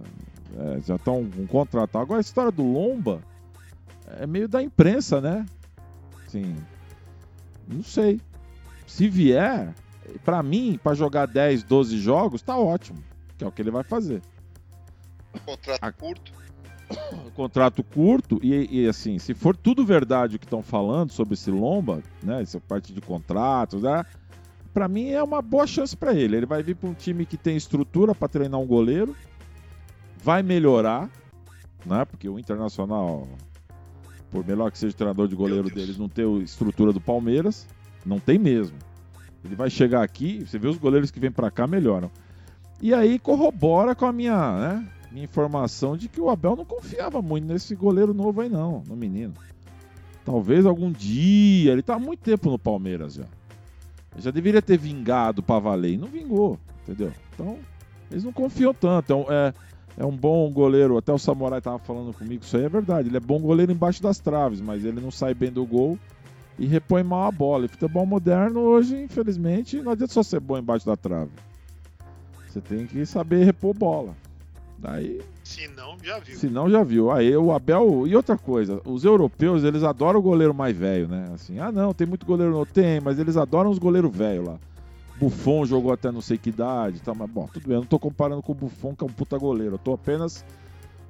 é, 0.58 0.80
já 0.80 0.96
estão 0.96 1.24
com 1.28 1.46
contrato. 1.46 1.96
Agora 1.98 2.18
a 2.18 2.20
história 2.20 2.50
do 2.50 2.64
Lomba 2.64 3.20
é 4.18 4.26
meio 4.26 4.48
da 4.48 4.62
imprensa, 4.62 5.20
né? 5.20 5.46
Sim, 6.32 6.56
não 7.68 7.82
sei. 7.82 8.18
Se 8.86 9.06
vier, 9.06 9.74
para 10.24 10.42
mim, 10.42 10.80
para 10.82 10.94
jogar 10.94 11.26
10, 11.26 11.62
12 11.62 11.98
jogos, 11.98 12.40
tá 12.40 12.56
ótimo, 12.56 13.04
que 13.36 13.44
é 13.44 13.46
o 13.46 13.52
que 13.52 13.60
ele 13.60 13.70
vai 13.70 13.84
fazer. 13.84 14.22
Contrato 15.44 15.84
a... 15.84 15.92
curto. 15.92 16.32
Contrato 17.36 17.84
curto, 17.84 18.40
e, 18.42 18.80
e, 18.80 18.88
assim, 18.88 19.18
se 19.18 19.34
for 19.34 19.54
tudo 19.54 19.84
verdade 19.84 20.36
o 20.36 20.38
que 20.38 20.46
estão 20.46 20.62
falando 20.62 21.12
sobre 21.12 21.34
esse 21.34 21.50
Lomba, 21.50 22.02
né? 22.22 22.40
Essa 22.40 22.58
parte 22.58 22.94
de 22.94 23.02
contratos, 23.02 23.82
né? 23.82 24.02
Para 24.72 24.88
mim 24.88 25.10
é 25.10 25.22
uma 25.22 25.42
boa 25.42 25.66
chance 25.66 25.94
para 25.94 26.14
ele. 26.14 26.38
Ele 26.38 26.46
vai 26.46 26.62
vir 26.62 26.76
para 26.76 26.88
um 26.88 26.94
time 26.94 27.26
que 27.26 27.36
tem 27.36 27.58
estrutura 27.58 28.14
para 28.14 28.26
treinar 28.26 28.58
um 28.58 28.66
goleiro, 28.66 29.14
vai 30.16 30.42
melhorar, 30.42 31.10
né? 31.84 32.06
Porque 32.06 32.26
o 32.26 32.38
Internacional, 32.38 33.28
por 34.32 34.44
melhor 34.44 34.72
que 34.72 34.78
seja 34.78 34.94
o 34.94 34.96
treinador 34.96 35.28
de 35.28 35.36
goleiro 35.36 35.68
deles, 35.68 35.98
não 35.98 36.08
tem 36.08 36.24
a 36.24 36.42
estrutura 36.42 36.92
do 36.92 37.00
Palmeiras, 37.00 37.68
não 38.04 38.18
tem 38.18 38.38
mesmo. 38.38 38.76
Ele 39.44 39.54
vai 39.54 39.68
chegar 39.68 40.02
aqui, 40.02 40.44
você 40.46 40.58
vê 40.58 40.68
os 40.68 40.78
goleiros 40.78 41.10
que 41.10 41.20
vêm 41.20 41.30
para 41.30 41.50
cá 41.50 41.66
melhoram. 41.66 42.10
E 42.80 42.94
aí 42.94 43.18
corrobora 43.18 43.94
com 43.94 44.06
a 44.06 44.12
minha, 44.12 44.58
né? 44.58 44.88
minha 45.12 45.24
informação 45.24 45.96
de 45.96 46.08
que 46.08 46.20
o 46.20 46.30
Abel 46.30 46.56
não 46.56 46.64
confiava 46.64 47.20
muito 47.20 47.46
nesse 47.46 47.74
goleiro 47.74 48.14
novo 48.14 48.40
aí, 48.40 48.48
não, 48.48 48.82
no 48.88 48.96
menino. 48.96 49.34
Talvez 50.24 50.64
algum 50.64 50.90
dia. 50.90 51.72
Ele 51.72 51.82
tá 51.82 51.96
há 51.96 51.98
muito 51.98 52.20
tempo 52.20 52.50
no 52.50 52.58
Palmeiras 52.58 53.14
já. 53.14 53.24
Ele 54.12 54.22
já 54.22 54.30
deveria 54.30 54.62
ter 54.62 54.78
vingado 54.78 55.42
para 55.42 55.60
valer 55.60 55.92
e 55.92 55.96
não 55.98 56.08
vingou. 56.08 56.58
entendeu? 56.82 57.12
Então, 57.34 57.58
eles 58.10 58.24
não 58.24 58.32
confiam 58.32 58.72
tanto. 58.72 59.26
É, 59.28 59.48
é 59.48 59.54
um 59.98 60.16
bom 60.16 60.50
goleiro, 60.50 60.96
até 60.96 61.12
o 61.12 61.18
Samurai 61.18 61.60
tava 61.60 61.78
falando 61.78 62.12
comigo, 62.14 62.42
isso 62.42 62.56
aí 62.56 62.64
é 62.64 62.68
verdade. 62.68 63.08
Ele 63.08 63.16
é 63.16 63.20
bom 63.20 63.38
goleiro 63.38 63.72
embaixo 63.72 64.02
das 64.02 64.18
traves, 64.18 64.60
mas 64.60 64.84
ele 64.84 65.00
não 65.00 65.10
sai 65.10 65.34
bem 65.34 65.50
do 65.50 65.64
gol 65.66 65.98
e 66.58 66.66
repõe 66.66 67.02
mal 67.02 67.28
a 67.28 67.32
bola. 67.32 67.64
E 67.64 67.68
futebol 67.68 68.06
moderno 68.06 68.60
hoje, 68.60 69.02
infelizmente, 69.02 69.80
não 69.80 69.92
adianta 69.92 70.12
só 70.12 70.22
ser 70.22 70.40
bom 70.40 70.58
embaixo 70.58 70.86
da 70.86 70.96
trave. 70.96 71.30
Você 72.48 72.60
tem 72.60 72.86
que 72.86 73.04
saber 73.06 73.44
repor 73.44 73.74
bola. 73.74 74.14
Daí. 74.78 75.20
Se 75.44 75.68
não, 75.68 75.96
já 76.02 76.18
viu. 76.18 76.36
Se 76.36 76.48
não, 76.48 76.68
já 76.68 76.82
viu. 76.82 77.10
Aí 77.10 77.36
o 77.36 77.52
Abel. 77.52 78.06
E 78.06 78.16
outra 78.16 78.36
coisa, 78.36 78.80
os 78.84 79.04
europeus, 79.04 79.64
eles 79.64 79.82
adoram 79.82 80.18
o 80.20 80.22
goleiro 80.22 80.52
mais 80.52 80.76
velho, 80.76 81.08
né? 81.08 81.30
Assim, 81.32 81.58
ah 81.58 81.70
não, 81.70 81.94
tem 81.94 82.06
muito 82.06 82.26
goleiro. 82.26 82.52
Não 82.52 82.66
tem, 82.66 83.00
mas 83.00 83.18
eles 83.18 83.36
adoram 83.36 83.70
os 83.70 83.78
goleiros 83.78 84.14
velhos 84.14 84.46
lá. 84.48 84.58
Buffon 85.22 85.64
jogou 85.64 85.92
até 85.92 86.10
não 86.10 86.20
sei 86.20 86.36
que 86.36 86.48
idade, 86.48 87.00
tá, 87.00 87.14
mas 87.14 87.30
bom, 87.30 87.46
tudo 87.46 87.68
bem, 87.68 87.76
eu 87.76 87.82
não 87.82 87.86
tô 87.86 87.96
comparando 87.96 88.42
com 88.42 88.50
o 88.50 88.54
Buffon, 88.56 88.92
que 88.92 89.04
é 89.04 89.06
um 89.06 89.10
puta 89.10 89.38
goleiro, 89.38 89.76
eu 89.76 89.78
tô 89.78 89.92
apenas 89.92 90.44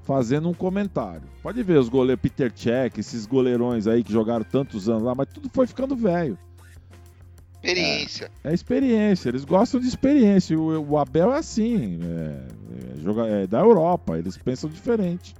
fazendo 0.03 0.51
um 0.51 0.53
comentário. 0.53 1.23
Pode 1.43 1.63
ver 1.63 1.79
os 1.79 1.89
goleiros 1.89 2.21
Peter 2.21 2.53
Cech, 2.55 3.01
esses 3.01 3.25
goleirões 3.25 3.87
aí 3.87 4.05
que 4.05 4.13
jogaram 4.13 4.45
tantos 4.45 4.91
anos 4.91 5.05
lá, 5.05 5.15
mas 5.15 5.29
tudo 5.29 5.49
foi 5.51 5.67
ficando 5.67 5.97
velho. 5.97 6.37
Experiência. 7.55 8.31
É, 8.45 8.51
é 8.51 8.55
experiência, 8.55 9.31
eles 9.31 9.47
gostam 9.47 9.81
de 9.81 9.89
experiência. 9.89 10.59
O, 10.59 10.91
o 10.91 10.99
Abel 10.99 11.33
é 11.33 11.39
assim, 11.39 11.99
é, 12.03 12.97
é, 12.99 13.01
joga, 13.01 13.27
é 13.27 13.47
da 13.47 13.61
Europa, 13.61 14.19
eles 14.19 14.37
pensam 14.37 14.69
diferente. 14.69 15.35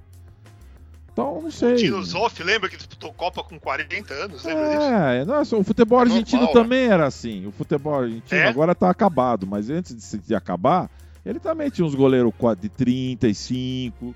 Então, 1.13 1.39
não 1.43 1.51
sei. 1.51 1.73
O 1.73 1.77
Tino 1.77 2.03
Zoff, 2.03 2.43
lembra 2.43 2.67
que 2.67 2.75
disputou 2.75 3.13
Copa 3.13 3.43
com 3.43 3.59
40 3.59 4.13
anos? 4.15 4.43
Lembra 4.43 4.63
é, 4.63 5.19
disso? 5.19 5.31
Nossa, 5.31 5.57
o 5.57 5.63
futebol 5.63 5.99
argentino 5.99 6.41
Normal, 6.41 6.55
né? 6.55 6.61
também 6.63 6.85
era 6.87 7.05
assim. 7.05 7.45
O 7.45 7.51
futebol 7.51 7.93
argentino 7.93 8.41
é? 8.41 8.47
agora 8.47 8.73
tá 8.73 8.89
acabado, 8.89 9.45
mas 9.45 9.69
antes 9.69 10.19
de, 10.25 10.33
acabar, 10.33 10.89
ele 11.23 11.39
também 11.39 11.69
tinha 11.69 11.85
uns 11.85 11.93
goleiros 11.93 12.33
de 12.59 12.67
35. 12.67 14.15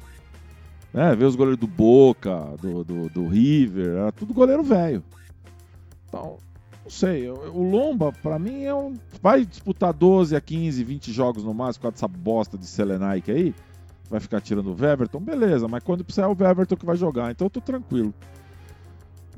Né? 0.91 1.15
Vê 1.15 1.25
os 1.25 1.35
goleiros 1.35 1.59
do 1.59 1.67
Boca, 1.67 2.35
do, 2.59 2.83
do, 2.83 3.09
do 3.09 3.27
River, 3.27 3.89
era 3.89 4.11
tudo 4.11 4.33
goleiro 4.33 4.63
velho. 4.63 5.03
Então, 6.09 6.37
não 6.83 6.89
sei. 6.89 7.29
O 7.29 7.61
Lomba, 7.61 8.11
para 8.11 8.39
mim, 8.39 8.63
é 8.63 8.73
um. 8.73 8.95
Vai 9.21 9.45
disputar 9.45 9.93
12 9.93 10.35
a 10.35 10.41
15, 10.41 10.83
20 10.83 11.13
jogos 11.13 11.43
no 11.43 11.53
máximo 11.53 11.83
com 11.83 11.89
essa 11.89 12.07
bosta 12.07 12.57
de 12.57 12.65
Selenaique 12.65 13.29
aí 13.29 13.55
vai 14.09 14.19
ficar 14.19 14.41
tirando 14.41 14.67
o 14.67 14.75
Weverton, 14.79 15.19
beleza, 15.19 15.67
mas 15.67 15.83
quando 15.83 16.03
precisar 16.03 16.23
é 16.23 16.27
o 16.27 16.37
Weverton 16.39 16.75
que 16.75 16.85
vai 16.85 16.95
jogar, 16.95 17.31
então 17.31 17.45
eu 17.45 17.49
tô 17.49 17.61
tranquilo. 17.61 18.13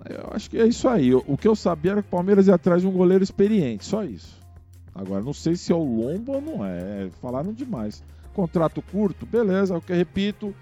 Eu 0.08 0.30
acho 0.32 0.50
que 0.50 0.58
é 0.58 0.66
isso 0.66 0.88
aí. 0.88 1.14
O 1.14 1.38
que 1.38 1.48
eu 1.48 1.56
sabia 1.56 1.92
era 1.92 2.02
que 2.02 2.08
o 2.08 2.12
Palmeiras 2.12 2.48
ia 2.48 2.56
atrás 2.56 2.82
de 2.82 2.88
um 2.88 2.92
goleiro 2.92 3.24
experiente, 3.24 3.86
só 3.86 4.04
isso. 4.04 4.40
Agora, 4.96 5.22
não 5.22 5.34
sei 5.34 5.56
se 5.56 5.72
é 5.72 5.76
o 5.76 5.84
Lombo 5.84 6.34
ou 6.34 6.42
não 6.42 6.66
é. 6.66 7.06
é 7.06 7.10
falaram 7.22 7.54
demais. 7.54 8.04
Contrato 8.34 8.82
curto, 8.82 9.26
beleza, 9.26 9.76
o 9.76 9.82
que 9.82 9.92
eu 9.92 9.98
repito, 9.98 10.56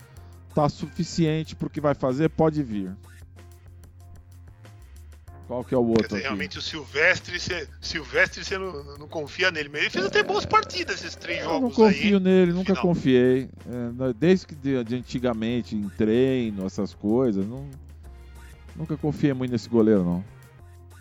tá 0.55 0.67
suficiente 0.67 1.55
pro 1.55 1.69
que 1.69 1.79
vai 1.79 1.93
fazer, 1.93 2.29
pode 2.29 2.63
vir. 2.63 2.95
Qual 5.47 5.63
que 5.63 5.73
é 5.73 5.77
o 5.77 5.87
outro? 5.87 6.09
Dizer, 6.09 6.23
realmente 6.23 6.57
o 6.57 6.61
Silvestre, 6.61 7.39
cê, 7.39 7.67
Silvestre 7.79 8.43
você 8.43 8.57
não, 8.57 8.97
não, 8.97 9.07
confia 9.07 9.49
nele, 9.49 9.69
mas 9.69 9.81
ele 9.81 9.89
fez 9.89 10.05
até 10.05 10.21
boas 10.21 10.45
partidas 10.45 10.95
esses 10.99 11.15
três 11.15 11.39
jogos. 11.39 11.55
Eu 11.55 11.61
não 11.61 11.71
confio 11.71 12.17
aí, 12.17 12.23
nele, 12.23 12.51
nunca 12.51 12.75
final. 12.75 12.81
confiei. 12.81 13.49
É, 13.65 14.13
desde 14.13 14.47
que 14.47 14.55
de, 14.55 14.83
de, 14.83 14.95
antigamente, 14.97 15.73
em 15.73 15.87
treino, 15.87 16.65
essas 16.65 16.93
coisas, 16.93 17.47
não, 17.47 17.65
nunca 18.75 18.97
confiei 18.97 19.33
muito 19.33 19.51
nesse 19.51 19.69
goleiro, 19.69 20.03
não. 20.03 20.23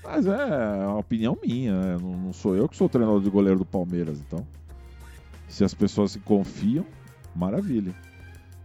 Mas 0.05 0.25
é, 0.27 0.87
uma 0.87 0.99
opinião 0.99 1.37
minha, 1.45 1.73
né? 1.73 1.97
não, 2.01 2.17
não, 2.17 2.33
sou 2.33 2.55
eu 2.55 2.69
que 2.69 2.77
sou 2.77 2.87
o 2.87 2.91
treinador 2.91 3.21
de 3.21 3.29
goleiro 3.29 3.59
do 3.59 3.67
Palmeiras, 3.67 4.21
então. 4.21 4.47
Se 5.49 5.65
as 5.65 5.75
pessoas 5.75 6.13
se 6.13 6.21
confiam, 6.21 6.87
maravilha. 7.35 7.93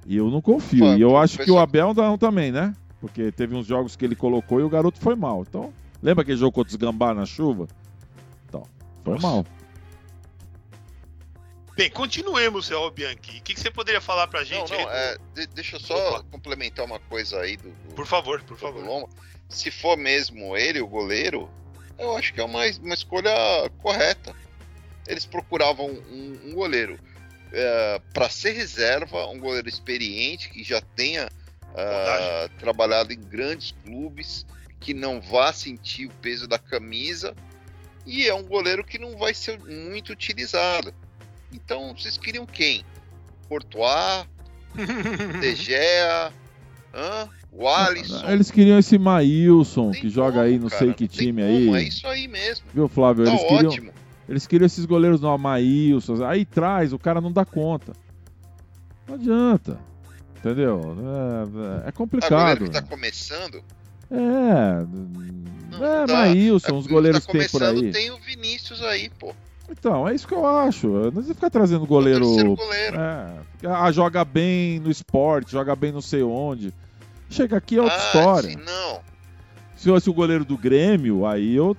E 0.06 0.16
eu 0.16 0.30
não 0.30 0.42
confio. 0.42 0.96
e 0.96 1.02
eu 1.02 1.18
acho 1.18 1.40
que 1.40 1.50
o 1.50 1.58
Abel 1.58 1.94
não 1.96 2.18
também, 2.20 2.52
né? 2.52 2.76
Porque 3.02 3.32
teve 3.32 3.56
uns 3.56 3.66
jogos 3.66 3.96
que 3.96 4.06
ele 4.06 4.16
colocou 4.16 4.60
e 4.60 4.64
o 4.64 4.70
garoto 4.70 5.00
foi 5.00 5.16
mal. 5.16 5.42
Então, 5.42 5.74
lembra 6.02 6.22
aquele 6.22 6.38
jogo 6.38 6.52
contra 6.52 6.70
os 6.70 6.76
Gambá 6.76 7.14
na 7.14 7.26
chuva? 7.26 7.68
Então, 8.48 8.64
foi 9.04 9.16
Nossa. 9.16 9.28
mal. 9.28 9.46
Bem, 11.76 11.90
continuemos, 11.90 12.70
Raul 12.70 12.92
Bianchi. 12.92 13.18
O 13.18 13.18
que, 13.18 13.42
que, 13.42 13.60
você 13.60 13.72
poderia 13.72 14.00
falar 14.00 14.28
pra 14.28 14.44
gente? 14.44 14.72
Não, 14.72 14.82
não, 14.82 14.92
é, 14.92 15.18
de, 15.34 15.48
deixa 15.48 15.78
eu 15.78 15.80
só 15.80 15.96
Opa. 16.10 16.24
complementar 16.30 16.86
uma 16.86 17.00
coisa 17.00 17.40
aí 17.40 17.58
do. 17.58 17.70
do 17.72 17.96
por 17.96 18.06
favor, 18.06 18.44
por 18.44 18.58
favor. 18.58 18.86
Loma. 18.86 19.10
Se 19.50 19.72
for 19.72 19.98
mesmo 19.98 20.56
ele, 20.56 20.80
o 20.80 20.88
goleiro, 20.88 21.50
eu 21.98 22.16
acho 22.16 22.34
que 22.34 22.40
é 22.40 22.44
uma, 22.44 22.62
uma 22.84 22.94
escolha 22.94 23.32
correta. 23.80 24.36
Eles 25.08 25.26
procuravam 25.26 25.88
um, 25.88 26.40
um 26.46 26.54
goleiro 26.54 27.00
é, 27.52 28.02
para 28.14 28.30
ser 28.30 28.52
reserva, 28.52 29.26
um 29.28 29.40
goleiro 29.40 29.68
experiente 29.68 30.50
que 30.50 30.64
já 30.64 30.82
tenha 30.82 31.30
uh, 31.72 32.50
trabalhado 32.60 33.14
em 33.14 33.20
grandes 33.20 33.74
clubes, 33.84 34.46
que 34.80 34.94
não 34.94 35.22
vá 35.22 35.54
sentir 35.54 36.08
o 36.08 36.12
peso 36.22 36.48
da 36.48 36.58
camisa 36.58 37.36
e 38.06 38.28
é 38.28 38.34
um 38.34 38.44
goleiro 38.44 38.84
que 38.84 38.98
não 38.98 39.18
vai 39.18 39.34
ser 39.34 39.60
muito 39.60 40.12
utilizado. 40.12 40.94
Então, 41.54 41.96
vocês 41.96 42.18
queriam 42.18 42.46
quem? 42.46 42.84
Portoá, 43.48 44.26
De 45.40 45.56
Gea, 45.56 46.32
o 47.52 47.68
Alisson. 47.68 48.28
Eles 48.30 48.50
queriam 48.50 48.80
esse 48.80 48.98
Maílson, 48.98 49.92
que 49.92 50.10
joga 50.10 50.34
como, 50.34 50.46
aí, 50.46 50.60
não 50.60 50.70
cara, 50.70 50.80
sei 50.80 50.94
que 50.94 51.08
time 51.08 51.44
aí. 51.44 51.70
É 51.76 51.84
isso 51.84 52.08
aí 52.08 52.28
mesmo. 52.28 52.66
Viu, 52.74 52.88
Flávio? 52.88 53.26
Tá 53.26 53.32
eles 53.32 53.44
ótimo. 53.44 53.70
queriam, 53.70 53.94
eles 54.30 54.48
queriam 54.48 54.66
esses 54.66 54.86
goleiros 54.86 55.22
no 55.22 55.38
Maílson. 55.38 56.26
Aí 56.26 56.46
traz, 56.46 56.94
o 56.94 57.00
cara 57.00 57.20
não 57.20 57.32
dá 57.32 57.46
conta. 57.46 57.94
Não 59.08 59.16
adianta. 59.16 59.80
Entendeu? 60.44 60.98
É, 61.86 61.90
é 61.90 61.92
complicado. 61.92 62.68
tá 62.70 62.82
começando. 62.82 63.64
É. 64.10 64.86
Não, 65.72 65.86
é, 65.86 66.06
tá, 66.06 66.14
Maílson, 66.14 66.78
os 66.78 66.88
goleiros 66.88 67.26
tá 67.26 67.32
que 67.32 67.38
tem 67.38 67.50
por 67.50 67.64
aí. 67.64 67.92
Tem 67.92 68.12
o 68.12 68.18
Vinícius 68.18 68.82
aí, 68.82 69.10
pô. 69.20 69.34
Então, 69.70 70.08
é 70.08 70.16
isso 70.16 70.28
que 70.28 70.34
eu 70.34 70.46
acho. 70.46 70.88
Não 70.88 71.12
precisa 71.12 71.36
ficar 71.36 71.50
trazendo 71.52 71.86
goleiro. 71.86 72.56
goleiro. 72.56 72.98
É, 73.00 73.68
ah, 73.68 73.92
joga 73.92 74.26
bem 74.26 74.80
no 74.80 74.90
esporte, 74.90 75.52
joga 75.52 75.76
bem 75.76 75.92
não 75.92 76.02
sei 76.02 76.24
onde. 76.24 76.74
Chega 77.30 77.58
aqui 77.58 77.78
é 77.78 77.82
outra 77.82 77.96
ah, 77.96 78.06
história. 78.06 78.50
Sim, 78.50 78.58
não. 78.66 79.00
Se 79.76 79.88
fosse 79.90 80.10
o 80.10 80.14
goleiro 80.14 80.44
do 80.44 80.58
Grêmio, 80.58 81.26
aí 81.26 81.56
eu, 81.56 81.78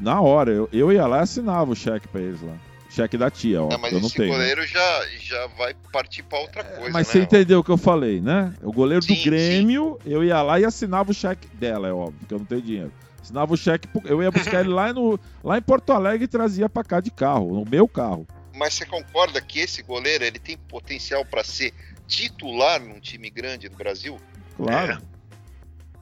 na 0.00 0.20
hora, 0.20 0.50
eu, 0.50 0.68
eu 0.72 0.90
ia 0.90 1.06
lá 1.06 1.18
e 1.18 1.20
assinava 1.20 1.70
o 1.70 1.76
cheque 1.76 2.08
pra 2.08 2.20
eles 2.20 2.40
lá 2.42 2.54
cheque 2.88 3.16
da 3.16 3.30
tia, 3.30 3.62
ó. 3.62 3.68
Não, 3.68 3.78
mas 3.78 3.92
eu 3.92 4.00
não 4.00 4.06
esse 4.06 4.16
tenho. 4.16 4.32
goleiro 4.32 4.66
já, 4.66 5.06
já 5.20 5.46
vai 5.48 5.74
partir 5.92 6.22
para 6.22 6.40
outra 6.40 6.62
é, 6.62 6.64
coisa. 6.64 6.90
Mas 6.90 7.06
né, 7.06 7.12
você 7.12 7.20
entendeu 7.20 7.60
o 7.60 7.64
que 7.64 7.70
eu 7.70 7.76
falei, 7.76 8.20
né? 8.20 8.52
O 8.62 8.72
goleiro 8.72 9.02
sim, 9.02 9.14
do 9.14 9.24
Grêmio, 9.24 9.98
sim. 10.02 10.10
eu 10.10 10.24
ia 10.24 10.40
lá 10.42 10.58
e 10.58 10.64
assinava 10.64 11.10
o 11.10 11.14
cheque 11.14 11.46
dela, 11.56 11.88
é 11.88 11.92
óbvio, 11.92 12.18
porque 12.20 12.34
eu 12.34 12.38
não 12.38 12.46
tenho 12.46 12.62
dinheiro. 12.62 12.92
Assinava 13.22 13.52
o 13.52 13.56
cheque, 13.56 13.88
eu 14.04 14.22
ia 14.22 14.30
buscar 14.30 14.60
ele 14.60 14.70
lá, 14.70 14.92
no, 14.92 15.18
lá 15.44 15.58
em 15.58 15.62
Porto 15.62 15.92
Alegre 15.92 16.24
e 16.24 16.28
trazia 16.28 16.68
para 16.68 16.82
cá 16.82 17.00
de 17.00 17.10
carro, 17.10 17.54
no 17.54 17.70
meu 17.70 17.86
carro. 17.86 18.26
Mas 18.54 18.74
você 18.74 18.86
concorda 18.86 19.40
que 19.40 19.60
esse 19.60 19.82
goleiro 19.82 20.24
ele 20.24 20.38
tem 20.38 20.56
potencial 20.56 21.24
para 21.24 21.44
ser 21.44 21.72
titular 22.06 22.80
num 22.80 22.98
time 22.98 23.28
grande 23.30 23.68
do 23.68 23.76
Brasil? 23.76 24.18
Claro. 24.56 25.00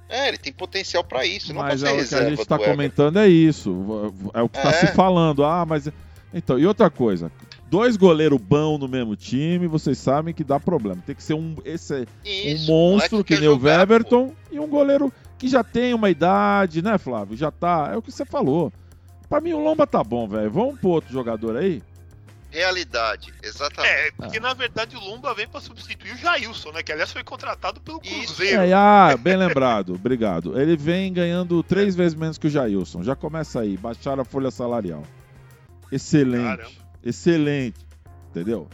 É. 0.08 0.20
é 0.24 0.28
ele 0.28 0.38
tem 0.38 0.52
potencial 0.52 1.04
para 1.04 1.26
isso. 1.26 1.52
Mas 1.52 1.82
não 1.82 1.88
é 1.88 1.92
o 1.92 2.08
que 2.08 2.14
a 2.14 2.30
gente 2.30 2.40
está 2.40 2.58
comentando 2.58 3.18
é 3.18 3.28
isso. 3.28 3.70
É 4.32 4.40
o 4.40 4.48
que 4.48 4.56
está 4.56 4.70
é. 4.70 4.72
se 4.72 4.86
falando. 4.94 5.44
Ah, 5.44 5.66
mas 5.66 5.90
então, 6.32 6.58
e 6.58 6.66
outra 6.66 6.90
coisa, 6.90 7.30
dois 7.70 7.96
goleiros 7.96 8.40
bons 8.40 8.78
no 8.78 8.88
mesmo 8.88 9.16
time, 9.16 9.66
vocês 9.66 9.98
sabem 9.98 10.34
que 10.34 10.44
dá 10.44 10.58
problema. 10.58 11.02
Tem 11.04 11.14
que 11.14 11.22
ser 11.22 11.34
um, 11.34 11.56
esse, 11.64 12.06
Isso, 12.24 12.64
um 12.64 12.66
monstro 12.66 13.24
que, 13.24 13.34
que 13.34 13.40
nem 13.40 13.48
o 13.48 13.58
Weverton 13.58 14.34
e 14.50 14.58
um 14.58 14.66
goleiro 14.66 15.12
que 15.38 15.48
já 15.48 15.62
tem 15.62 15.94
uma 15.94 16.10
idade, 16.10 16.82
né, 16.82 16.98
Flávio? 16.98 17.36
Já 17.36 17.50
tá. 17.50 17.90
É 17.92 17.96
o 17.96 18.02
que 18.02 18.10
você 18.10 18.24
falou. 18.24 18.72
Pra 19.28 19.40
mim 19.40 19.52
o 19.52 19.62
Lomba 19.62 19.86
tá 19.86 20.02
bom, 20.02 20.28
velho. 20.28 20.50
Vamos 20.50 20.78
pro 20.78 20.90
outro 20.90 21.12
jogador 21.12 21.56
aí? 21.56 21.82
Realidade, 22.50 23.34
exatamente. 23.42 23.92
É, 23.92 24.10
porque 24.12 24.38
ah. 24.38 24.40
na 24.40 24.54
verdade 24.54 24.96
o 24.96 25.00
Lomba 25.00 25.34
vem 25.34 25.48
para 25.48 25.60
substituir 25.60 26.14
o 26.14 26.16
Jailson, 26.16 26.70
né? 26.72 26.82
Que 26.82 26.92
aliás 26.92 27.12
foi 27.12 27.24
contratado 27.24 27.80
pelo 27.80 28.00
Cruzeiro. 28.00 28.62
É, 28.62 28.72
ah, 28.72 29.16
bem 29.18 29.36
lembrado, 29.36 29.92
obrigado. 29.96 30.58
Ele 30.58 30.76
vem 30.76 31.12
ganhando 31.12 31.62
três 31.62 31.94
vezes 31.94 32.14
menos 32.14 32.38
que 32.38 32.46
o 32.46 32.50
Jailson. 32.50 33.02
Já 33.02 33.16
começa 33.16 33.60
aí, 33.60 33.76
baixar 33.76 34.18
a 34.18 34.24
folha 34.24 34.50
salarial. 34.50 35.02
Excelente. 35.90 36.56
Caramba. 36.56 36.70
Excelente. 37.04 37.86
Entendeu? 38.30 38.68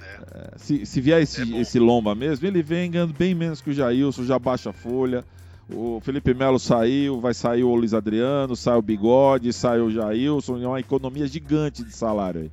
É. 0.00 0.54
É, 0.54 0.58
se, 0.58 0.86
se 0.86 1.00
vier 1.00 1.22
esse, 1.22 1.54
é 1.54 1.60
esse 1.60 1.78
Lomba 1.78 2.14
mesmo, 2.14 2.46
ele 2.46 2.62
vem 2.62 2.90
ganhando 2.90 3.12
bem 3.12 3.34
menos 3.34 3.60
que 3.60 3.70
o 3.70 3.74
Jailson, 3.74 4.24
já 4.24 4.38
baixa 4.38 4.70
a 4.70 4.72
folha. 4.72 5.24
O 5.70 6.00
Felipe 6.00 6.32
Melo 6.32 6.58
saiu, 6.58 7.20
vai 7.20 7.34
sair 7.34 7.62
o 7.62 7.74
Luiz 7.74 7.92
Adriano, 7.92 8.56
sai 8.56 8.76
o 8.76 8.82
Bigode, 8.82 9.52
sai 9.52 9.80
o 9.80 9.90
Jailson, 9.90 10.62
é 10.62 10.66
uma 10.66 10.80
economia 10.80 11.26
gigante 11.26 11.84
de 11.84 11.92
salário 11.92 12.42
aí. 12.42 12.50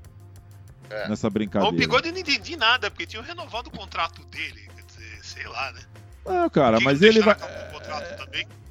É. 0.89 1.07
Nessa 1.07 1.29
brincadeira. 1.29 1.73
O 1.73 1.77
Bigode 1.77 2.09
eu 2.09 2.13
não 2.13 2.19
entendi 2.19 2.57
nada, 2.57 2.91
porque 2.91 3.05
tinha 3.05 3.21
renovado 3.21 3.69
o 3.69 3.71
contrato 3.71 4.21
dele, 4.25 4.67
quer 4.75 4.83
dizer, 4.83 5.19
sei 5.23 5.47
lá, 5.47 5.71
né? 5.71 5.81
Não, 6.25 6.49
cara, 6.49 6.79
mas 6.79 7.01
ele 7.01 7.21
vai. 7.21 7.35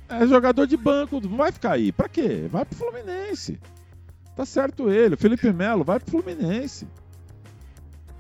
É, 0.08 0.22
é, 0.22 0.26
jogador 0.26 0.66
de 0.66 0.76
banco, 0.76 1.20
não 1.20 1.36
vai 1.36 1.50
ficar 1.50 1.72
aí. 1.72 1.90
Pra 1.90 2.08
quê? 2.08 2.46
Vai 2.50 2.64
pro 2.64 2.76
Fluminense. 2.76 3.58
Tá 4.36 4.44
certo 4.44 4.90
ele. 4.90 5.14
O 5.14 5.18
Felipe 5.18 5.52
Melo 5.52 5.84
vai 5.84 6.00
pro 6.00 6.10
Fluminense. 6.10 6.86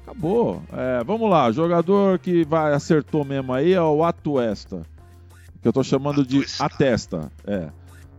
Acabou. 0.02 0.62
É, 0.72 1.02
vamos 1.02 1.30
lá, 1.30 1.50
jogador 1.50 2.18
que 2.18 2.44
vai 2.44 2.74
acertou 2.74 3.24
mesmo 3.24 3.52
aí 3.52 3.72
é 3.72 3.80
o 3.80 4.04
Atuesta. 4.04 4.82
Que 5.62 5.68
eu 5.68 5.72
tô 5.72 5.82
chamando 5.82 6.24
de 6.26 6.44
Atesta. 6.58 7.32
É. 7.46 7.70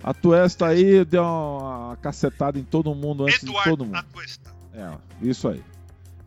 Atuesta 0.03 0.67
aí 0.67 1.05
deu 1.05 1.23
uma 1.23 1.97
cacetada 2.01 2.59
em 2.59 2.63
todo 2.63 2.93
mundo 2.93 3.23
antes 3.23 3.43
Eduardo 3.43 3.63
de 3.63 3.69
todo 3.69 3.85
mundo. 3.85 3.95
Atuesta. 3.95 4.51
É, 4.73 4.91
isso 5.21 5.47
aí. 5.47 5.63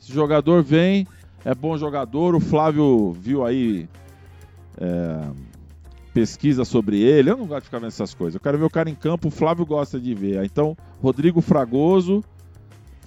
Esse 0.01 0.13
jogador 0.13 0.63
vem, 0.63 1.07
é 1.45 1.55
bom 1.55 1.77
jogador. 1.77 2.35
O 2.35 2.41
Flávio 2.41 3.13
viu 3.13 3.45
aí 3.45 3.89
é, 4.81 5.31
pesquisa 6.09 6.65
sobre 6.65 7.01
ele. 7.01 7.31
Eu 7.31 7.37
não 7.37 7.47
gosto 7.47 7.61
de 7.61 7.65
ficar 7.67 7.79
vendo 7.79 7.89
essas 7.89 8.15
coisas. 8.15 8.35
Eu 8.35 8.41
quero 8.41 8.59
ver 8.59 8.65
o 8.65 8.71
cara 8.71 8.91
em 8.91 8.95
campo. 8.95 9.29
O 9.29 9.31
Flávio 9.31 9.65
gosta 9.65 10.01
de 10.01 10.15
ver. 10.15 10.45
Então, 10.45 10.77
Rodrigo 11.01 11.41
Fragoso 11.41 12.23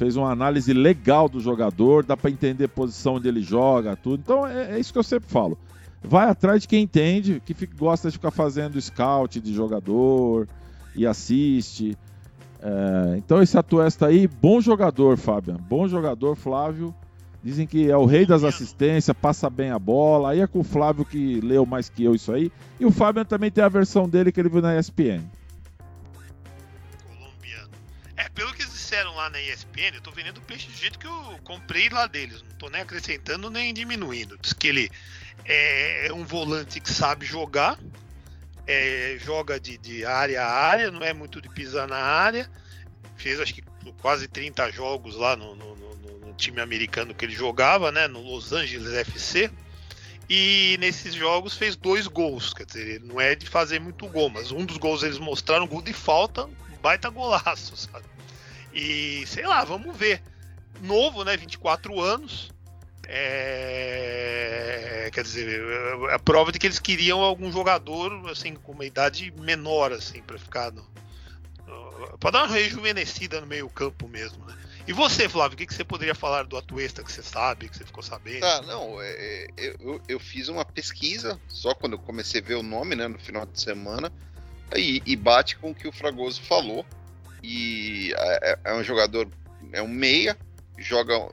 fez 0.01 0.15
uma 0.15 0.31
análise 0.31 0.73
legal 0.73 1.29
do 1.29 1.39
jogador, 1.39 2.03
dá 2.03 2.17
para 2.17 2.31
entender 2.31 2.65
a 2.65 2.69
posição 2.69 3.15
onde 3.15 3.27
ele 3.27 3.41
joga, 3.41 3.95
tudo. 3.95 4.19
Então 4.19 4.47
é, 4.47 4.71
é, 4.71 4.79
isso 4.79 4.91
que 4.91 4.97
eu 4.97 5.03
sempre 5.03 5.29
falo. 5.29 5.55
Vai 6.01 6.27
atrás 6.27 6.63
de 6.63 6.67
quem 6.67 6.81
entende, 6.81 7.39
que 7.45 7.53
fica, 7.53 7.75
gosta 7.77 8.09
de 8.09 8.13
ficar 8.13 8.31
fazendo 8.31 8.81
scout 8.81 9.39
de 9.39 9.53
jogador 9.53 10.47
e 10.95 11.05
assiste. 11.05 11.95
É, 12.59 13.15
então 13.17 13.43
esse 13.43 13.55
Atuesta 13.55 14.07
aí, 14.07 14.27
bom 14.27 14.59
jogador, 14.59 15.17
Fábio. 15.17 15.55
Bom 15.69 15.87
jogador, 15.87 16.35
Flávio. 16.35 16.95
Dizem 17.43 17.65
que 17.65 17.89
é 17.89 17.97
o 17.97 18.05
rei 18.05 18.25
das 18.25 18.43
assistências, 18.43 19.15
passa 19.19 19.49
bem 19.49 19.71
a 19.71 19.79
bola. 19.79 20.31
Aí 20.31 20.41
é 20.41 20.47
com 20.47 20.59
o 20.59 20.63
Flávio 20.63 21.03
que 21.03 21.41
leu 21.41 21.65
mais 21.65 21.89
que 21.89 22.03
eu 22.03 22.13
isso 22.13 22.31
aí. 22.31 22.51
E 22.79 22.85
o 22.85 22.91
Fábio 22.91 23.25
também 23.25 23.49
tem 23.49 23.63
a 23.63 23.69
versão 23.69 24.07
dele 24.07 24.31
que 24.31 24.39
ele 24.39 24.49
viu 24.49 24.61
na 24.61 24.77
ESPN. 24.77 25.23
Colombiano. 27.07 27.71
É, 28.15 28.29
pelo 28.29 28.53
que 28.53 28.63
disseram 28.63 29.15
lá 29.15 29.29
na 29.31 29.41
ESPN, 29.41 29.95
eu 29.95 30.01
tô 30.01 30.11
vendendo 30.11 30.39
peixe 30.41 30.67
do 30.67 30.77
jeito 30.77 30.99
que 30.99 31.07
eu 31.07 31.39
comprei 31.43 31.89
lá 31.89 32.05
deles. 32.05 32.43
Não 32.43 32.57
tô 32.57 32.69
nem 32.69 32.81
acrescentando 32.81 33.49
nem 33.49 33.73
diminuindo. 33.73 34.37
Diz 34.39 34.53
que 34.53 34.67
ele 34.67 34.91
é 35.43 36.11
um 36.13 36.23
volante 36.23 36.79
que 36.79 36.91
sabe 36.91 37.25
jogar, 37.25 37.79
é, 38.67 39.17
joga 39.19 39.59
de, 39.59 39.79
de 39.79 40.05
área 40.05 40.43
a 40.43 40.51
área, 40.51 40.91
não 40.91 41.01
é 41.01 41.11
muito 41.11 41.41
de 41.41 41.49
pisar 41.49 41.87
na 41.87 41.97
área. 41.97 42.47
Fez 43.15 43.39
acho 43.39 43.55
que 43.55 43.63
quase 43.99 44.27
30 44.27 44.71
jogos 44.71 45.15
lá 45.15 45.35
no, 45.35 45.55
no 45.55 45.75
time 46.41 46.59
americano 46.59 47.13
que 47.13 47.23
ele 47.23 47.33
jogava, 47.33 47.91
né? 47.91 48.07
No 48.07 48.21
Los 48.21 48.51
Angeles 48.51 48.93
FC. 48.93 49.49
E 50.29 50.77
nesses 50.79 51.13
jogos 51.13 51.55
fez 51.55 51.75
dois 51.75 52.07
gols. 52.07 52.53
Quer 52.53 52.65
dizer, 52.65 53.01
não 53.01 53.21
é 53.21 53.35
de 53.35 53.45
fazer 53.45 53.79
muito 53.79 54.07
gol, 54.07 54.29
mas 54.29 54.51
um 54.51 54.65
dos 54.65 54.77
gols 54.77 55.03
eles 55.03 55.19
mostraram 55.19 55.67
gol 55.67 55.81
de 55.81 55.93
falta, 55.93 56.49
baita 56.81 57.09
golaço, 57.09 57.77
sabe? 57.77 58.05
E 58.73 59.25
sei 59.27 59.45
lá, 59.45 59.63
vamos 59.63 59.95
ver. 59.95 60.21
Novo, 60.81 61.23
né? 61.23 61.37
24 61.37 62.01
anos. 62.01 62.51
É... 63.07 65.09
Quer 65.11 65.23
dizer, 65.23 65.61
a 66.11 66.19
prova 66.19 66.51
de 66.51 66.57
que 66.57 66.65
eles 66.65 66.79
queriam 66.79 67.19
algum 67.19 67.51
jogador 67.51 68.29
assim 68.29 68.55
com 68.55 68.71
uma 68.71 68.85
idade 68.85 69.31
menor 69.37 69.91
assim 69.91 70.21
para 70.21 70.39
ficar 70.39 70.71
no... 70.71 70.87
para 72.19 72.31
dar 72.31 72.45
uma 72.45 72.55
rejuvenescida 72.55 73.41
no 73.41 73.47
meio 73.47 73.69
campo 73.69 74.07
mesmo, 74.07 74.45
né? 74.45 74.55
E 74.87 74.93
você, 74.93 75.29
Flávio, 75.29 75.55
o 75.55 75.57
que, 75.57 75.65
que 75.65 75.73
você 75.73 75.83
poderia 75.83 76.15
falar 76.15 76.43
do 76.43 76.57
Atuesta 76.57 77.03
que 77.03 77.11
você 77.11 77.21
sabe, 77.21 77.69
que 77.69 77.77
você 77.77 77.85
ficou 77.85 78.01
sabendo? 78.01 78.45
Ah, 78.45 78.61
não, 78.61 79.01
é, 79.01 79.47
é 79.57 79.75
eu, 79.79 80.01
eu 80.07 80.19
fiz 80.19 80.47
uma 80.47 80.65
pesquisa 80.65 81.39
só 81.47 81.73
quando 81.75 81.93
eu 81.93 81.99
comecei 81.99 82.41
a 82.41 82.43
ver 82.43 82.55
o 82.55 82.63
nome, 82.63 82.95
né, 82.95 83.07
no 83.07 83.19
final 83.19 83.45
de 83.45 83.61
semana, 83.61 84.11
e, 84.75 85.01
e 85.05 85.15
bate 85.15 85.55
com 85.57 85.71
o 85.71 85.75
que 85.75 85.87
o 85.87 85.91
Fragoso 85.91 86.41
falou 86.41 86.85
e 87.43 88.13
é, 88.15 88.51
é, 88.51 88.59
é 88.65 88.73
um 88.73 88.83
jogador, 88.83 89.27
é 89.71 89.81
um 89.81 89.87
meia, 89.87 90.37
joga 90.77 91.29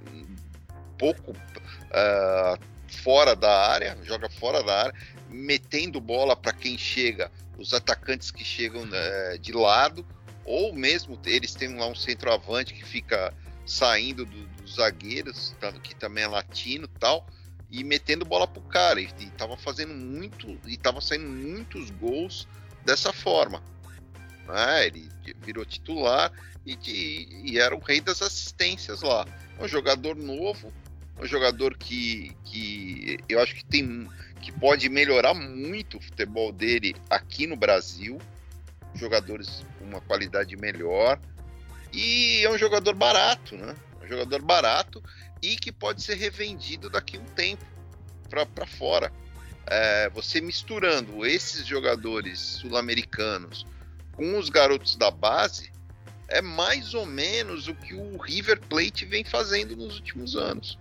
pouco 0.98 1.32
uh, 1.32 2.58
fora 3.02 3.34
da 3.34 3.70
área, 3.70 3.96
joga 4.02 4.28
fora 4.28 4.62
da 4.62 4.84
área, 4.84 4.94
metendo 5.28 6.00
bola 6.00 6.34
para 6.34 6.52
quem 6.52 6.76
chega, 6.76 7.30
os 7.58 7.74
atacantes 7.74 8.30
que 8.30 8.44
chegam 8.44 8.82
uh, 8.82 9.38
de 9.38 9.52
lado, 9.52 10.04
ou 10.48 10.72
mesmo 10.72 11.18
eles 11.26 11.52
têm 11.52 11.76
lá 11.76 11.86
um 11.86 11.94
centroavante 11.94 12.72
que 12.72 12.84
fica 12.84 13.34
saindo 13.66 14.24
do, 14.24 14.46
dos 14.46 14.76
zagueiros, 14.76 15.54
tá, 15.60 15.70
que 15.72 15.94
também 15.94 16.24
é 16.24 16.26
latino 16.26 16.88
tal, 16.88 17.26
e 17.70 17.84
metendo 17.84 18.24
bola 18.24 18.48
pro 18.48 18.62
cara. 18.62 18.98
E, 18.98 19.08
e 19.20 19.26
tava 19.30 19.58
fazendo 19.58 19.92
muito, 19.92 20.58
e 20.66 20.76
tava 20.78 21.02
saindo 21.02 21.28
muitos 21.28 21.90
gols 21.90 22.48
dessa 22.82 23.12
forma. 23.12 23.62
Né? 24.46 24.86
Ele 24.86 25.08
virou 25.42 25.66
titular 25.66 26.32
e, 26.64 26.74
de, 26.74 27.28
e 27.44 27.58
era 27.58 27.76
o 27.76 27.80
rei 27.80 28.00
das 28.00 28.22
assistências 28.22 29.02
lá. 29.02 29.26
É 29.58 29.62
um 29.62 29.68
jogador 29.68 30.16
novo, 30.16 30.72
um 31.20 31.26
jogador 31.26 31.76
que, 31.76 32.34
que 32.44 33.18
eu 33.28 33.38
acho 33.40 33.54
que 33.54 33.64
tem 33.66 34.08
que 34.40 34.52
pode 34.52 34.88
melhorar 34.88 35.34
muito 35.34 35.98
o 35.98 36.00
futebol 36.00 36.52
dele 36.52 36.94
aqui 37.10 37.46
no 37.46 37.56
Brasil. 37.56 38.18
Jogadores 38.94 39.64
com 39.78 39.84
uma 39.84 40.00
qualidade 40.00 40.56
melhor. 40.56 41.20
E 41.92 42.44
é 42.44 42.50
um 42.50 42.58
jogador 42.58 42.94
barato, 42.94 43.56
né? 43.56 43.74
Um 44.02 44.06
jogador 44.06 44.42
barato 44.42 45.02
e 45.42 45.56
que 45.56 45.70
pode 45.70 46.02
ser 46.02 46.14
revendido 46.14 46.90
daqui 46.90 47.16
a 47.16 47.20
um 47.20 47.24
tempo 47.24 47.64
para 48.28 48.66
fora. 48.66 49.12
É, 49.66 50.08
você 50.10 50.40
misturando 50.40 51.26
esses 51.26 51.66
jogadores 51.66 52.38
sul-americanos 52.38 53.66
com 54.12 54.38
os 54.38 54.48
garotos 54.48 54.96
da 54.96 55.10
base 55.10 55.70
é 56.28 56.42
mais 56.42 56.92
ou 56.94 57.06
menos 57.06 57.68
o 57.68 57.74
que 57.74 57.94
o 57.94 58.18
River 58.18 58.60
Plate 58.60 59.04
vem 59.06 59.24
fazendo 59.24 59.74
nos 59.76 59.96
últimos 59.96 60.36
anos, 60.36 60.78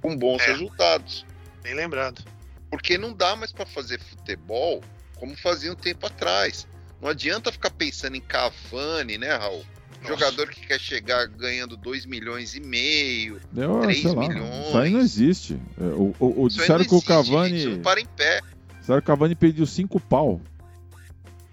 com 0.00 0.16
bons 0.16 0.42
é, 0.42 0.46
resultados. 0.46 1.24
Bem 1.62 1.74
lembrado. 1.74 2.24
Porque 2.68 2.98
não 2.98 3.12
dá 3.12 3.36
mais 3.36 3.52
para 3.52 3.66
fazer 3.66 4.00
futebol 4.00 4.82
como 5.16 5.36
fazia 5.36 5.70
um 5.70 5.76
tempo 5.76 6.06
atrás. 6.06 6.66
Não 7.02 7.08
adianta 7.08 7.50
ficar 7.50 7.70
pensando 7.70 8.16
em 8.16 8.20
Cavani, 8.20 9.18
né, 9.18 9.34
Raul? 9.34 9.64
Nossa. 10.02 10.14
Jogador 10.14 10.48
que 10.48 10.66
quer 10.66 10.80
chegar 10.80 11.26
ganhando 11.26 11.76
2 11.76 12.06
milhões 12.06 12.54
e 12.54 12.60
meio, 12.60 13.40
3 13.52 14.04
milhões. 14.14 14.66
Isso 14.68 14.78
aí 14.78 14.90
não 14.90 15.00
existe. 15.00 15.60
É, 15.80 15.84
o, 15.84 16.14
o, 16.18 16.44
o 16.44 16.48
disseram 16.48 16.84
que 16.84 16.94
o 16.94 17.02
Cavani. 17.02 17.60
Gente, 17.60 17.76
não 17.76 17.82
para 17.82 18.00
em 18.00 18.06
pé. 18.06 18.40
Disseram 18.80 19.00
que 19.00 19.04
o 19.04 19.06
Cavani 19.06 19.34
pediu 19.34 19.66
5 19.66 20.00
pau 20.00 20.40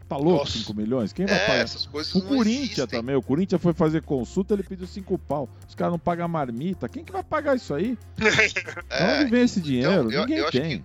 Tá 0.09 0.17
louco, 0.17 0.49
5 0.49 0.73
milhões? 0.73 1.13
Quem 1.13 1.27
vai 1.27 1.35
é, 1.35 1.45
pagar? 1.45 1.59
Essas 1.59 1.85
coisas 1.85 2.15
o 2.15 2.21
Corinthians 2.23 2.89
também. 2.89 3.15
O 3.15 3.21
Corinthians 3.21 3.61
foi 3.61 3.73
fazer 3.73 4.01
consulta, 4.01 4.55
ele 4.55 4.63
pediu 4.63 4.87
5 4.87 5.19
pau. 5.19 5.47
Os 5.67 5.75
caras 5.75 5.91
não 5.91 5.99
pagam 5.99 6.27
marmita. 6.27 6.89
Quem 6.89 7.03
que 7.03 7.11
vai 7.11 7.21
pagar 7.21 7.55
isso 7.55 7.75
aí? 7.75 7.95
é, 8.89 9.21
Onde 9.21 9.29
vem 9.29 9.43
esse 9.43 9.61
dinheiro? 9.61 10.07
Então, 10.07 10.11
eu, 10.11 10.21
Ninguém 10.21 10.37
eu 10.39 10.49
tem. 10.49 10.83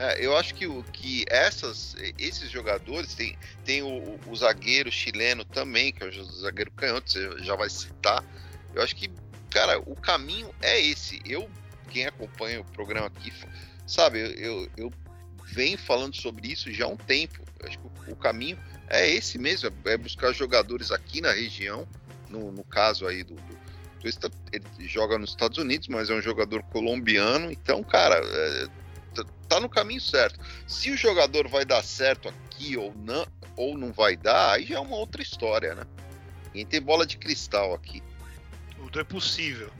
É, 0.00 0.24
eu 0.24 0.34
acho 0.34 0.54
que, 0.54 0.66
que 0.94 1.26
essas, 1.28 1.94
esses 2.18 2.50
jogadores, 2.50 3.14
tem, 3.14 3.36
tem 3.66 3.82
o, 3.82 4.18
o, 4.26 4.34
zagueiro 4.34 4.90
chileno 4.90 5.44
também, 5.44 5.92
que 5.92 6.02
é 6.02 6.06
o 6.06 6.24
zagueiro 6.24 6.70
canhoto, 6.70 7.12
você 7.12 7.44
já 7.44 7.54
vai 7.54 7.68
citar. 7.68 8.24
Eu 8.74 8.82
acho 8.82 8.96
que, 8.96 9.10
cara, 9.50 9.78
o 9.78 9.94
caminho 9.94 10.54
é 10.62 10.80
esse. 10.80 11.20
Eu, 11.26 11.50
quem 11.90 12.06
acompanha 12.06 12.62
o 12.62 12.64
programa 12.64 13.08
aqui, 13.08 13.30
sabe, 13.86 14.20
eu, 14.42 14.70
eu 14.74 14.90
vem 15.44 15.76
falando 15.76 16.16
sobre 16.16 16.50
isso 16.50 16.72
já 16.72 16.86
há 16.86 16.88
um 16.88 16.96
tempo. 16.96 17.38
acho 17.62 17.78
que 17.78 18.10
o, 18.10 18.16
caminho 18.16 18.58
é 18.88 19.06
esse 19.06 19.36
mesmo, 19.36 19.70
é 19.84 19.98
buscar 19.98 20.32
jogadores 20.32 20.90
aqui 20.90 21.20
na 21.20 21.32
região, 21.32 21.86
no, 22.30 22.50
no 22.50 22.64
caso 22.64 23.06
aí 23.06 23.22
do, 23.22 23.34
do, 23.34 23.58
ele 24.50 24.88
joga 24.88 25.18
nos 25.18 25.28
Estados 25.28 25.58
Unidos, 25.58 25.88
mas 25.88 26.08
é 26.08 26.14
um 26.14 26.22
jogador 26.22 26.62
colombiano, 26.62 27.52
então, 27.52 27.82
cara, 27.84 28.16
é, 28.16 28.66
tá, 29.48 29.60
no 29.60 29.68
caminho 29.68 30.00
certo. 30.00 30.38
Se 30.66 30.90
o 30.90 30.96
jogador 30.96 31.48
vai 31.48 31.64
dar 31.64 31.82
certo 31.82 32.28
aqui 32.28 32.76
ou 32.76 32.94
não, 32.96 33.26
ou 33.56 33.76
não 33.76 33.92
vai 33.92 34.16
dar, 34.16 34.52
aí 34.52 34.66
já 34.66 34.76
é 34.76 34.80
uma 34.80 34.96
outra 34.96 35.22
história, 35.22 35.74
né? 35.74 35.84
Ninguém 36.46 36.66
tem 36.66 36.80
bola 36.82 37.06
de 37.06 37.16
cristal 37.16 37.74
aqui. 37.74 38.02
Tudo 38.76 39.00
é 39.00 39.04
possível. 39.04 39.70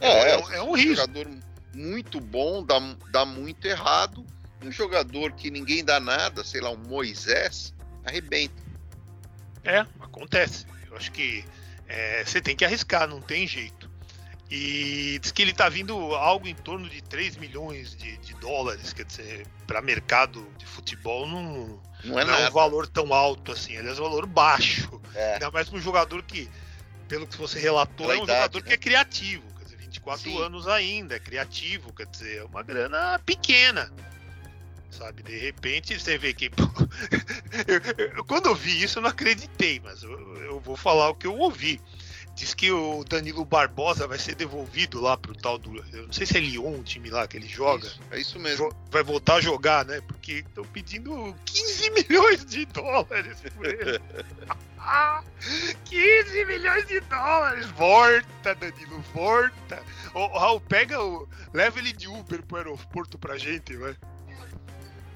É, 0.00 0.08
é, 0.08 0.30
é, 0.30 0.56
é 0.56 0.62
um 0.62 0.72
risco. 0.72 0.96
jogador 0.96 1.28
muito 1.74 2.20
bom, 2.20 2.64
dá, 2.64 2.78
dá 3.10 3.24
muito 3.24 3.66
errado 3.66 4.24
um 4.62 4.70
jogador 4.70 5.32
que 5.32 5.50
ninguém 5.50 5.84
dá 5.84 5.98
nada, 5.98 6.44
sei 6.44 6.60
lá, 6.60 6.70
um 6.70 6.76
Moisés, 6.76 7.74
arrebenta. 8.04 8.62
É, 9.64 9.78
acontece. 10.00 10.66
Eu 10.86 10.96
acho 10.96 11.10
que 11.12 11.44
é, 11.88 12.24
você 12.24 12.40
tem 12.40 12.54
que 12.54 12.64
arriscar, 12.64 13.08
não 13.08 13.20
tem 13.20 13.46
jeito. 13.46 13.79
E 14.50 15.18
diz 15.20 15.30
que 15.30 15.42
ele 15.42 15.52
está 15.52 15.68
vindo 15.68 15.94
algo 16.16 16.48
em 16.48 16.54
torno 16.54 16.88
de 16.88 17.00
3 17.02 17.36
milhões 17.36 17.94
de, 17.94 18.16
de 18.18 18.34
dólares, 18.34 18.92
quer 18.92 19.04
dizer, 19.04 19.46
para 19.64 19.80
mercado 19.80 20.44
de 20.58 20.66
futebol 20.66 21.24
não, 21.28 21.80
não, 22.04 22.18
é, 22.18 22.24
não 22.24 22.34
é, 22.34 22.48
um 22.48 22.50
valor 22.50 22.88
tão 22.88 23.14
alto 23.14 23.52
assim, 23.52 23.76
ele 23.76 23.88
é 23.88 23.92
um 23.92 23.96
valor 23.96 24.26
baixo. 24.26 25.00
É. 25.14 25.34
Ainda 25.34 25.52
mais 25.52 25.68
para 25.68 25.78
um 25.78 25.80
jogador 25.80 26.22
que, 26.24 26.50
pelo 27.06 27.28
que 27.28 27.36
você 27.36 27.60
relatou, 27.60 28.08
Pela 28.08 28.14
é 28.14 28.20
um 28.20 28.24
idade, 28.24 28.38
jogador 28.38 28.58
né? 28.62 28.66
que 28.66 28.72
é 28.72 28.76
criativo, 28.76 29.44
quer 29.56 29.64
dizer, 29.64 29.76
24 29.76 30.22
Sim. 30.22 30.42
anos 30.42 30.66
ainda, 30.66 31.14
é 31.14 31.20
criativo, 31.20 31.92
quer 31.92 32.06
dizer, 32.06 32.38
é 32.38 32.44
uma 32.44 32.64
grana 32.64 33.20
pequena 33.24 33.92
sabe? 34.90 35.22
De 35.22 35.38
repente 35.38 35.98
você 35.98 36.18
vê 36.18 36.34
que. 36.34 36.50
eu, 37.66 38.16
eu, 38.16 38.24
quando 38.24 38.46
eu 38.46 38.54
vi 38.54 38.82
isso, 38.82 38.98
eu 38.98 39.02
não 39.02 39.10
acreditei, 39.10 39.80
mas 39.80 40.02
eu, 40.02 40.36
eu, 40.36 40.60
vou 40.60 40.76
falar 40.76 41.08
o 41.08 41.14
que 41.14 41.26
eu 41.26 41.36
ouvi. 41.38 41.80
Diz 42.34 42.54
que 42.54 42.70
o 42.70 43.04
Danilo 43.04 43.44
Barbosa 43.44 44.06
vai 44.06 44.18
ser 44.18 44.34
devolvido 44.34 45.00
lá 45.00 45.16
pro 45.16 45.34
tal 45.34 45.58
do. 45.58 45.76
Eu 45.92 46.06
não 46.06 46.12
sei 46.12 46.26
se 46.26 46.36
é 46.36 46.40
Lyon 46.40 46.78
o 46.78 46.82
time 46.82 47.10
lá 47.10 47.26
que 47.26 47.36
ele 47.36 47.48
joga. 47.48 47.86
Isso, 47.86 48.00
é 48.10 48.20
isso 48.20 48.38
mesmo. 48.38 48.72
Vai 48.90 49.02
voltar 49.02 49.34
a 49.34 49.40
jogar, 49.40 49.84
né? 49.84 50.00
Porque 50.06 50.44
estão 50.46 50.64
pedindo 50.64 51.34
15 51.44 51.90
milhões 52.08 52.44
de 52.46 52.64
dólares 52.66 53.42
por 53.54 53.66
ele. 53.66 54.00
15 55.84 56.44
milhões 56.46 56.86
de 56.86 57.00
dólares! 57.00 57.66
Volta, 57.70 58.54
Danilo, 58.54 59.00
volta! 59.12 59.82
Ô, 60.14 60.26
Raul, 60.38 60.60
pega 60.60 61.00
o. 61.02 61.28
Leva 61.52 61.78
ele 61.78 61.92
de 61.92 62.08
Uber 62.08 62.42
pro 62.42 62.56
aeroporto 62.56 63.18
pra 63.18 63.36
gente, 63.36 63.76
vai. 63.76 63.94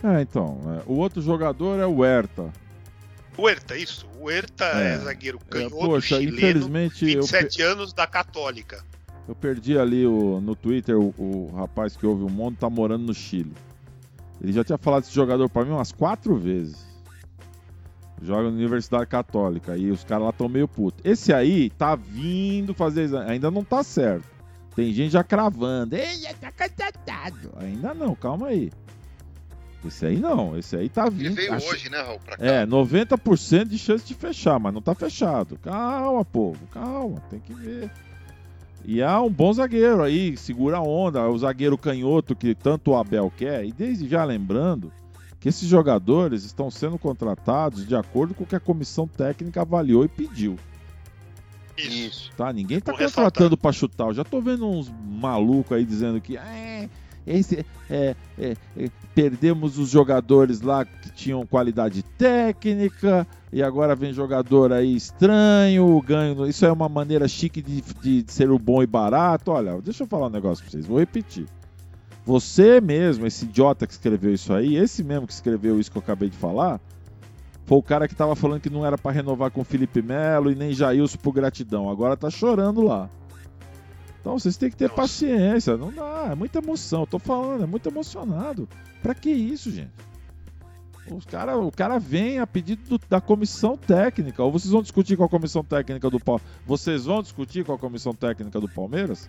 É, 0.02 0.20
então. 0.20 0.60
É, 0.78 0.82
o 0.86 0.96
outro 0.96 1.22
jogador 1.22 1.80
é 1.80 1.86
o 1.86 1.98
Huerta. 1.98 2.52
Huerta, 3.38 3.76
isso. 3.76 4.06
Huerta 4.20 4.64
é, 4.64 4.94
é 4.94 4.98
zagueiro 4.98 5.38
é, 5.46 5.50
canhoto, 5.50 5.76
é, 5.76 5.86
poxa, 5.86 6.16
chileno, 6.16 6.36
infelizmente 6.36 7.04
27 7.04 7.60
eu... 7.60 7.72
anos 7.72 7.92
da 7.92 8.06
Católica. 8.06 8.84
Eu 9.26 9.34
perdi 9.34 9.78
ali 9.78 10.06
o, 10.06 10.40
no 10.40 10.54
Twitter 10.54 10.98
o, 10.98 11.14
o 11.18 11.52
rapaz 11.56 11.96
que 11.96 12.06
ouve 12.06 12.24
o 12.24 12.28
mundo 12.28 12.56
tá 12.58 12.68
morando 12.68 13.04
no 13.04 13.14
Chile. 13.14 13.52
Ele 14.40 14.52
já 14.52 14.62
tinha 14.62 14.76
falado 14.76 15.02
desse 15.02 15.14
jogador 15.14 15.48
para 15.48 15.64
mim 15.64 15.72
umas 15.72 15.92
quatro 15.92 16.36
vezes. 16.36 16.84
Joga 18.22 18.44
na 18.44 18.56
Universidade 18.56 19.06
Católica 19.06 19.76
e 19.76 19.90
os 19.90 20.04
caras 20.04 20.24
lá 20.24 20.30
estão 20.30 20.48
meio 20.48 20.68
putos. 20.68 21.00
Esse 21.04 21.32
aí 21.32 21.70
tá 21.70 21.96
vindo 21.96 22.74
fazer 22.74 23.14
ainda 23.16 23.50
não 23.50 23.64
tá 23.64 23.82
certo. 23.82 24.26
Tem 24.74 24.92
gente 24.92 25.12
já 25.12 25.22
cravando. 25.22 25.94
Ele 25.94 26.22
já 26.22 26.34
tá 26.34 26.50
candidatado. 26.50 27.52
Ainda 27.56 27.94
não, 27.94 28.14
calma 28.14 28.48
aí. 28.48 28.70
Esse 29.88 30.06
aí 30.06 30.18
não, 30.18 30.56
esse 30.56 30.76
aí 30.76 30.88
tá 30.88 31.08
vindo. 31.08 31.26
Ele 31.26 31.34
veio 31.34 31.54
acho... 31.54 31.66
hoje, 31.68 31.90
né, 31.90 32.00
Raul? 32.00 32.18
Pra 32.18 32.36
cá. 32.36 32.44
É, 32.44 32.66
90% 32.66 33.64
de 33.64 33.78
chance 33.78 34.04
de 34.04 34.14
fechar, 34.14 34.58
mas 34.58 34.72
não 34.72 34.82
tá 34.82 34.94
fechado. 34.94 35.58
Calma, 35.62 36.24
povo, 36.24 36.66
calma, 36.68 37.20
tem 37.30 37.40
que 37.40 37.52
ver. 37.52 37.90
E 38.84 39.02
há 39.02 39.20
um 39.20 39.30
bom 39.30 39.52
zagueiro 39.52 40.02
aí, 40.02 40.36
segura 40.36 40.76
a 40.76 40.82
onda, 40.82 41.26
o 41.28 41.38
zagueiro 41.38 41.78
canhoto 41.78 42.36
que 42.36 42.54
tanto 42.54 42.90
o 42.90 42.96
Abel 42.96 43.32
quer. 43.34 43.64
E 43.64 43.72
desde 43.72 44.08
já 44.08 44.24
lembrando 44.24 44.92
que 45.40 45.48
esses 45.48 45.68
jogadores 45.68 46.44
estão 46.44 46.70
sendo 46.70 46.98
contratados 46.98 47.86
de 47.86 47.94
acordo 47.96 48.34
com 48.34 48.44
o 48.44 48.46
que 48.46 48.56
a 48.56 48.60
comissão 48.60 49.06
técnica 49.06 49.62
avaliou 49.62 50.04
e 50.04 50.08
pediu. 50.08 50.56
Isso. 51.76 52.30
Tá, 52.36 52.52
ninguém 52.52 52.80
tá 52.80 52.92
contratando 52.92 53.56
para 53.56 53.72
chutar. 53.72 54.08
Eu 54.08 54.14
já 54.14 54.24
tô 54.24 54.40
vendo 54.40 54.68
uns 54.68 54.92
malucos 55.06 55.76
aí 55.76 55.84
dizendo 55.84 56.20
que 56.20 56.36
é, 56.36 56.88
esse, 57.26 57.64
é, 57.88 58.14
é, 58.38 58.56
é, 58.76 58.90
perdemos 59.14 59.78
os 59.78 59.88
jogadores 59.88 60.60
lá 60.60 60.84
que 60.84 61.10
tinham 61.12 61.46
qualidade 61.46 62.02
técnica 62.02 63.26
e 63.52 63.62
agora 63.62 63.94
vem 63.94 64.12
jogador 64.12 64.72
aí 64.72 64.94
estranho, 64.94 66.00
ganho. 66.02 66.46
Isso 66.46 66.66
é 66.66 66.72
uma 66.72 66.88
maneira 66.88 67.26
chique 67.26 67.62
de, 67.62 67.82
de, 68.02 68.22
de 68.22 68.32
ser 68.32 68.50
o 68.50 68.58
bom 68.58 68.82
e 68.82 68.86
barato. 68.86 69.50
Olha, 69.50 69.80
deixa 69.80 70.02
eu 70.02 70.06
falar 70.06 70.26
um 70.26 70.30
negócio 70.30 70.62
pra 70.62 70.70
vocês, 70.70 70.86
vou 70.86 70.98
repetir. 70.98 71.46
Você 72.26 72.80
mesmo, 72.80 73.26
esse 73.26 73.44
idiota 73.44 73.86
que 73.86 73.92
escreveu 73.92 74.32
isso 74.32 74.52
aí, 74.52 74.76
esse 74.76 75.04
mesmo 75.04 75.26
que 75.26 75.32
escreveu 75.32 75.78
isso 75.78 75.90
que 75.90 75.98
eu 75.98 76.02
acabei 76.02 76.30
de 76.30 76.36
falar, 76.36 76.80
foi 77.66 77.78
o 77.78 77.82
cara 77.82 78.08
que 78.08 78.14
tava 78.14 78.34
falando 78.34 78.60
que 78.60 78.70
não 78.70 78.84
era 78.84 78.98
para 78.98 79.12
renovar 79.12 79.50
com 79.50 79.64
Felipe 79.64 80.02
Melo 80.02 80.50
e 80.50 80.54
nem 80.54 80.72
Jailson 80.72 81.18
por 81.18 81.32
gratidão. 81.32 81.88
Agora 81.88 82.16
tá 82.16 82.30
chorando 82.30 82.82
lá. 82.82 83.08
Então 84.24 84.38
vocês 84.38 84.56
têm 84.56 84.70
que 84.70 84.76
ter 84.76 84.88
Nossa. 84.88 85.02
paciência. 85.02 85.76
Não 85.76 85.92
dá, 85.92 86.28
é 86.32 86.34
muita 86.34 86.58
emoção. 86.58 87.02
Eu 87.02 87.06
tô 87.06 87.18
falando, 87.18 87.62
é 87.62 87.66
muito 87.66 87.86
emocionado. 87.90 88.66
Pra 89.02 89.14
que 89.14 89.30
isso, 89.30 89.70
gente? 89.70 89.92
Os 91.10 91.26
cara, 91.26 91.58
o 91.58 91.70
cara 91.70 91.98
vem 91.98 92.38
a 92.38 92.46
pedido 92.46 92.88
do, 92.88 93.00
da 93.06 93.20
comissão 93.20 93.76
técnica. 93.76 94.42
Ou 94.42 94.50
vocês 94.50 94.72
vão 94.72 94.80
discutir 94.80 95.18
com 95.18 95.24
a 95.24 95.28
comissão 95.28 95.62
técnica 95.62 96.08
do 96.08 96.18
Palmeiras? 96.18 96.50
Vocês 96.64 97.04
vão 97.04 97.20
discutir 97.20 97.66
com 97.66 97.74
a 97.74 97.78
comissão 97.78 98.14
técnica 98.14 98.58
do 98.58 98.66
Palmeiras? 98.66 99.28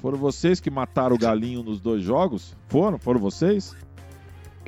Foram 0.00 0.18
vocês 0.18 0.58
que 0.58 0.68
mataram 0.68 1.14
o 1.14 1.18
galinho 1.18 1.62
nos 1.62 1.80
dois 1.80 2.02
jogos? 2.02 2.56
Foram? 2.66 2.98
Foram 2.98 3.20
vocês? 3.20 3.76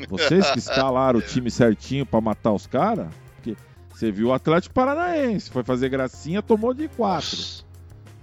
Vocês 0.08 0.48
que 0.52 0.60
escalaram 0.62 1.18
o 1.18 1.22
time 1.22 1.50
certinho 1.50 2.06
para 2.06 2.20
matar 2.20 2.52
os 2.52 2.68
caras? 2.68 3.08
Porque 3.34 3.56
você 3.92 4.12
viu 4.12 4.28
o 4.28 4.32
Atlético 4.32 4.72
Paranaense, 4.72 5.50
foi 5.50 5.64
fazer 5.64 5.88
gracinha, 5.88 6.40
tomou 6.40 6.72
de 6.72 6.86
quatro. 6.86 7.68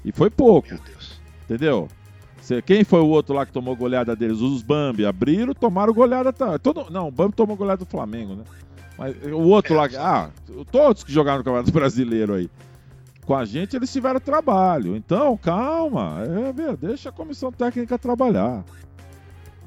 E 0.06 0.12
foi 0.14 0.30
pouco. 0.30 0.70
Entendeu? 1.48 1.88
Quem 2.66 2.84
foi 2.84 3.00
o 3.00 3.08
outro 3.08 3.34
lá 3.34 3.46
que 3.46 3.54
tomou 3.54 3.76
goleada 3.76 4.16
deles? 4.16 4.40
Os 4.42 4.62
Bambi 4.62 5.06
abriram, 5.06 5.54
tomaram 5.54 5.94
goleada. 5.94 6.34
Tá. 6.34 6.60
Todo, 6.60 6.90
não, 6.92 7.08
o 7.08 7.12
Bambi 7.12 7.36
tomou 7.36 7.56
goleada 7.56 7.84
do 7.84 7.90
Flamengo, 7.90 8.36
né? 8.36 8.44
Mas 8.98 9.16
o 9.26 9.42
outro 9.42 9.76
lá. 9.76 9.88
Ah, 9.98 10.30
todos 10.72 11.04
que 11.04 11.12
jogaram 11.12 11.40
no 11.40 11.44
Campeonato 11.44 11.72
Brasileiro 11.74 12.34
aí. 12.34 12.50
Com 13.26 13.36
a 13.36 13.46
gente 13.46 13.76
eles 13.76 13.92
tiveram 13.92 14.20
trabalho. 14.20 14.96
Então, 14.96 15.38
calma. 15.38 16.24
É, 16.24 16.76
deixa 16.76 17.10
a 17.10 17.12
comissão 17.12 17.52
técnica 17.52 17.98
trabalhar. 17.98 18.64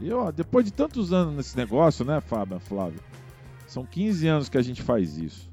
E 0.00 0.10
ó, 0.12 0.30
depois 0.30 0.64
de 0.64 0.72
tantos 0.72 1.12
anos 1.12 1.34
nesse 1.34 1.56
negócio, 1.56 2.04
né, 2.04 2.20
Fábio, 2.20 2.58
Flávio? 2.58 3.00
São 3.66 3.84
15 3.84 4.26
anos 4.26 4.48
que 4.48 4.56
a 4.56 4.62
gente 4.62 4.82
faz 4.82 5.18
isso. 5.18 5.48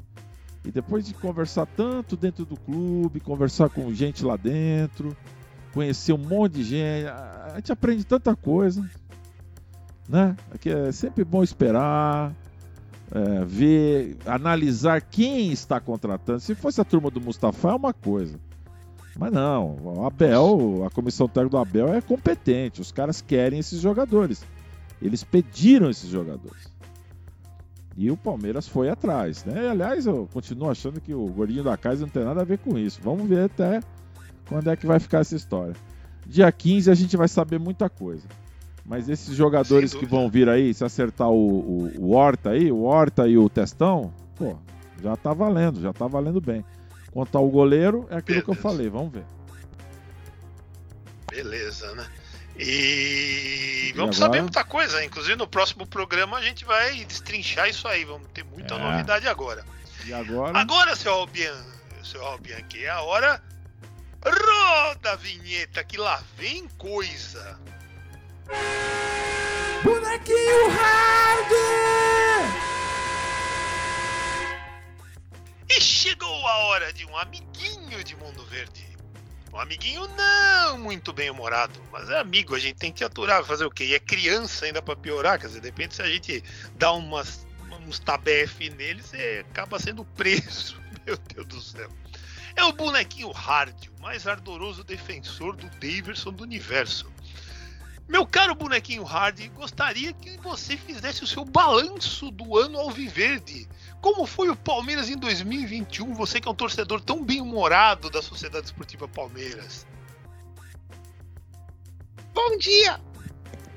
E 0.63 0.71
depois 0.71 1.05
de 1.05 1.13
conversar 1.13 1.65
tanto 1.65 2.15
dentro 2.15 2.45
do 2.45 2.57
clube, 2.57 3.19
conversar 3.19 3.69
com 3.69 3.93
gente 3.93 4.23
lá 4.23 4.35
dentro, 4.37 5.15
conhecer 5.77 6.11
um 6.11 6.17
monte 6.17 6.53
de 6.53 6.63
gente. 6.63 7.07
A 7.07 7.53
gente 7.57 7.71
aprende 7.71 8.03
tanta 8.03 8.35
coisa, 8.35 8.83
né? 10.09 10.35
Que 10.59 10.71
é 10.71 10.91
sempre 10.91 11.23
bom 11.23 11.43
esperar, 11.43 12.33
é, 13.11 13.45
ver, 13.45 14.17
analisar 14.25 15.01
quem 15.01 15.51
está 15.51 15.79
contratando. 15.79 16.39
Se 16.39 16.55
fosse 16.55 16.81
a 16.81 16.83
turma 16.83 17.11
do 17.11 17.21
Mustafa 17.21 17.69
é 17.69 17.75
uma 17.75 17.93
coisa. 17.93 18.39
Mas 19.19 19.31
não, 19.31 19.77
o 19.83 20.05
Abel, 20.05 20.83
a 20.83 20.89
comissão 20.89 21.27
técnica 21.27 21.57
do 21.57 21.61
Abel 21.61 21.93
é 21.93 22.01
competente. 22.01 22.81
Os 22.81 22.91
caras 22.91 23.21
querem 23.21 23.59
esses 23.59 23.79
jogadores. 23.79 24.43
Eles 24.99 25.23
pediram 25.23 25.91
esses 25.91 26.09
jogadores. 26.09 26.75
E 27.95 28.09
o 28.09 28.17
Palmeiras 28.17 28.67
foi 28.67 28.89
atrás, 28.89 29.45
né? 29.45 29.69
Aliás, 29.69 30.07
eu 30.07 30.27
continuo 30.33 30.71
achando 30.71 30.99
que 30.99 31.13
o 31.13 31.25
gordinho 31.27 31.63
da 31.63 31.77
casa 31.77 32.01
não 32.01 32.09
tem 32.09 32.23
nada 32.23 32.41
a 32.41 32.45
ver 32.45 32.57
com 32.57 32.79
isso. 32.79 32.99
Vamos 33.03 33.27
ver 33.27 33.45
até 33.45 33.79
quando 34.47 34.69
é 34.69 34.75
que 34.75 34.85
vai 34.85 34.99
ficar 34.99 35.19
essa 35.19 35.35
história. 35.35 35.75
Dia 36.25 36.51
15 36.51 36.91
a 36.91 36.95
gente 36.95 37.15
vai 37.15 37.27
saber 37.27 37.59
muita 37.59 37.89
coisa. 37.89 38.27
Mas 38.85 39.09
esses 39.09 39.35
jogadores 39.35 39.93
que 39.93 40.05
vão 40.05 40.29
vir 40.29 40.47
aí, 40.47 40.73
se 40.73 40.83
acertar 40.83 41.29
o, 41.29 41.33
o, 41.33 41.91
o, 41.97 42.11
Horta 42.15 42.51
aí, 42.51 42.71
o 42.71 42.83
Horta 42.83 43.27
e 43.27 43.37
o 43.37 43.49
Testão, 43.49 44.13
pô, 44.35 44.57
já 45.03 45.15
tá 45.17 45.33
valendo, 45.33 45.81
já 45.81 45.91
tá 45.91 46.07
valendo 46.07 46.39
bem. 46.39 46.63
Quanto 47.11 47.37
ao 47.37 47.49
goleiro, 47.49 48.07
é 48.09 48.17
aquilo 48.17 48.39
Beleza. 48.39 48.43
que 48.45 48.49
eu 48.51 48.55
falei, 48.55 48.89
vamos 48.89 49.11
ver. 49.11 49.25
Beleza, 51.29 51.93
né? 51.95 52.07
E, 52.57 53.89
e 53.89 53.93
vamos 53.93 54.15
agora... 54.17 54.31
saber 54.31 54.41
muita 54.41 54.63
coisa. 54.63 55.03
Inclusive 55.03 55.35
no 55.35 55.47
próximo 55.47 55.85
programa 55.85 56.37
a 56.37 56.41
gente 56.41 56.63
vai 56.63 57.03
destrinchar 57.03 57.69
isso 57.69 57.87
aí. 57.87 58.05
Vamos 58.05 58.27
ter 58.33 58.45
muita 58.45 58.75
é. 58.75 58.79
novidade 58.79 59.27
agora. 59.27 59.65
E 60.05 60.13
agora? 60.13 60.57
Agora, 60.57 60.95
seu 60.95 61.13
Albian, 61.13 61.57
seu 62.03 62.25
Albian, 62.25 62.61
que 62.63 62.85
é 62.85 62.89
a 62.89 63.01
hora 63.01 63.41
Roda 64.25 65.11
a 65.11 65.15
vinheta 65.15 65.83
que 65.83 65.97
lá 65.97 66.21
vem 66.35 66.67
coisa. 66.77 67.59
Bonequinho 69.83 70.69
hard! 70.69 71.51
E 75.69 75.81
chegou 75.81 76.47
a 76.47 76.57
hora 76.65 76.91
de 76.93 77.05
um 77.05 77.17
amiguinho 77.17 78.03
de 78.03 78.15
Mundo 78.15 78.43
Verde. 78.45 78.87
Um 79.53 79.59
amiguinho 79.59 80.07
não 80.15 80.77
muito 80.77 81.11
bem 81.11 81.29
humorado, 81.29 81.81
mas 81.91 82.09
é 82.09 82.19
amigo, 82.19 82.55
a 82.55 82.59
gente 82.59 82.75
tem 82.75 82.91
que 82.91 83.03
aturar, 83.03 83.43
fazer 83.43 83.65
o 83.65 83.71
quê? 83.71 83.85
E 83.85 83.95
é 83.95 83.99
criança 83.99 84.65
ainda 84.65 84.81
para 84.81 84.95
piorar, 84.95 85.39
quer 85.39 85.47
dizer, 85.47 85.61
depende 85.61 85.95
se 85.95 86.01
a 86.01 86.07
gente 86.07 86.43
dá 86.75 86.91
umas, 86.91 87.45
uns 87.87 87.99
tabefe 87.99 88.69
nele, 88.69 89.01
você 89.01 89.45
acaba 89.49 89.79
sendo 89.79 90.05
preso. 90.05 90.79
Meu 91.05 91.17
Deus 91.17 91.47
do 91.47 91.61
céu. 91.61 91.89
É 92.57 92.63
o 92.63 92.73
bonequinho 92.73 93.31
Hard, 93.31 93.87
o 93.99 94.01
mais 94.01 94.25
ardoroso 94.25 94.83
defensor 94.83 95.55
do 95.55 95.69
Daverson 95.79 96.33
do 96.33 96.43
universo. 96.43 97.05
Meu 98.07 98.25
caro 98.25 98.55
bonequinho 98.55 99.03
Hard, 99.03 99.47
gostaria 99.49 100.11
que 100.11 100.37
você 100.37 100.75
fizesse 100.75 101.23
o 101.23 101.27
seu 101.27 101.45
balanço 101.45 102.31
do 102.31 102.57
ano 102.57 102.79
alviverde. 102.79 103.69
Como 104.01 104.25
foi 104.25 104.49
o 104.49 104.55
Palmeiras 104.55 105.07
em 105.07 105.17
2021? 105.17 106.15
Você 106.15 106.41
que 106.41 106.47
é 106.47 106.51
um 106.51 106.55
torcedor 106.55 106.99
tão 106.99 107.23
bem-humorado 107.23 108.09
da 108.09 108.23
Sociedade 108.23 108.65
Esportiva 108.65 109.07
Palmeiras. 109.07 109.85
Bom 112.33 112.57
dia! 112.57 112.99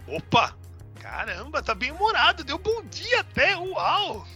Opa! 0.06 0.56
Caramba, 1.00 1.62
tá 1.62 1.74
bem-humorado, 1.74 2.44
deu 2.44 2.56
bom 2.56 2.82
dia 2.84 3.20
até, 3.20 3.58
uau! 3.58 4.26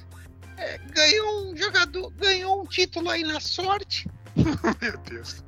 É, 0.59 0.77
ganhou 0.79 1.51
um 1.51 1.57
jogador, 1.57 2.11
ganhou 2.11 2.61
um 2.61 2.67
título 2.67 3.09
aí 3.09 3.23
na 3.23 3.41
sorte. 3.41 4.07
Meu 4.37 4.99
Deus. 4.99 5.43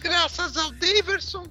Graças 0.00 0.56
ao 0.56 0.72
Daverson. 0.72 1.46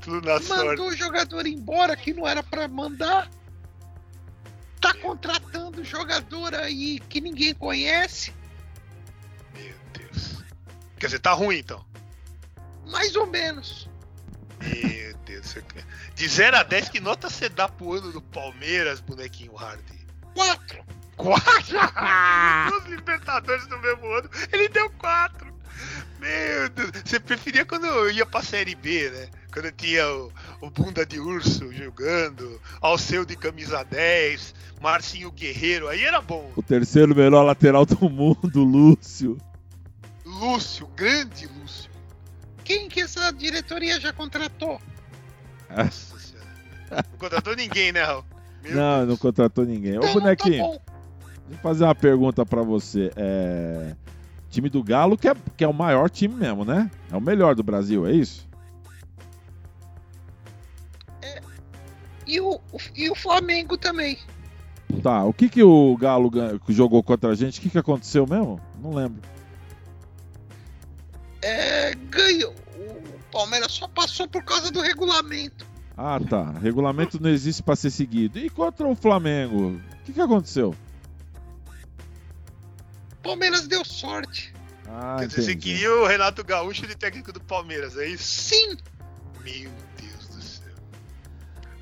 Tudo 0.00 0.26
na 0.26 0.40
mandou 0.40 0.76
sorte. 0.76 0.82
o 0.82 0.96
jogador 0.96 1.46
embora 1.46 1.96
que 1.96 2.12
não 2.12 2.26
era 2.26 2.42
para 2.42 2.66
mandar. 2.66 3.30
Tá 4.80 4.92
contratando 4.94 5.84
jogador 5.84 6.54
aí 6.54 6.98
que 6.98 7.20
ninguém 7.20 7.54
conhece. 7.54 8.34
Meu 9.54 9.74
Deus. 9.92 10.42
Quer 10.98 11.06
dizer, 11.06 11.20
tá 11.20 11.32
ruim 11.32 11.58
então. 11.58 11.84
Mais 12.86 13.14
ou 13.14 13.26
menos. 13.26 13.88
Meu 14.60 15.16
Deus. 15.18 15.56
De 16.16 16.28
0 16.28 16.56
a 16.56 16.62
10, 16.64 16.88
que 16.88 17.00
nota 17.00 17.30
você 17.30 17.48
dá 17.48 17.68
pro 17.68 17.92
ano 17.92 18.10
do 18.10 18.20
Palmeiras, 18.20 19.00
bonequinho 19.00 19.56
Hardy? 19.56 20.06
Quatro. 20.34 20.84
Quatro? 21.22 21.78
Os 22.78 22.88
Libertadores 22.90 23.66
no 23.68 23.78
mesmo 23.78 24.06
ano, 24.12 24.28
ele 24.52 24.68
deu 24.68 24.90
quatro. 24.90 25.52
Meu 26.20 26.68
Deus. 26.68 26.90
Você 27.04 27.18
preferia 27.18 27.64
quando 27.64 27.86
eu 27.86 28.10
ia 28.10 28.24
pra 28.24 28.42
Série 28.42 28.74
B, 28.76 29.10
né? 29.10 29.28
Quando 29.52 29.70
tinha 29.72 30.06
o, 30.08 30.32
o 30.60 30.70
Bunda 30.70 31.04
de 31.04 31.18
Urso 31.18 31.72
jogando, 31.72 32.60
Alceu 32.80 33.24
de 33.24 33.36
camisa 33.36 33.84
10, 33.84 34.54
Marcinho 34.80 35.30
Guerreiro, 35.32 35.88
aí 35.88 36.02
era 36.04 36.20
bom. 36.20 36.50
O 36.56 36.62
terceiro 36.62 37.14
melhor 37.14 37.42
lateral 37.42 37.84
do 37.84 38.08
mundo, 38.08 38.62
Lúcio. 38.62 39.36
Lúcio, 40.24 40.86
grande 40.96 41.46
Lúcio. 41.46 41.90
Quem 42.64 42.88
que 42.88 43.00
essa 43.00 43.32
diretoria 43.32 43.98
já 44.00 44.12
contratou? 44.12 44.80
Nossa 45.68 46.18
senhora. 46.20 46.46
Não 47.10 47.18
contratou 47.18 47.56
ninguém, 47.56 47.90
né, 47.92 48.04
Raul? 48.04 48.24
Meu 48.62 48.74
Não, 48.76 48.96
Deus. 48.98 49.08
não 49.08 49.16
contratou 49.16 49.64
ninguém. 49.64 49.98
Ô, 49.98 50.02
Então, 50.02 50.14
bonequinho, 50.14 50.78
Tá 50.78 50.91
eu 51.52 51.58
fazer 51.58 51.84
uma 51.84 51.94
pergunta 51.94 52.44
pra 52.44 52.62
você. 52.62 53.10
É... 53.16 53.94
Time 54.50 54.68
do 54.68 54.82
Galo, 54.82 55.16
que 55.16 55.28
é, 55.28 55.34
que 55.56 55.64
é 55.64 55.68
o 55.68 55.72
maior 55.72 56.10
time 56.10 56.34
mesmo, 56.34 56.64
né? 56.64 56.90
É 57.10 57.16
o 57.16 57.20
melhor 57.20 57.54
do 57.54 57.62
Brasil, 57.62 58.06
é 58.06 58.12
isso? 58.12 58.46
E 62.26 62.40
o, 62.40 62.60
e 62.94 63.10
o 63.10 63.14
Flamengo 63.14 63.76
também. 63.76 64.18
Tá, 65.02 65.24
o 65.24 65.32
que 65.32 65.48
que 65.48 65.62
o 65.62 65.96
Galo 65.96 66.30
jogou 66.68 67.02
contra 67.02 67.30
a 67.30 67.34
gente? 67.34 67.58
O 67.58 67.62
que 67.62 67.70
que 67.70 67.78
aconteceu 67.78 68.26
mesmo? 68.26 68.60
Não 68.80 68.94
lembro. 68.94 69.20
É, 71.42 71.94
ganhou. 71.94 72.54
O 72.76 73.32
Palmeiras 73.32 73.72
só 73.72 73.88
passou 73.88 74.28
por 74.28 74.44
causa 74.44 74.70
do 74.70 74.80
regulamento. 74.80 75.66
Ah, 75.96 76.20
tá. 76.20 76.52
Regulamento 76.52 77.20
não 77.20 77.30
existe 77.30 77.62
pra 77.62 77.76
ser 77.76 77.90
seguido. 77.90 78.38
E 78.38 78.48
contra 78.48 78.86
o 78.86 78.94
Flamengo? 78.94 79.72
O 79.72 80.04
que 80.04 80.12
que 80.12 80.20
aconteceu? 80.20 80.74
O 83.22 83.28
Palmeiras 83.28 83.68
deu 83.68 83.84
sorte. 83.84 84.52
Ah, 84.88 85.16
Quer 85.20 85.28
dizer, 85.28 85.42
você 85.42 85.54
queria 85.54 85.92
o 85.94 86.06
Renato 86.06 86.42
Gaúcho 86.42 86.88
de 86.88 86.96
técnico 86.96 87.32
do 87.32 87.40
Palmeiras, 87.40 87.96
é 87.96 88.08
isso? 88.08 88.24
Sim, 88.24 88.76
Meu 89.44 89.70
Deus 89.96 90.26
do 90.28 90.42
céu. 90.42 90.74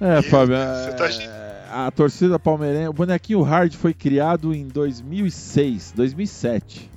É, 0.01 0.13
Meu 0.21 0.23
Fábio, 0.25 0.55
você 0.57 0.93
tá 0.93 1.11
é, 1.11 1.67
a 1.71 1.91
torcida 1.91 2.39
palmeirense, 2.39 2.89
o 2.89 2.93
bonequinho 2.93 3.41
Hard 3.43 3.73
foi 3.75 3.95
criado 3.95 4.53
em 4.55 4.69
2006, 4.69 5.93
2007. 5.93 6.91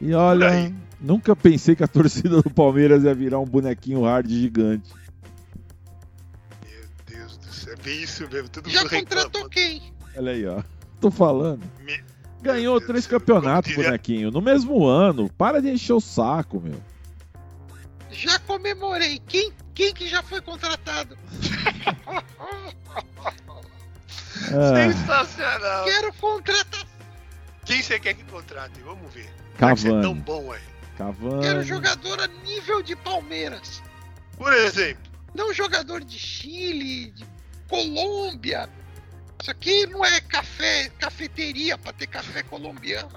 E 0.00 0.12
olha, 0.12 0.50
aí. 0.50 0.74
nunca 1.00 1.34
pensei 1.34 1.74
que 1.74 1.82
a 1.82 1.88
torcida 1.88 2.42
do 2.42 2.50
Palmeiras 2.50 3.02
ia 3.04 3.14
virar 3.14 3.38
um 3.40 3.46
bonequinho 3.46 4.02
Hard 4.04 4.28
gigante. 4.28 4.92
Meu 6.68 6.84
Deus 7.06 7.38
do 7.38 7.52
céu. 7.52 7.72
É 7.72 7.76
bem 7.82 8.02
isso 8.02 8.28
mesmo. 8.30 8.48
Tudo 8.50 8.68
já 8.68 8.86
contratou 8.88 9.48
quem? 9.48 9.90
Olha 10.14 10.32
aí, 10.32 10.46
ó. 10.46 10.62
Tô 11.00 11.10
falando. 11.10 11.62
Me- 11.80 12.04
Ganhou 12.40 12.80
três 12.80 13.06
campeonatos, 13.06 13.74
bonequinho, 13.74 14.30
no 14.30 14.40
mesmo 14.40 14.86
ano. 14.86 15.28
Para 15.36 15.60
de 15.60 15.70
encher 15.70 15.92
o 15.94 16.00
saco, 16.00 16.60
meu. 16.60 16.80
Já 18.10 18.38
comemorei. 18.40 19.20
Quem, 19.26 19.52
quem 19.74 19.92
que 19.92 20.08
já 20.08 20.22
foi 20.22 20.40
contratado? 20.40 21.16
É, 24.50 24.92
Sensacional. 24.92 25.84
Quero 25.84 26.12
contratar. 26.14 26.86
Quem 27.64 27.82
você 27.82 27.98
quer 28.00 28.14
que 28.14 28.24
contrate? 28.24 28.80
Vamos 28.84 29.12
ver. 29.12 29.28
Você 29.58 29.88
é 29.88 29.90
tão 30.00 30.14
Cavani. 30.14 30.20
bom 30.20 30.52
aí. 30.52 30.60
Quero 30.96 31.14
Cavani. 31.14 31.62
jogador 31.64 32.20
a 32.20 32.26
nível 32.44 32.82
de 32.82 32.96
Palmeiras. 32.96 33.82
Por 34.36 34.52
exemplo, 34.52 35.02
Não 35.34 35.52
jogador 35.52 36.02
de 36.02 36.18
Chile, 36.18 37.10
de 37.10 37.26
Colômbia. 37.68 38.68
Isso 39.40 39.50
aqui 39.50 39.86
não 39.86 40.04
é 40.04 40.20
café, 40.20 40.90
cafeteria 40.98 41.78
pra 41.78 41.92
ter 41.92 42.06
café 42.06 42.42
colombiano. 42.42 43.10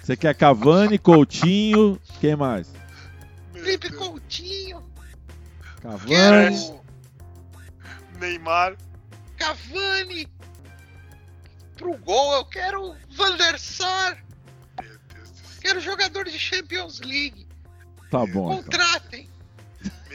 Você 0.00 0.16
quer 0.16 0.34
Cavani, 0.34 0.98
Coutinho, 0.98 2.00
quem 2.20 2.36
mais? 2.36 2.72
Felipe 3.52 3.90
Coutinho. 3.92 4.82
Cavani. 5.80 6.08
Quero 6.08 6.82
Neymar. 8.18 8.76
Cavani. 9.36 10.28
Pro 11.76 11.96
gol 11.98 12.34
eu 12.34 12.44
quero 12.44 12.94
Van 13.10 13.36
der 13.36 13.58
Sar. 13.58 14.22
Meu 14.80 14.98
Deus 15.12 15.30
do 15.30 15.36
céu. 15.36 15.60
Quero 15.60 15.80
jogador 15.80 16.24
de 16.24 16.38
Champions 16.38 17.00
League. 17.00 17.46
Tá 18.10 18.24
bom. 18.26 18.52
então. 18.52 18.72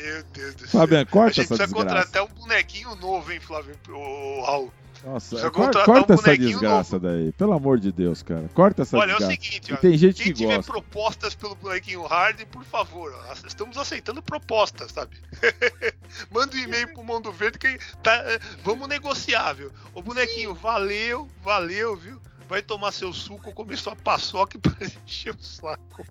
Meu 0.04 0.24
Deus 0.24 0.56
do 0.56 0.68
céu. 0.68 0.80
Fabiano, 0.82 1.04
A 1.04 1.12
corta 1.12 1.34
gente 1.34 1.46
essa 1.54 1.56
precisa 1.58 1.76
desgraça. 1.76 2.06
contratar 2.08 2.24
um 2.24 2.40
bonequinho 2.42 2.96
novo, 2.96 3.32
hein, 3.32 3.40
Flávio? 3.40 3.76
Ô, 3.90 4.42
Raul. 4.46 4.74
Nossa, 5.04 5.30
Precisa 5.30 5.52
cor- 5.52 5.66
contratar 5.66 5.86
corta 5.86 6.14
um 6.14 6.16
essa 6.16 6.38
desgraça 6.38 7.00
daí. 7.00 7.32
Pelo 7.34 7.54
amor 7.54 7.80
de 7.80 7.92
Deus, 7.92 8.24
cara. 8.24 8.50
Corta 8.54 8.82
essa 8.82 8.98
Olha, 8.98 9.12
é 9.12 9.16
o 9.16 9.18
desgraça. 9.20 9.42
seguinte, 9.42 9.70
E 9.70 9.74
ó, 9.74 9.78
tem 9.78 9.98
gente 9.98 10.16
Quem 10.24 10.26
que 10.34 10.40
tiver 10.40 10.56
gosta. 10.58 10.72
propostas 10.72 11.36
pelo 11.36 11.56
bonequinho 11.56 12.04
hard, 12.06 12.44
por 12.48 12.64
favor, 12.64 13.14
ó, 13.30 13.34
estamos 13.48 13.78
aceitando 13.78 14.22
propostas, 14.24 14.92
sabe? 14.92 15.16
Manda 16.32 16.56
um 16.56 16.60
e-mail 16.60 16.92
pro 16.94 17.04
Mundo 17.04 17.32
Verde 17.32 17.60
que 17.60 17.78
tá, 18.02 18.16
é, 18.26 18.40
vamos 18.64 18.88
negociar, 18.88 19.54
viu? 19.54 19.72
O 19.94 20.02
bonequinho, 20.02 20.54
valeu, 20.56 21.28
valeu, 21.44 21.96
viu? 21.96 22.20
Vai 22.50 22.62
tomar 22.64 22.92
seu 22.92 23.14
suco, 23.14 23.54
comer 23.54 23.78
sua 23.78 23.96
paçoca 23.96 24.58
pra 24.60 24.74
encher 25.06 25.34
o 25.36 25.44
saco. 25.44 26.06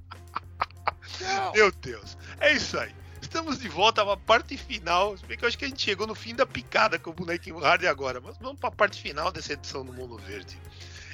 Meu 1.54 1.72
Deus, 1.82 2.16
é 2.40 2.52
isso 2.52 2.78
aí. 2.78 2.94
Estamos 3.36 3.58
de 3.58 3.68
volta 3.68 4.00
à 4.00 4.16
parte 4.16 4.56
final. 4.56 5.14
Se 5.14 5.26
bem 5.26 5.36
que 5.36 5.44
eu 5.44 5.48
acho 5.48 5.58
que 5.58 5.66
a 5.66 5.68
gente 5.68 5.82
chegou 5.82 6.06
no 6.06 6.14
fim 6.14 6.34
da 6.34 6.46
picada 6.46 6.98
com 6.98 7.10
o 7.10 7.12
bonequinho 7.12 7.58
hard 7.58 7.84
agora, 7.84 8.18
mas 8.18 8.34
vamos 8.38 8.58
para 8.58 8.70
a 8.70 8.72
parte 8.72 8.98
final 8.98 9.30
dessa 9.30 9.52
edição 9.52 9.84
do 9.84 9.92
Mundo 9.92 10.16
Verde. 10.16 10.58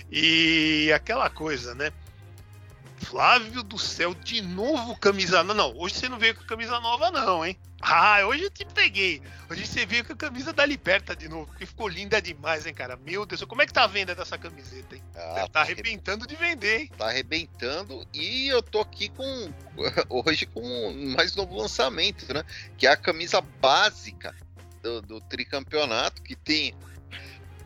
E 0.08 0.92
aquela 0.94 1.28
coisa, 1.28 1.74
né? 1.74 1.92
Flávio 3.04 3.62
do 3.62 3.78
céu, 3.78 4.14
de 4.14 4.40
novo 4.40 4.96
camisa. 4.96 5.42
Não, 5.42 5.54
não, 5.54 5.76
hoje 5.76 5.94
você 5.96 6.08
não 6.08 6.18
veio 6.18 6.34
com 6.34 6.44
camisa 6.44 6.78
nova, 6.80 7.10
não, 7.10 7.44
hein? 7.44 7.56
Ah, 7.80 8.24
hoje 8.26 8.44
eu 8.44 8.50
te 8.50 8.64
peguei. 8.64 9.20
Hoje 9.50 9.66
você 9.66 9.84
veio 9.84 10.04
com 10.04 10.12
a 10.12 10.16
camisa 10.16 10.52
da 10.52 10.64
Liberta 10.64 11.16
de 11.16 11.28
novo, 11.28 11.46
porque 11.46 11.66
ficou 11.66 11.88
linda 11.88 12.22
demais, 12.22 12.64
hein, 12.64 12.72
cara? 12.72 12.96
Meu 12.96 13.26
Deus, 13.26 13.42
como 13.44 13.60
é 13.60 13.66
que 13.66 13.72
tá 13.72 13.82
a 13.84 13.88
venda 13.88 14.14
dessa 14.14 14.38
camiseta, 14.38 14.94
hein? 14.94 15.02
Ah, 15.16 15.48
tá 15.52 15.60
arrebentando 15.62 16.26
de 16.26 16.36
vender, 16.36 16.82
hein? 16.82 16.90
tá 16.96 17.08
arrebentando 17.08 18.06
e 18.14 18.46
eu 18.48 18.62
tô 18.62 18.80
aqui 18.80 19.08
com 19.08 19.52
hoje 20.08 20.46
com 20.46 20.92
mais 21.16 21.34
novo 21.34 21.56
lançamento, 21.56 22.32
né? 22.32 22.44
Que 22.78 22.86
é 22.86 22.90
a 22.90 22.96
camisa 22.96 23.40
básica 23.40 24.32
do, 24.80 25.02
do 25.02 25.20
tricampeonato, 25.20 26.22
que 26.22 26.36
tem 26.36 26.72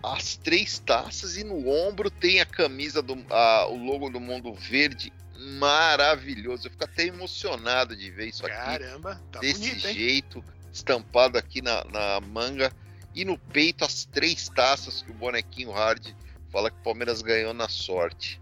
as 0.03 0.37
três 0.37 0.79
taças 0.79 1.37
e 1.37 1.45
no 1.45 1.69
ombro 1.69 2.11
tem 2.11 2.41
a 2.41 2.47
camisa 2.47 3.03
do 3.03 3.23
a- 3.31 3.67
o 3.69 3.77
logo 3.77 4.09
do 4.09 4.21
Mundo 4.21 4.55
Verde 4.55 5.13
maravilhoso. 5.47 6.67
Eu 6.67 6.71
fico 6.73 6.85
até 6.85 7.07
emocionado 7.07 7.97
de 7.97 8.11
ver 8.11 8.29
isso 8.29 8.45
aqui 8.45 8.57
Caramba, 8.57 9.21
tá 9.31 9.39
desse 9.39 9.61
bonito, 9.61 9.93
jeito, 9.93 10.45
estampado 10.73 11.39
aqui 11.39 11.63
na, 11.63 11.85
na 11.85 12.21
manga 12.21 12.73
e 13.15 13.25
no 13.25 13.39
peito 13.39 13.85
as 13.85 14.05
três 14.05 14.49
taças 14.49 15.03
que 15.03 15.11
o 15.11 15.15
bonequinho 15.15 15.71
hard 15.71 16.05
fala 16.51 16.71
que 16.71 16.79
o 16.79 16.83
Palmeiras 16.83 17.23
ganhou 17.23 17.55
na 17.55 17.69
sorte. 17.69 18.41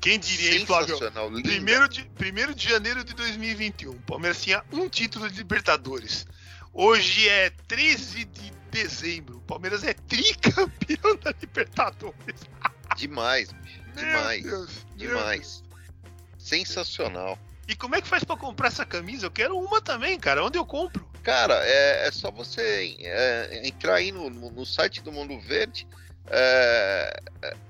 Quem 0.00 0.18
diria, 0.18 0.58
hein, 0.58 0.66
Flávio? 0.66 0.98
Primeiro 1.42 1.88
de, 1.88 2.02
primeiro 2.10 2.54
de 2.54 2.68
janeiro 2.68 3.04
de 3.04 3.14
2021, 3.14 3.90
o 3.90 4.00
Palmeiras 4.02 4.42
tinha 4.42 4.64
um 4.72 4.88
título 4.88 5.28
de 5.28 5.36
Libertadores. 5.36 6.26
Hoje 6.72 7.28
é 7.28 7.50
13 7.68 8.24
de 8.24 8.50
dezembro. 8.70 9.38
O 9.38 9.40
Palmeiras 9.42 9.84
é 9.84 9.92
tricampeão 9.92 11.16
da 11.22 11.32
Libertadores. 11.40 12.40
Demais, 12.96 13.52
bicho. 13.52 13.82
Demais. 13.94 14.42
Deus, 14.42 14.86
Demais. 14.96 15.65
Sensacional. 16.46 17.36
E 17.66 17.74
como 17.74 17.96
é 17.96 18.00
que 18.00 18.06
faz 18.06 18.22
pra 18.22 18.36
comprar 18.36 18.68
essa 18.68 18.86
camisa? 18.86 19.26
Eu 19.26 19.30
quero 19.32 19.58
uma 19.58 19.80
também, 19.82 20.16
cara. 20.16 20.44
Onde 20.44 20.56
eu 20.56 20.64
compro? 20.64 21.04
Cara, 21.24 21.54
é, 21.66 22.06
é 22.06 22.10
só 22.12 22.30
você 22.30 22.96
é, 23.00 23.66
entrar 23.66 23.96
aí 23.96 24.12
no, 24.12 24.30
no- 24.30 24.64
site 24.64 25.02
do 25.02 25.10
Mundo 25.10 25.40
Verde. 25.40 25.88
é, 26.30 27.20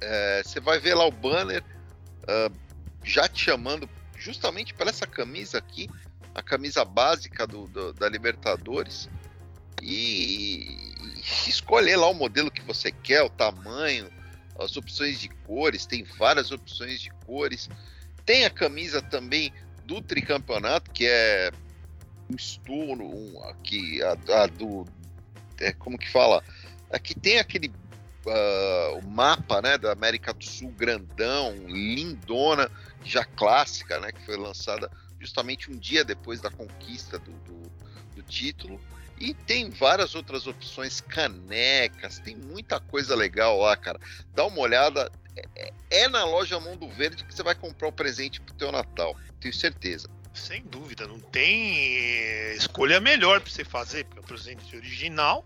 é, 0.02 0.42
você 0.44 0.60
vai 0.60 0.78
ver 0.78 0.94
lá 0.94 1.06
o 1.06 1.10
banner 1.10 1.64
ah, 2.28 2.50
já 3.02 3.26
te 3.26 3.44
chamando 3.44 3.88
justamente 4.14 4.74
para 4.74 4.90
essa 4.90 5.06
camisa 5.06 5.56
aqui, 5.56 5.88
a 6.34 6.42
camisa 6.42 6.84
básica 6.84 7.46
do, 7.46 7.66
do- 7.68 7.94
da 7.94 8.10
Libertadores. 8.10 9.08
E, 9.80 10.76
e 11.16 11.48
escolher 11.48 11.96
lá 11.96 12.08
o 12.08 12.14
modelo 12.14 12.50
que 12.50 12.62
você 12.62 12.92
quer, 12.92 13.22
o 13.22 13.30
tamanho, 13.30 14.10
as 14.58 14.76
opções 14.76 15.18
de 15.18 15.30
cores, 15.46 15.86
tem 15.86 16.04
várias 16.18 16.50
opções 16.50 17.00
de 17.00 17.10
cores. 17.24 17.70
Tem 18.26 18.44
a 18.44 18.50
camisa 18.50 19.00
também 19.00 19.52
do 19.84 20.02
tricampeonato, 20.02 20.90
que 20.90 21.06
é 21.06 21.52
um 22.30 22.34
estouro, 22.34 23.04
um, 23.04 23.42
aqui, 23.44 24.02
a, 24.02 24.42
a 24.42 24.46
do. 24.46 24.84
é, 25.60 25.72
como 25.72 25.96
que 25.96 26.10
fala? 26.10 26.42
Aqui 26.90 27.14
tem 27.14 27.38
aquele 27.38 27.68
uh, 28.26 28.98
o 28.98 29.08
mapa 29.08 29.62
né, 29.62 29.78
da 29.78 29.92
América 29.92 30.34
do 30.34 30.44
Sul 30.44 30.70
grandão, 30.72 31.54
lindona, 31.66 32.70
já 33.04 33.24
clássica, 33.24 34.00
né, 34.00 34.12
que 34.12 34.24
foi 34.24 34.36
lançada 34.36 34.90
justamente 35.20 35.70
um 35.70 35.76
dia 35.76 36.04
depois 36.04 36.40
da 36.40 36.50
conquista 36.50 37.18
do, 37.18 37.32
do, 37.32 37.62
do 38.16 38.22
título. 38.22 38.80
E 39.18 39.32
tem 39.32 39.70
várias 39.70 40.14
outras 40.14 40.46
opções, 40.46 41.00
canecas, 41.00 42.18
tem 42.18 42.36
muita 42.36 42.78
coisa 42.78 43.14
legal 43.14 43.58
lá, 43.58 43.76
cara. 43.76 43.98
Dá 44.34 44.44
uma 44.44 44.58
olhada. 44.58 45.10
É, 45.90 46.08
na 46.08 46.24
loja 46.24 46.58
Mundo 46.58 46.88
Verde 46.88 47.24
que 47.24 47.34
você 47.34 47.42
vai 47.42 47.54
comprar 47.54 47.88
o 47.88 47.92
presente 47.92 48.40
pro 48.40 48.54
teu 48.54 48.72
Natal, 48.72 49.16
tenho 49.40 49.54
certeza. 49.54 50.08
Sem 50.32 50.62
dúvida, 50.62 51.06
não 51.06 51.18
tem 51.18 52.54
escolha 52.54 53.00
melhor 53.00 53.40
para 53.40 53.50
você 53.50 53.64
fazer, 53.64 54.04
porque 54.04 54.18
é 54.18 54.22
o 54.22 54.26
presente 54.26 54.76
original, 54.76 55.44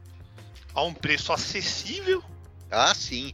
a 0.75 0.83
um 0.83 0.93
preço 0.93 1.33
acessível. 1.33 2.23
Ah, 2.71 2.95
sim. 2.95 3.33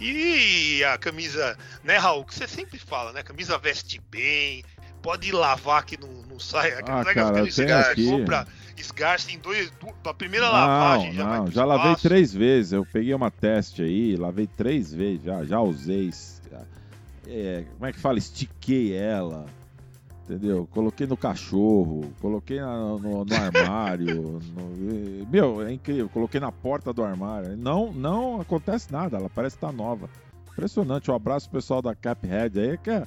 E 0.00 0.82
a 0.84 0.98
camisa, 0.98 1.56
né, 1.84 1.96
Raul, 1.96 2.24
que 2.24 2.34
você 2.34 2.48
sempre 2.48 2.78
fala, 2.78 3.12
né? 3.12 3.20
A 3.20 3.24
camisa 3.24 3.58
veste 3.58 4.00
bem, 4.10 4.64
pode 5.00 5.30
lavar 5.32 5.84
que 5.84 5.96
não, 5.96 6.08
não 6.08 6.38
sai. 6.38 6.72
Ah, 6.72 6.82
cara, 6.82 7.44
tem 7.50 7.72
aqui. 7.72 8.06
compra 8.06 8.46
esgarça 8.80 9.30
em 9.30 9.38
dois, 9.38 9.72
a 10.04 10.14
primeira 10.14 10.46
não, 10.46 10.52
lavagem. 10.52 11.12
Já, 11.12 11.24
não, 11.24 11.50
já 11.50 11.64
lavei 11.64 11.96
três 11.96 12.32
vezes. 12.32 12.72
Eu 12.72 12.86
peguei 12.86 13.14
uma 13.14 13.30
teste 13.30 13.82
aí, 13.82 14.16
lavei 14.16 14.46
três 14.46 14.92
vezes, 14.92 15.24
já, 15.24 15.44
já 15.44 15.60
usei. 15.60 16.10
É, 17.26 17.64
como 17.74 17.86
é 17.86 17.92
que 17.92 17.98
fala? 17.98 18.18
Estiquei 18.18 18.94
ela. 18.94 19.46
Entendeu? 20.24 20.68
Coloquei 20.70 21.06
no 21.06 21.16
cachorro, 21.16 22.12
coloquei 22.20 22.60
na, 22.60 22.76
no, 22.76 23.24
no, 23.24 23.34
armário. 23.34 24.40
no, 24.56 25.26
meu, 25.30 25.66
é 25.66 25.72
incrível. 25.72 26.08
Coloquei 26.08 26.40
na 26.40 26.52
porta 26.52 26.92
do 26.92 27.02
armário. 27.02 27.56
Não, 27.56 27.92
não 27.92 28.40
acontece 28.40 28.92
nada, 28.92 29.16
ela 29.16 29.28
parece 29.28 29.56
estar 29.56 29.68
tá 29.68 29.72
nova. 29.72 30.08
Impressionante. 30.52 31.10
Um 31.10 31.14
abraço 31.14 31.48
pro 31.50 31.58
pessoal 31.58 31.82
da 31.82 31.94
Caphead 31.94 32.58
aí, 32.58 32.78
que 32.78 32.90
é, 32.90 33.04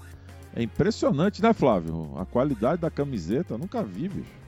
é 0.55 0.63
impressionante, 0.63 1.41
né, 1.41 1.53
Flávio? 1.53 2.11
A 2.18 2.26
qualidade 2.26 2.82
da 2.82 2.91
camiseta, 2.91 3.57
nunca 3.57 3.82
vi, 3.82 4.09
bicho. 4.09 4.45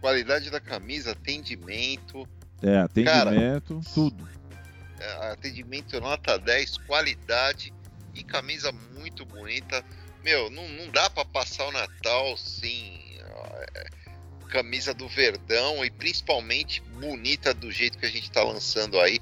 Qualidade 0.00 0.50
da 0.50 0.60
camisa, 0.60 1.12
atendimento. 1.12 2.28
É, 2.62 2.78
atendimento, 2.78 3.74
Cara, 3.74 3.94
tudo. 3.94 4.28
É, 4.98 5.30
atendimento 5.32 6.00
nota 6.00 6.38
10, 6.38 6.78
qualidade 6.78 7.72
e 8.14 8.24
camisa 8.24 8.72
muito 8.72 9.24
bonita 9.26 9.84
meu, 10.26 10.50
não, 10.50 10.68
não 10.70 10.90
dá 10.90 11.08
para 11.08 11.24
passar 11.24 11.68
o 11.68 11.70
Natal 11.70 12.36
sem 12.36 13.16
é, 13.76 13.86
camisa 14.48 14.92
do 14.92 15.06
Verdão 15.06 15.84
e 15.84 15.90
principalmente 15.90 16.80
bonita 16.80 17.54
do 17.54 17.70
jeito 17.70 17.96
que 17.96 18.06
a 18.06 18.10
gente 18.10 18.28
tá 18.32 18.42
lançando 18.42 18.98
aí. 18.98 19.20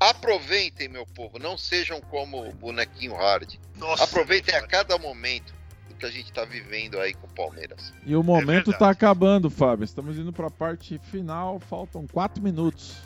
Aproveitem, 0.00 0.88
meu 0.88 1.04
povo, 1.04 1.38
não 1.38 1.58
sejam 1.58 2.00
como 2.00 2.48
o 2.48 2.54
bonequinho 2.54 3.14
hard. 3.14 3.56
Nossa, 3.76 4.04
Aproveitem 4.04 4.54
a 4.54 4.66
cada 4.66 4.96
momento 4.96 5.54
que 5.96 6.06
a 6.06 6.10
gente 6.10 6.32
tá 6.32 6.44
vivendo 6.44 6.98
aí 6.98 7.14
com 7.14 7.26
o 7.26 7.30
Palmeiras. 7.30 7.92
E 8.04 8.14
o 8.14 8.22
momento 8.22 8.70
é 8.70 8.76
tá 8.76 8.90
acabando, 8.90 9.50
Fábio. 9.50 9.84
Estamos 9.84 10.18
indo 10.18 10.32
para 10.32 10.48
a 10.48 10.50
parte 10.50 10.98
final, 11.10 11.58
faltam 11.60 12.06
quatro 12.06 12.42
minutos. 12.42 12.96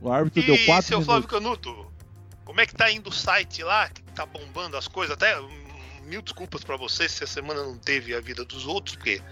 O 0.00 0.10
árbitro 0.10 0.42
e 0.42 0.46
deu 0.46 0.66
quatro 0.66 0.86
seu 0.86 1.00
minutos. 1.00 1.06
Flávio 1.06 1.28
Canuto, 1.28 1.92
como 2.44 2.60
é 2.60 2.66
que 2.66 2.74
tá 2.74 2.90
indo 2.90 3.10
o 3.10 3.12
site 3.12 3.62
lá? 3.62 3.88
Que 3.88 4.02
tá 4.02 4.26
bombando 4.26 4.76
as 4.76 4.86
coisas? 4.86 5.14
Até 5.14 5.34
mil 6.04 6.20
desculpas 6.20 6.62
para 6.62 6.76
vocês 6.76 7.10
se 7.12 7.24
a 7.24 7.26
semana 7.26 7.62
não 7.62 7.78
teve 7.78 8.14
a 8.14 8.20
vida 8.20 8.44
dos 8.44 8.66
outros, 8.66 8.96
porque 8.96 9.22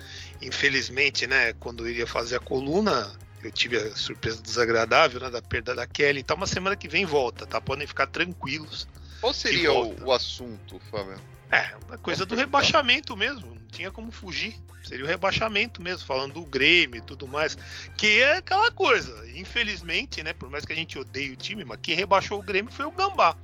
infelizmente, 0.41 1.27
né, 1.27 1.53
quando 1.55 1.85
eu 1.85 1.91
iria 1.91 2.07
fazer 2.07 2.37
a 2.37 2.41
coluna, 2.41 3.13
eu 3.43 3.51
tive 3.51 3.77
a 3.77 3.95
surpresa 3.95 4.41
desagradável, 4.41 5.21
né, 5.21 5.31
da 5.31 5.43
perda 5.43 5.75
da 5.75 5.87
Kelly. 5.87 6.21
Então, 6.21 6.37
uma 6.37 6.47
semana 6.47 6.77
que 6.77 6.89
vem 6.89 7.05
volta, 7.05 7.47
tá? 7.47 7.61
Podem 7.61 7.87
ficar 7.87 8.07
tranquilos. 8.07 8.89
Qual 9.21 9.33
seria 9.33 9.73
o, 9.73 10.07
o, 10.07 10.13
assunto, 10.13 10.81
Fábio? 10.91 11.17
É, 11.53 11.77
uma 11.87 11.99
coisa 11.99 12.25
do 12.25 12.35
rebaixamento 12.35 13.15
mesmo, 13.15 13.55
não 13.55 13.67
tinha 13.67 13.91
como 13.91 14.11
fugir. 14.11 14.57
Seria 14.83 15.05
o 15.05 15.09
rebaixamento 15.09 15.83
mesmo, 15.83 16.07
falando 16.07 16.33
do 16.33 16.47
Grêmio 16.47 16.97
e 16.97 17.03
tudo 17.03 17.29
mais. 17.29 17.57
Que 17.97 18.23
é 18.23 18.39
aquela 18.39 18.71
coisa, 18.71 19.29
infelizmente, 19.39 20.23
né? 20.23 20.33
Por 20.33 20.49
mais 20.51 20.65
que 20.65 20.73
a 20.73 20.77
gente 20.77 20.99
odeie 20.99 21.31
o 21.31 21.37
time, 21.37 21.63
mas 21.63 21.79
quem 21.83 21.95
rebaixou 21.95 22.41
o 22.41 22.43
Grêmio 22.43 22.73
foi 22.73 22.87
o 22.87 22.91
Gambá. 22.91 23.37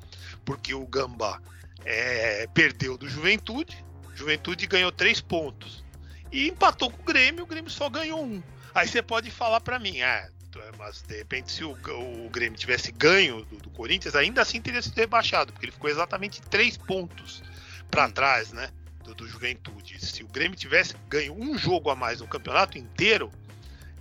Porque 0.43 0.73
o 0.73 0.87
Gambá 0.87 1.39
é, 1.85 2.47
perdeu 2.55 2.97
do 2.97 3.09
Juventude, 3.09 3.85
Juventude 4.15 4.67
ganhou 4.67 4.91
três 4.91 5.21
pontos 5.21 5.85
e 6.33 6.49
empatou 6.49 6.91
com 6.91 7.01
o 7.01 7.05
Grêmio, 7.05 7.45
o 7.45 7.47
Grêmio 7.47 7.71
só 7.71 7.89
ganhou 7.89 8.25
um. 8.25 8.43
Aí 8.75 8.89
você 8.89 9.03
pode 9.03 9.31
falar 9.31 9.61
para 9.61 9.79
mim, 9.79 10.01
ah, 10.01 10.29
mas 10.77 11.03
de 11.03 11.17
repente 11.17 11.53
se 11.53 11.63
o, 11.63 11.73
o 11.73 12.31
Grêmio 12.31 12.59
tivesse 12.59 12.91
ganho 12.91 13.45
do, 13.45 13.59
do, 13.59 13.71
Corinthians, 13.71 14.17
ainda 14.17 14.43
assim 14.43 14.61
teria 14.61 14.83
sido 14.83 14.97
rebaixado, 14.97 15.53
porque 15.53 15.67
ele 15.67 15.73
ficou 15.73 15.89
exatamente 15.89 16.41
três 16.43 16.77
pontos 16.77 17.43
para 17.91 18.11
trás, 18.11 18.53
né, 18.53 18.70
do, 19.05 19.14
do 19.14 19.26
Juventude. 19.26 20.05
Se 20.05 20.22
o 20.22 20.28
Grêmio 20.28 20.57
tivesse 20.57 20.95
ganho 21.09 21.34
um 21.34 21.57
jogo 21.57 21.91
a 21.91 21.97
mais 21.97 22.20
no 22.20 22.28
campeonato 22.28 22.78
inteiro, 22.78 23.30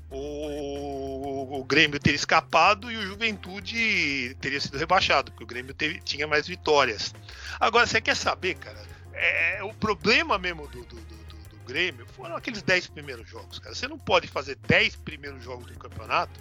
o, 0.09 1.59
o, 1.59 1.63
Grêmio 1.65 1.99
teria 1.99 2.15
escapado 2.15 2.89
e 2.89 2.95
o 2.95 3.05
Juventude 3.05 4.35
teria 4.39 4.59
sido 4.59 4.77
rebaixado, 4.77 5.31
porque 5.31 5.43
o 5.43 5.47
Grêmio 5.47 5.73
teve, 5.73 5.99
tinha 5.99 6.25
mais 6.25 6.47
vitórias. 6.47 7.13
Agora, 7.59 7.85
você 7.85 7.99
quer 7.99 8.15
saber, 8.15 8.55
cara? 8.55 8.81
É, 9.13 9.63
o 9.63 9.73
problema 9.73 10.38
mesmo 10.38 10.67
do, 10.67 10.85
do, 10.85 10.95
do, 10.95 11.15
do, 11.49 11.57
Grêmio 11.65 12.05
foram 12.07 12.38
aqueles 12.38 12.61
10 12.61 12.88
primeiros 12.88 13.27
jogos, 13.27 13.59
cara. 13.59 13.75
Você 13.75 13.88
não 13.88 13.99
pode 13.99 14.27
fazer 14.27 14.55
10 14.67 14.95
primeiros 14.97 15.43
jogos 15.43 15.65
do 15.65 15.77
campeonato 15.77 16.39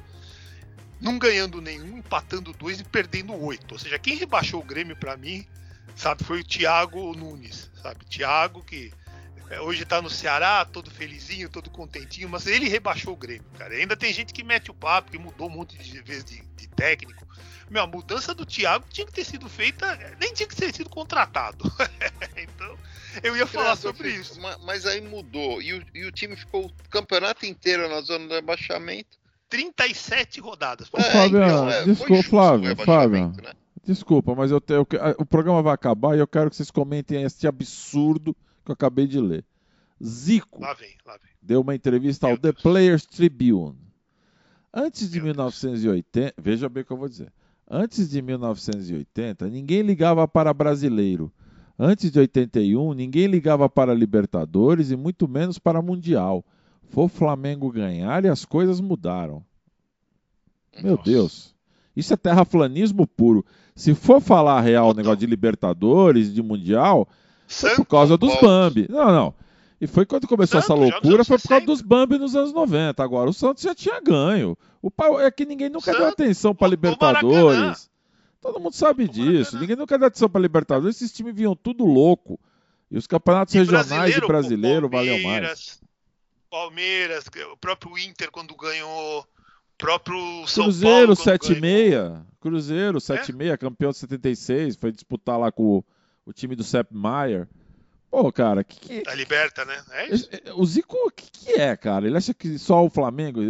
não 1.00 1.18
ganhando 1.18 1.60
nenhum, 1.60 1.98
empatando 1.98 2.52
dois 2.52 2.80
e 2.80 2.84
perdendo 2.84 3.34
oito. 3.34 3.72
Ou 3.72 3.78
seja, 3.78 3.98
quem 3.98 4.16
rebaixou 4.16 4.60
o 4.60 4.64
Grêmio 4.64 4.96
para 4.96 5.16
mim, 5.16 5.46
sabe, 5.96 6.22
foi 6.24 6.40
o 6.40 6.44
Thiago 6.44 7.14
Nunes, 7.14 7.70
sabe? 7.82 8.04
Thiago 8.04 8.62
que 8.62 8.92
é, 9.50 9.60
hoje 9.60 9.84
tá 9.84 10.02
no 10.02 10.10
Ceará, 10.10 10.64
todo 10.64 10.90
felizinho, 10.90 11.48
todo 11.48 11.70
contentinho, 11.70 12.28
mas 12.28 12.46
ele 12.46 12.68
rebaixou 12.68 13.14
o 13.14 13.16
Grêmio, 13.16 13.46
cara. 13.56 13.74
E 13.74 13.80
ainda 13.80 13.96
tem 13.96 14.12
gente 14.12 14.32
que 14.32 14.42
mete 14.42 14.70
o 14.70 14.74
papo, 14.74 15.10
que 15.10 15.18
mudou 15.18 15.48
um 15.48 15.52
monte 15.52 15.78
de 15.78 16.00
vezes 16.02 16.24
de, 16.24 16.42
de, 16.56 16.68
técnico. 16.68 17.24
Meu, 17.70 17.82
a 17.82 17.86
mudança 17.86 18.34
do 18.34 18.44
Thiago 18.44 18.84
tinha 18.90 19.06
que 19.06 19.12
ter 19.12 19.24
sido 19.24 19.48
feita, 19.48 19.98
nem 20.20 20.32
tinha 20.32 20.48
que 20.48 20.54
ter 20.54 20.74
sido 20.74 20.90
contratado. 20.90 21.64
então, 22.36 22.78
eu 23.22 23.36
ia 23.36 23.46
falar 23.46 23.76
sobre 23.76 24.10
isso. 24.10 24.40
Mas, 24.40 24.56
mas, 24.64 24.86
aí 24.86 25.00
mudou. 25.00 25.62
E 25.62 25.74
o, 25.74 25.84
e 25.94 26.04
o, 26.04 26.12
time 26.12 26.36
ficou 26.36 26.66
o 26.66 26.72
campeonato 26.90 27.46
inteiro 27.46 27.88
na 27.88 28.00
zona 28.00 28.28
do 28.28 28.34
rebaixamento. 28.34 29.18
37 29.48 30.40
rodadas. 30.40 30.88
É, 30.92 31.02
Fábio, 31.02 31.42
então, 31.42 31.70
é, 31.70 31.84
desculpa, 31.84 32.22
Flávio, 32.24 32.76
Flávio. 32.76 33.32
Né? 33.42 33.52
Desculpa, 33.86 34.34
mas 34.34 34.50
eu, 34.50 34.60
te, 34.60 34.72
eu, 34.72 34.86
o 35.18 35.24
programa 35.24 35.62
vai 35.62 35.72
acabar 35.72 36.16
e 36.16 36.18
eu 36.18 36.26
quero 36.26 36.50
que 36.50 36.56
vocês 36.56 36.72
comentem 36.72 37.22
esse 37.22 37.46
absurdo 37.46 38.34
que 38.64 38.70
eu 38.70 38.74
acabei 38.74 39.06
de 39.06 39.20
ler. 39.20 39.44
Zico 40.04 40.60
lá 40.60 40.74
vem, 40.74 40.96
lá 41.06 41.16
vem. 41.16 41.30
deu 41.40 41.60
uma 41.60 41.74
entrevista 41.74 42.26
Meu 42.26 42.34
ao 42.34 42.40
Deus. 42.40 42.56
The 42.56 42.62
Players 42.62 43.06
Tribune. 43.06 43.78
Antes 44.74 45.08
de 45.08 45.18
Meu 45.18 45.26
1980, 45.26 46.20
Deus. 46.20 46.32
veja 46.36 46.68
bem 46.68 46.82
o 46.82 46.86
que 46.86 46.92
eu 46.92 46.96
vou 46.96 47.08
dizer. 47.08 47.32
Antes 47.70 48.10
de 48.10 48.20
1980, 48.20 49.48
ninguém 49.48 49.82
ligava 49.82 50.26
para 50.26 50.52
brasileiro. 50.52 51.32
Antes 51.78 52.10
de 52.10 52.18
81, 52.18 52.92
ninguém 52.92 53.26
ligava 53.26 53.68
para 53.68 53.94
Libertadores 53.94 54.90
e 54.90 54.96
muito 54.96 55.28
menos 55.28 55.58
para 55.58 55.80
Mundial. 55.80 56.44
Foi 56.88 57.04
o 57.04 57.08
Flamengo 57.08 57.70
ganhar 57.70 58.24
e 58.24 58.28
as 58.28 58.44
coisas 58.44 58.80
mudaram. 58.80 59.44
Meu 60.82 60.96
Nossa. 60.96 61.10
Deus. 61.10 61.56
Isso 61.94 62.12
é 62.12 62.16
terraflanismo 62.16 63.06
puro. 63.06 63.44
Se 63.76 63.94
for 63.94 64.22
falar 64.22 64.62
real 64.62 64.90
o 64.90 64.94
negócio 64.94 65.18
de 65.18 65.26
Libertadores, 65.26 66.32
de 66.32 66.42
Mundial, 66.42 67.06
foi 67.46 67.76
por 67.76 67.84
causa 67.84 68.16
dos 68.16 68.34
Bambi. 68.40 68.86
Não, 68.90 69.12
não. 69.12 69.34
E 69.78 69.86
foi 69.86 70.06
quando 70.06 70.26
começou 70.26 70.62
Santos, 70.62 70.74
essa 70.74 70.74
loucura, 70.74 71.22
foi 71.22 71.38
por 71.38 71.48
causa 71.48 71.66
dos 71.66 71.82
Bambi 71.82 72.16
nos 72.16 72.34
anos 72.34 72.54
90. 72.54 73.04
Agora, 73.04 73.28
o 73.28 73.34
Santos 73.34 73.62
já 73.62 73.74
tinha 73.74 74.00
ganho. 74.00 74.56
O 74.80 74.90
pau 74.90 75.20
é 75.20 75.30
que 75.30 75.44
ninguém 75.44 75.68
nunca 75.68 75.92
Santos, 75.92 76.00
deu 76.00 76.08
atenção 76.08 76.54
para 76.54 76.68
Libertadores. 76.68 77.90
Todo 78.40 78.58
mundo 78.58 78.74
sabe 78.74 79.06
disso. 79.06 79.58
Ninguém 79.58 79.76
nunca 79.76 79.98
deu 79.98 80.08
atenção 80.08 80.30
para 80.30 80.40
Libertadores. 80.40 80.96
Esses 80.96 81.12
times 81.12 81.34
vinham 81.34 81.54
tudo 81.54 81.84
louco. 81.84 82.40
E 82.90 82.96
os 82.96 83.06
campeonatos 83.06 83.54
e 83.54 83.58
regionais 83.58 83.88
brasileiro, 83.88 84.24
e 84.24 84.28
brasileiro 84.28 84.88
valeu 84.88 85.22
mais. 85.22 85.80
Palmeiras, 86.48 87.26
o 87.52 87.56
próprio 87.58 87.98
Inter 87.98 88.30
quando 88.30 88.56
ganhou, 88.56 89.26
próprio 89.76 90.46
São 90.46 90.64
Cruzeiro 90.64 91.12
7,6. 91.12 92.22
Cruzeiro 92.40 92.98
7,6, 92.98 93.52
é? 93.52 93.56
campeão 93.56 93.90
de 93.90 93.98
76, 93.98 94.76
foi 94.76 94.92
disputar 94.92 95.38
lá 95.38 95.50
com 95.50 95.82
o 96.24 96.32
time 96.32 96.54
do 96.54 96.64
Sepp 96.64 96.92
Maier. 96.92 97.48
Pô, 98.10 98.30
cara, 98.32 98.62
que, 98.62 98.78
que... 98.78 99.02
Da 99.02 99.14
Liberta, 99.14 99.64
né? 99.64 99.82
É 99.90 100.14
isso? 100.14 100.28
O 100.54 100.64
Zico, 100.64 100.96
o 100.96 101.10
que, 101.10 101.30
que 101.30 101.60
é, 101.60 101.76
cara? 101.76 102.06
Ele 102.06 102.16
acha 102.16 102.32
que 102.32 102.58
só 102.58 102.84
o 102.84 102.90
Flamengo... 102.90 103.40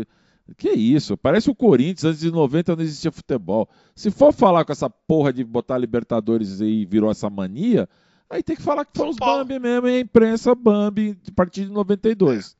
Que 0.57 0.71
isso? 0.71 1.17
Parece 1.17 1.51
o 1.51 1.55
Corinthians, 1.55 2.05
antes 2.05 2.21
de 2.21 2.31
90 2.31 2.77
não 2.77 2.83
existia 2.83 3.11
futebol. 3.11 3.69
Se 3.97 4.13
for 4.13 4.33
falar 4.33 4.65
com 4.65 4.71
essa 4.71 4.89
porra 4.89 5.33
de 5.33 5.43
botar 5.43 5.77
Libertadores 5.77 6.61
e 6.61 6.87
virou 6.87 7.11
essa 7.11 7.29
mania, 7.29 7.89
aí 8.31 8.45
tem 8.45 8.55
que 8.55 8.63
falar 8.63 8.85
que 8.85 8.97
foi 8.97 9.09
os 9.09 9.17
Bambi 9.17 9.59
mesmo, 9.59 9.89
e 9.89 9.97
a 9.97 10.01
imprensa 10.01 10.55
Bambi 10.55 11.19
a 11.29 11.33
partir 11.33 11.65
de 11.65 11.73
92. 11.73 12.56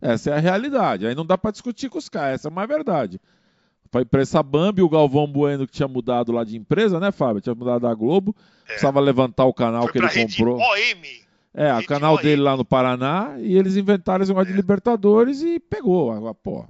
Essa 0.00 0.30
é 0.30 0.34
a 0.34 0.38
realidade. 0.40 1.06
Aí 1.06 1.14
não 1.14 1.26
dá 1.26 1.36
para 1.36 1.50
discutir 1.50 1.88
com 1.88 1.98
os 1.98 2.08
caras, 2.08 2.34
essa 2.40 2.48
é 2.48 2.50
uma 2.50 2.66
verdade. 2.66 3.20
Foi 3.90 4.04
pra 4.04 4.20
essa 4.20 4.42
Bambi, 4.42 4.82
o 4.82 4.88
Galvão 4.88 5.26
Bueno 5.26 5.66
que 5.66 5.72
tinha 5.72 5.88
mudado 5.88 6.30
lá 6.30 6.44
de 6.44 6.56
empresa, 6.56 7.00
né, 7.00 7.10
Fábio? 7.10 7.40
Tinha 7.40 7.54
mudado 7.54 7.80
da 7.82 7.94
Globo. 7.94 8.36
É. 8.64 8.66
Precisava 8.68 9.00
levantar 9.00 9.46
o 9.46 9.54
canal 9.54 9.84
Foi 9.84 9.92
que 9.92 9.98
ele 9.98 10.08
comprou. 10.26 10.58
OM. 10.58 11.02
É, 11.54 11.74
o 11.74 11.86
canal 11.86 12.14
OM. 12.16 12.22
dele 12.22 12.42
lá 12.42 12.54
no 12.56 12.64
Paraná. 12.66 13.36
E 13.38 13.56
eles 13.56 13.76
inventaram 13.76 14.22
esse 14.22 14.30
negócio 14.30 14.48
de 14.48 14.52
É. 14.52 14.56
Libertadores 14.56 15.40
e 15.42 15.58
pegou. 15.58 16.12
Agora, 16.12 16.34
pô. 16.34 16.66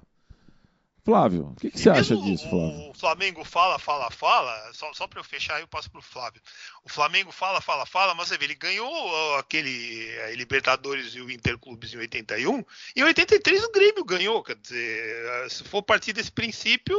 Flávio, 1.09 1.47
o 1.47 1.55
que, 1.55 1.71
que 1.71 1.81
você 1.81 1.89
acha 1.89 2.15
disso, 2.19 2.47
Flávio? 2.51 2.91
O 2.91 2.93
Flamengo 2.93 3.43
fala, 3.43 3.79
fala, 3.79 4.11
fala. 4.11 4.53
Só, 4.75 4.93
só 4.93 5.07
para 5.07 5.21
eu 5.21 5.25
fechar, 5.25 5.55
aí 5.55 5.63
eu 5.63 5.67
passo 5.67 5.91
pro 5.91 6.03
Flávio. 6.03 6.43
O 6.85 6.89
Flamengo 6.91 7.33
fala, 7.33 7.63
fala, 7.63 7.87
fala, 7.87 8.15
mas 8.15 8.29
você 8.29 8.37
vê, 8.37 8.45
ele 8.45 8.55
ganhou 8.55 9.37
aquele 9.39 10.07
eh, 10.07 10.35
Libertadores 10.35 11.15
e 11.15 11.23
o 11.23 11.31
Interclubes 11.31 11.95
em 11.95 11.97
81. 11.97 12.63
E 12.95 13.01
em 13.01 13.05
83 13.05 13.65
o 13.65 13.73
Grêmio 13.73 14.05
ganhou. 14.05 14.43
Quer 14.43 14.57
dizer, 14.57 14.77
eh, 14.77 15.47
se 15.49 15.65
for 15.65 15.83
partir 15.83 16.13
desse 16.13 16.31
princípio, 16.31 16.95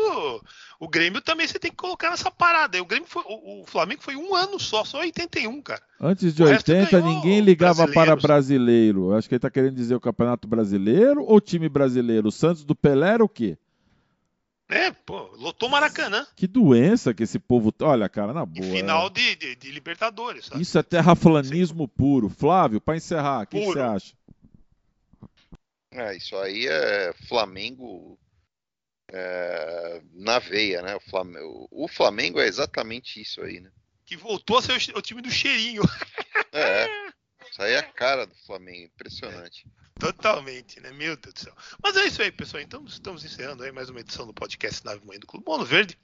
o 0.80 0.88
Grêmio 0.88 1.22
também 1.22 1.46
você 1.46 1.60
tem 1.60 1.70
que 1.70 1.78
colocar 1.78 2.10
nessa 2.10 2.32
parada. 2.32 2.82
O 2.82 2.88
Grêmio 2.88 3.08
foi, 3.08 3.22
o, 3.28 3.62
o 3.62 3.66
Flamengo 3.68 4.02
foi 4.02 4.16
um 4.16 4.34
ano 4.34 4.60
só, 4.60 4.84
só 4.84 5.02
81, 5.02 5.62
cara. 5.62 5.84
Antes 6.02 6.34
de 6.34 6.42
o 6.42 6.48
resto 6.48 6.72
80, 6.72 7.00
ganhou 7.00 7.14
ninguém 7.14 7.42
ligava 7.42 7.88
para 7.88 8.16
brasileiro. 8.16 9.14
Acho 9.14 9.30
que 9.30 9.36
ele 9.36 9.40
tá 9.40 9.52
querendo 9.52 9.76
dizer 9.76 9.94
o 9.94 10.02
Campeonato 10.02 10.48
Brasileiro 10.48 11.24
ou 11.24 11.40
time 11.40 11.70
brasileiro? 11.70 12.30
O 12.30 12.32
Santos 12.32 12.66
do 12.66 12.76
Pelé 12.76 13.10
era 13.14 13.24
o 13.24 13.30
quê? 13.30 13.56
É, 14.70 14.92
pô, 14.92 15.32
lotou 15.36 15.68
Maracanã. 15.68 16.28
Que 16.36 16.46
doença 16.46 17.12
que 17.12 17.24
esse 17.24 17.40
povo. 17.40 17.74
Olha, 17.82 18.08
cara, 18.08 18.32
na 18.32 18.46
boa. 18.46 18.72
final 18.72 19.08
é. 19.08 19.10
de, 19.10 19.36
de, 19.36 19.56
de 19.56 19.72
Libertadores. 19.72 20.46
sabe? 20.46 20.62
Isso 20.62 20.78
é 20.78 20.84
terraflanismo 20.84 21.88
puro. 21.88 22.30
Flávio, 22.30 22.80
para 22.80 22.96
encerrar, 22.96 23.44
o 23.44 23.48
que 23.48 23.66
você 23.66 23.80
acha? 23.80 24.14
É, 25.92 26.16
isso 26.16 26.36
aí 26.38 26.68
é 26.68 27.12
Flamengo 27.28 28.20
é, 29.12 30.02
na 30.14 30.38
veia, 30.38 30.84
né? 30.84 30.96
O 30.96 31.00
Flamengo, 31.00 31.68
o 31.72 31.88
Flamengo 31.88 32.40
é 32.40 32.48
exatamente 32.48 33.20
isso 33.20 33.42
aí, 33.42 33.60
né? 33.60 33.72
Que 34.06 34.16
voltou 34.16 34.60
a 34.60 34.62
ser 34.62 34.96
o 34.96 35.02
time 35.02 35.22
do 35.22 35.32
cheirinho. 35.32 35.82
É, 36.52 36.86
isso 37.60 37.64
aí 37.66 37.74
é 37.74 37.80
a 37.80 37.84
cara 37.84 38.26
do 38.26 38.36
Flamengo, 38.46 38.86
impressionante. 38.86 39.66
Totalmente, 40.00 40.80
né? 40.80 40.92
Meu 40.94 41.18
Deus 41.18 41.34
do 41.34 41.40
céu. 41.42 41.54
Mas 41.84 41.98
é 41.98 42.06
isso 42.06 42.22
aí, 42.22 42.32
pessoal. 42.32 42.64
Então 42.64 42.86
estamos 42.86 43.26
encerrando 43.26 43.64
aí 43.64 43.72
mais 43.72 43.90
uma 43.90 44.00
edição 44.00 44.26
do 44.26 44.34
podcast 44.34 44.86
Nave 44.86 45.06
Mãe 45.06 45.20
do 45.20 45.28
Clube 45.28 45.46
Mono 45.46 45.66
Verde. 45.66 45.98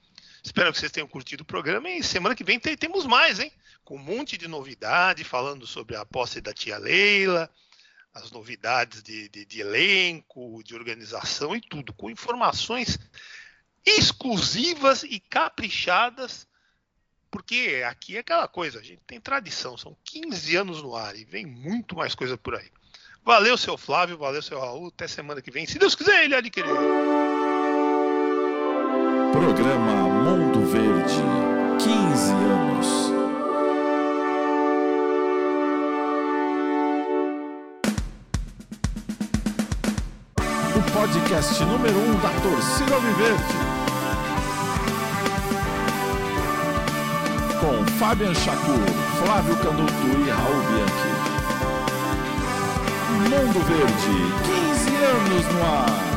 Espero 0.44 0.70
que 0.70 0.78
vocês 0.78 0.92
tenham 0.92 1.08
curtido 1.08 1.40
o 1.40 1.46
programa 1.46 1.88
e 1.88 2.02
semana 2.02 2.34
que 2.34 2.44
vem 2.44 2.60
tem- 2.60 2.76
temos 2.76 3.06
mais, 3.06 3.40
hein? 3.40 3.50
Com 3.84 3.96
um 3.96 4.02
monte 4.02 4.36
de 4.36 4.46
novidade, 4.46 5.24
falando 5.24 5.66
sobre 5.66 5.96
a 5.96 6.04
posse 6.04 6.42
da 6.42 6.52
tia 6.52 6.76
Leila, 6.76 7.50
as 8.12 8.30
novidades 8.30 9.02
de, 9.02 9.28
de- 9.30 9.46
de 9.46 9.60
elenco, 9.60 10.62
de 10.62 10.74
organização 10.74 11.56
e 11.56 11.60
tudo, 11.62 11.94
com 11.94 12.10
informações 12.10 12.98
exclusivas 13.84 15.04
e 15.04 15.18
caprichadas, 15.20 16.46
porque 17.36 17.84
aqui 17.86 18.16
é 18.16 18.20
aquela 18.20 18.48
coisa, 18.48 18.78
a 18.78 18.82
gente 18.82 19.02
tem 19.06 19.20
tradição, 19.20 19.76
são 19.76 19.94
15 20.06 20.56
anos 20.56 20.82
no 20.82 20.96
ar 20.96 21.14
e 21.14 21.22
vem 21.22 21.44
muito 21.44 21.94
mais 21.94 22.14
coisa 22.14 22.34
por 22.38 22.54
aí. 22.54 22.64
Valeu, 23.22 23.58
seu 23.58 23.76
Flávio, 23.76 24.16
valeu, 24.16 24.40
seu 24.40 24.58
Raul, 24.58 24.88
até 24.88 25.06
semana 25.06 25.42
que 25.42 25.50
vem, 25.50 25.66
se 25.66 25.78
Deus 25.78 25.94
quiser, 25.94 26.24
ele 26.24 26.48
querer. 26.48 26.70
Programa 29.32 29.92
Mundo 30.24 30.66
Verde. 30.70 31.14
15 31.78 32.32
anos. 32.32 32.86
O 40.74 40.92
podcast 40.92 41.64
número 41.64 41.98
1 41.98 42.00
um 42.00 42.18
da 42.18 42.30
torcida 42.40 42.94
Alviverde. 42.94 43.75
Com 47.66 47.84
Chacur, 48.32 48.78
Flávio 49.18 49.56
Canuto 49.56 49.92
e 50.24 50.30
Raul 50.30 50.62
Bianchi. 50.70 51.10
Mundo 53.28 53.58
Verde, 53.66 54.16
15 54.44 54.94
anos 55.04 55.44
no 55.52 55.62
ar. 55.64 56.15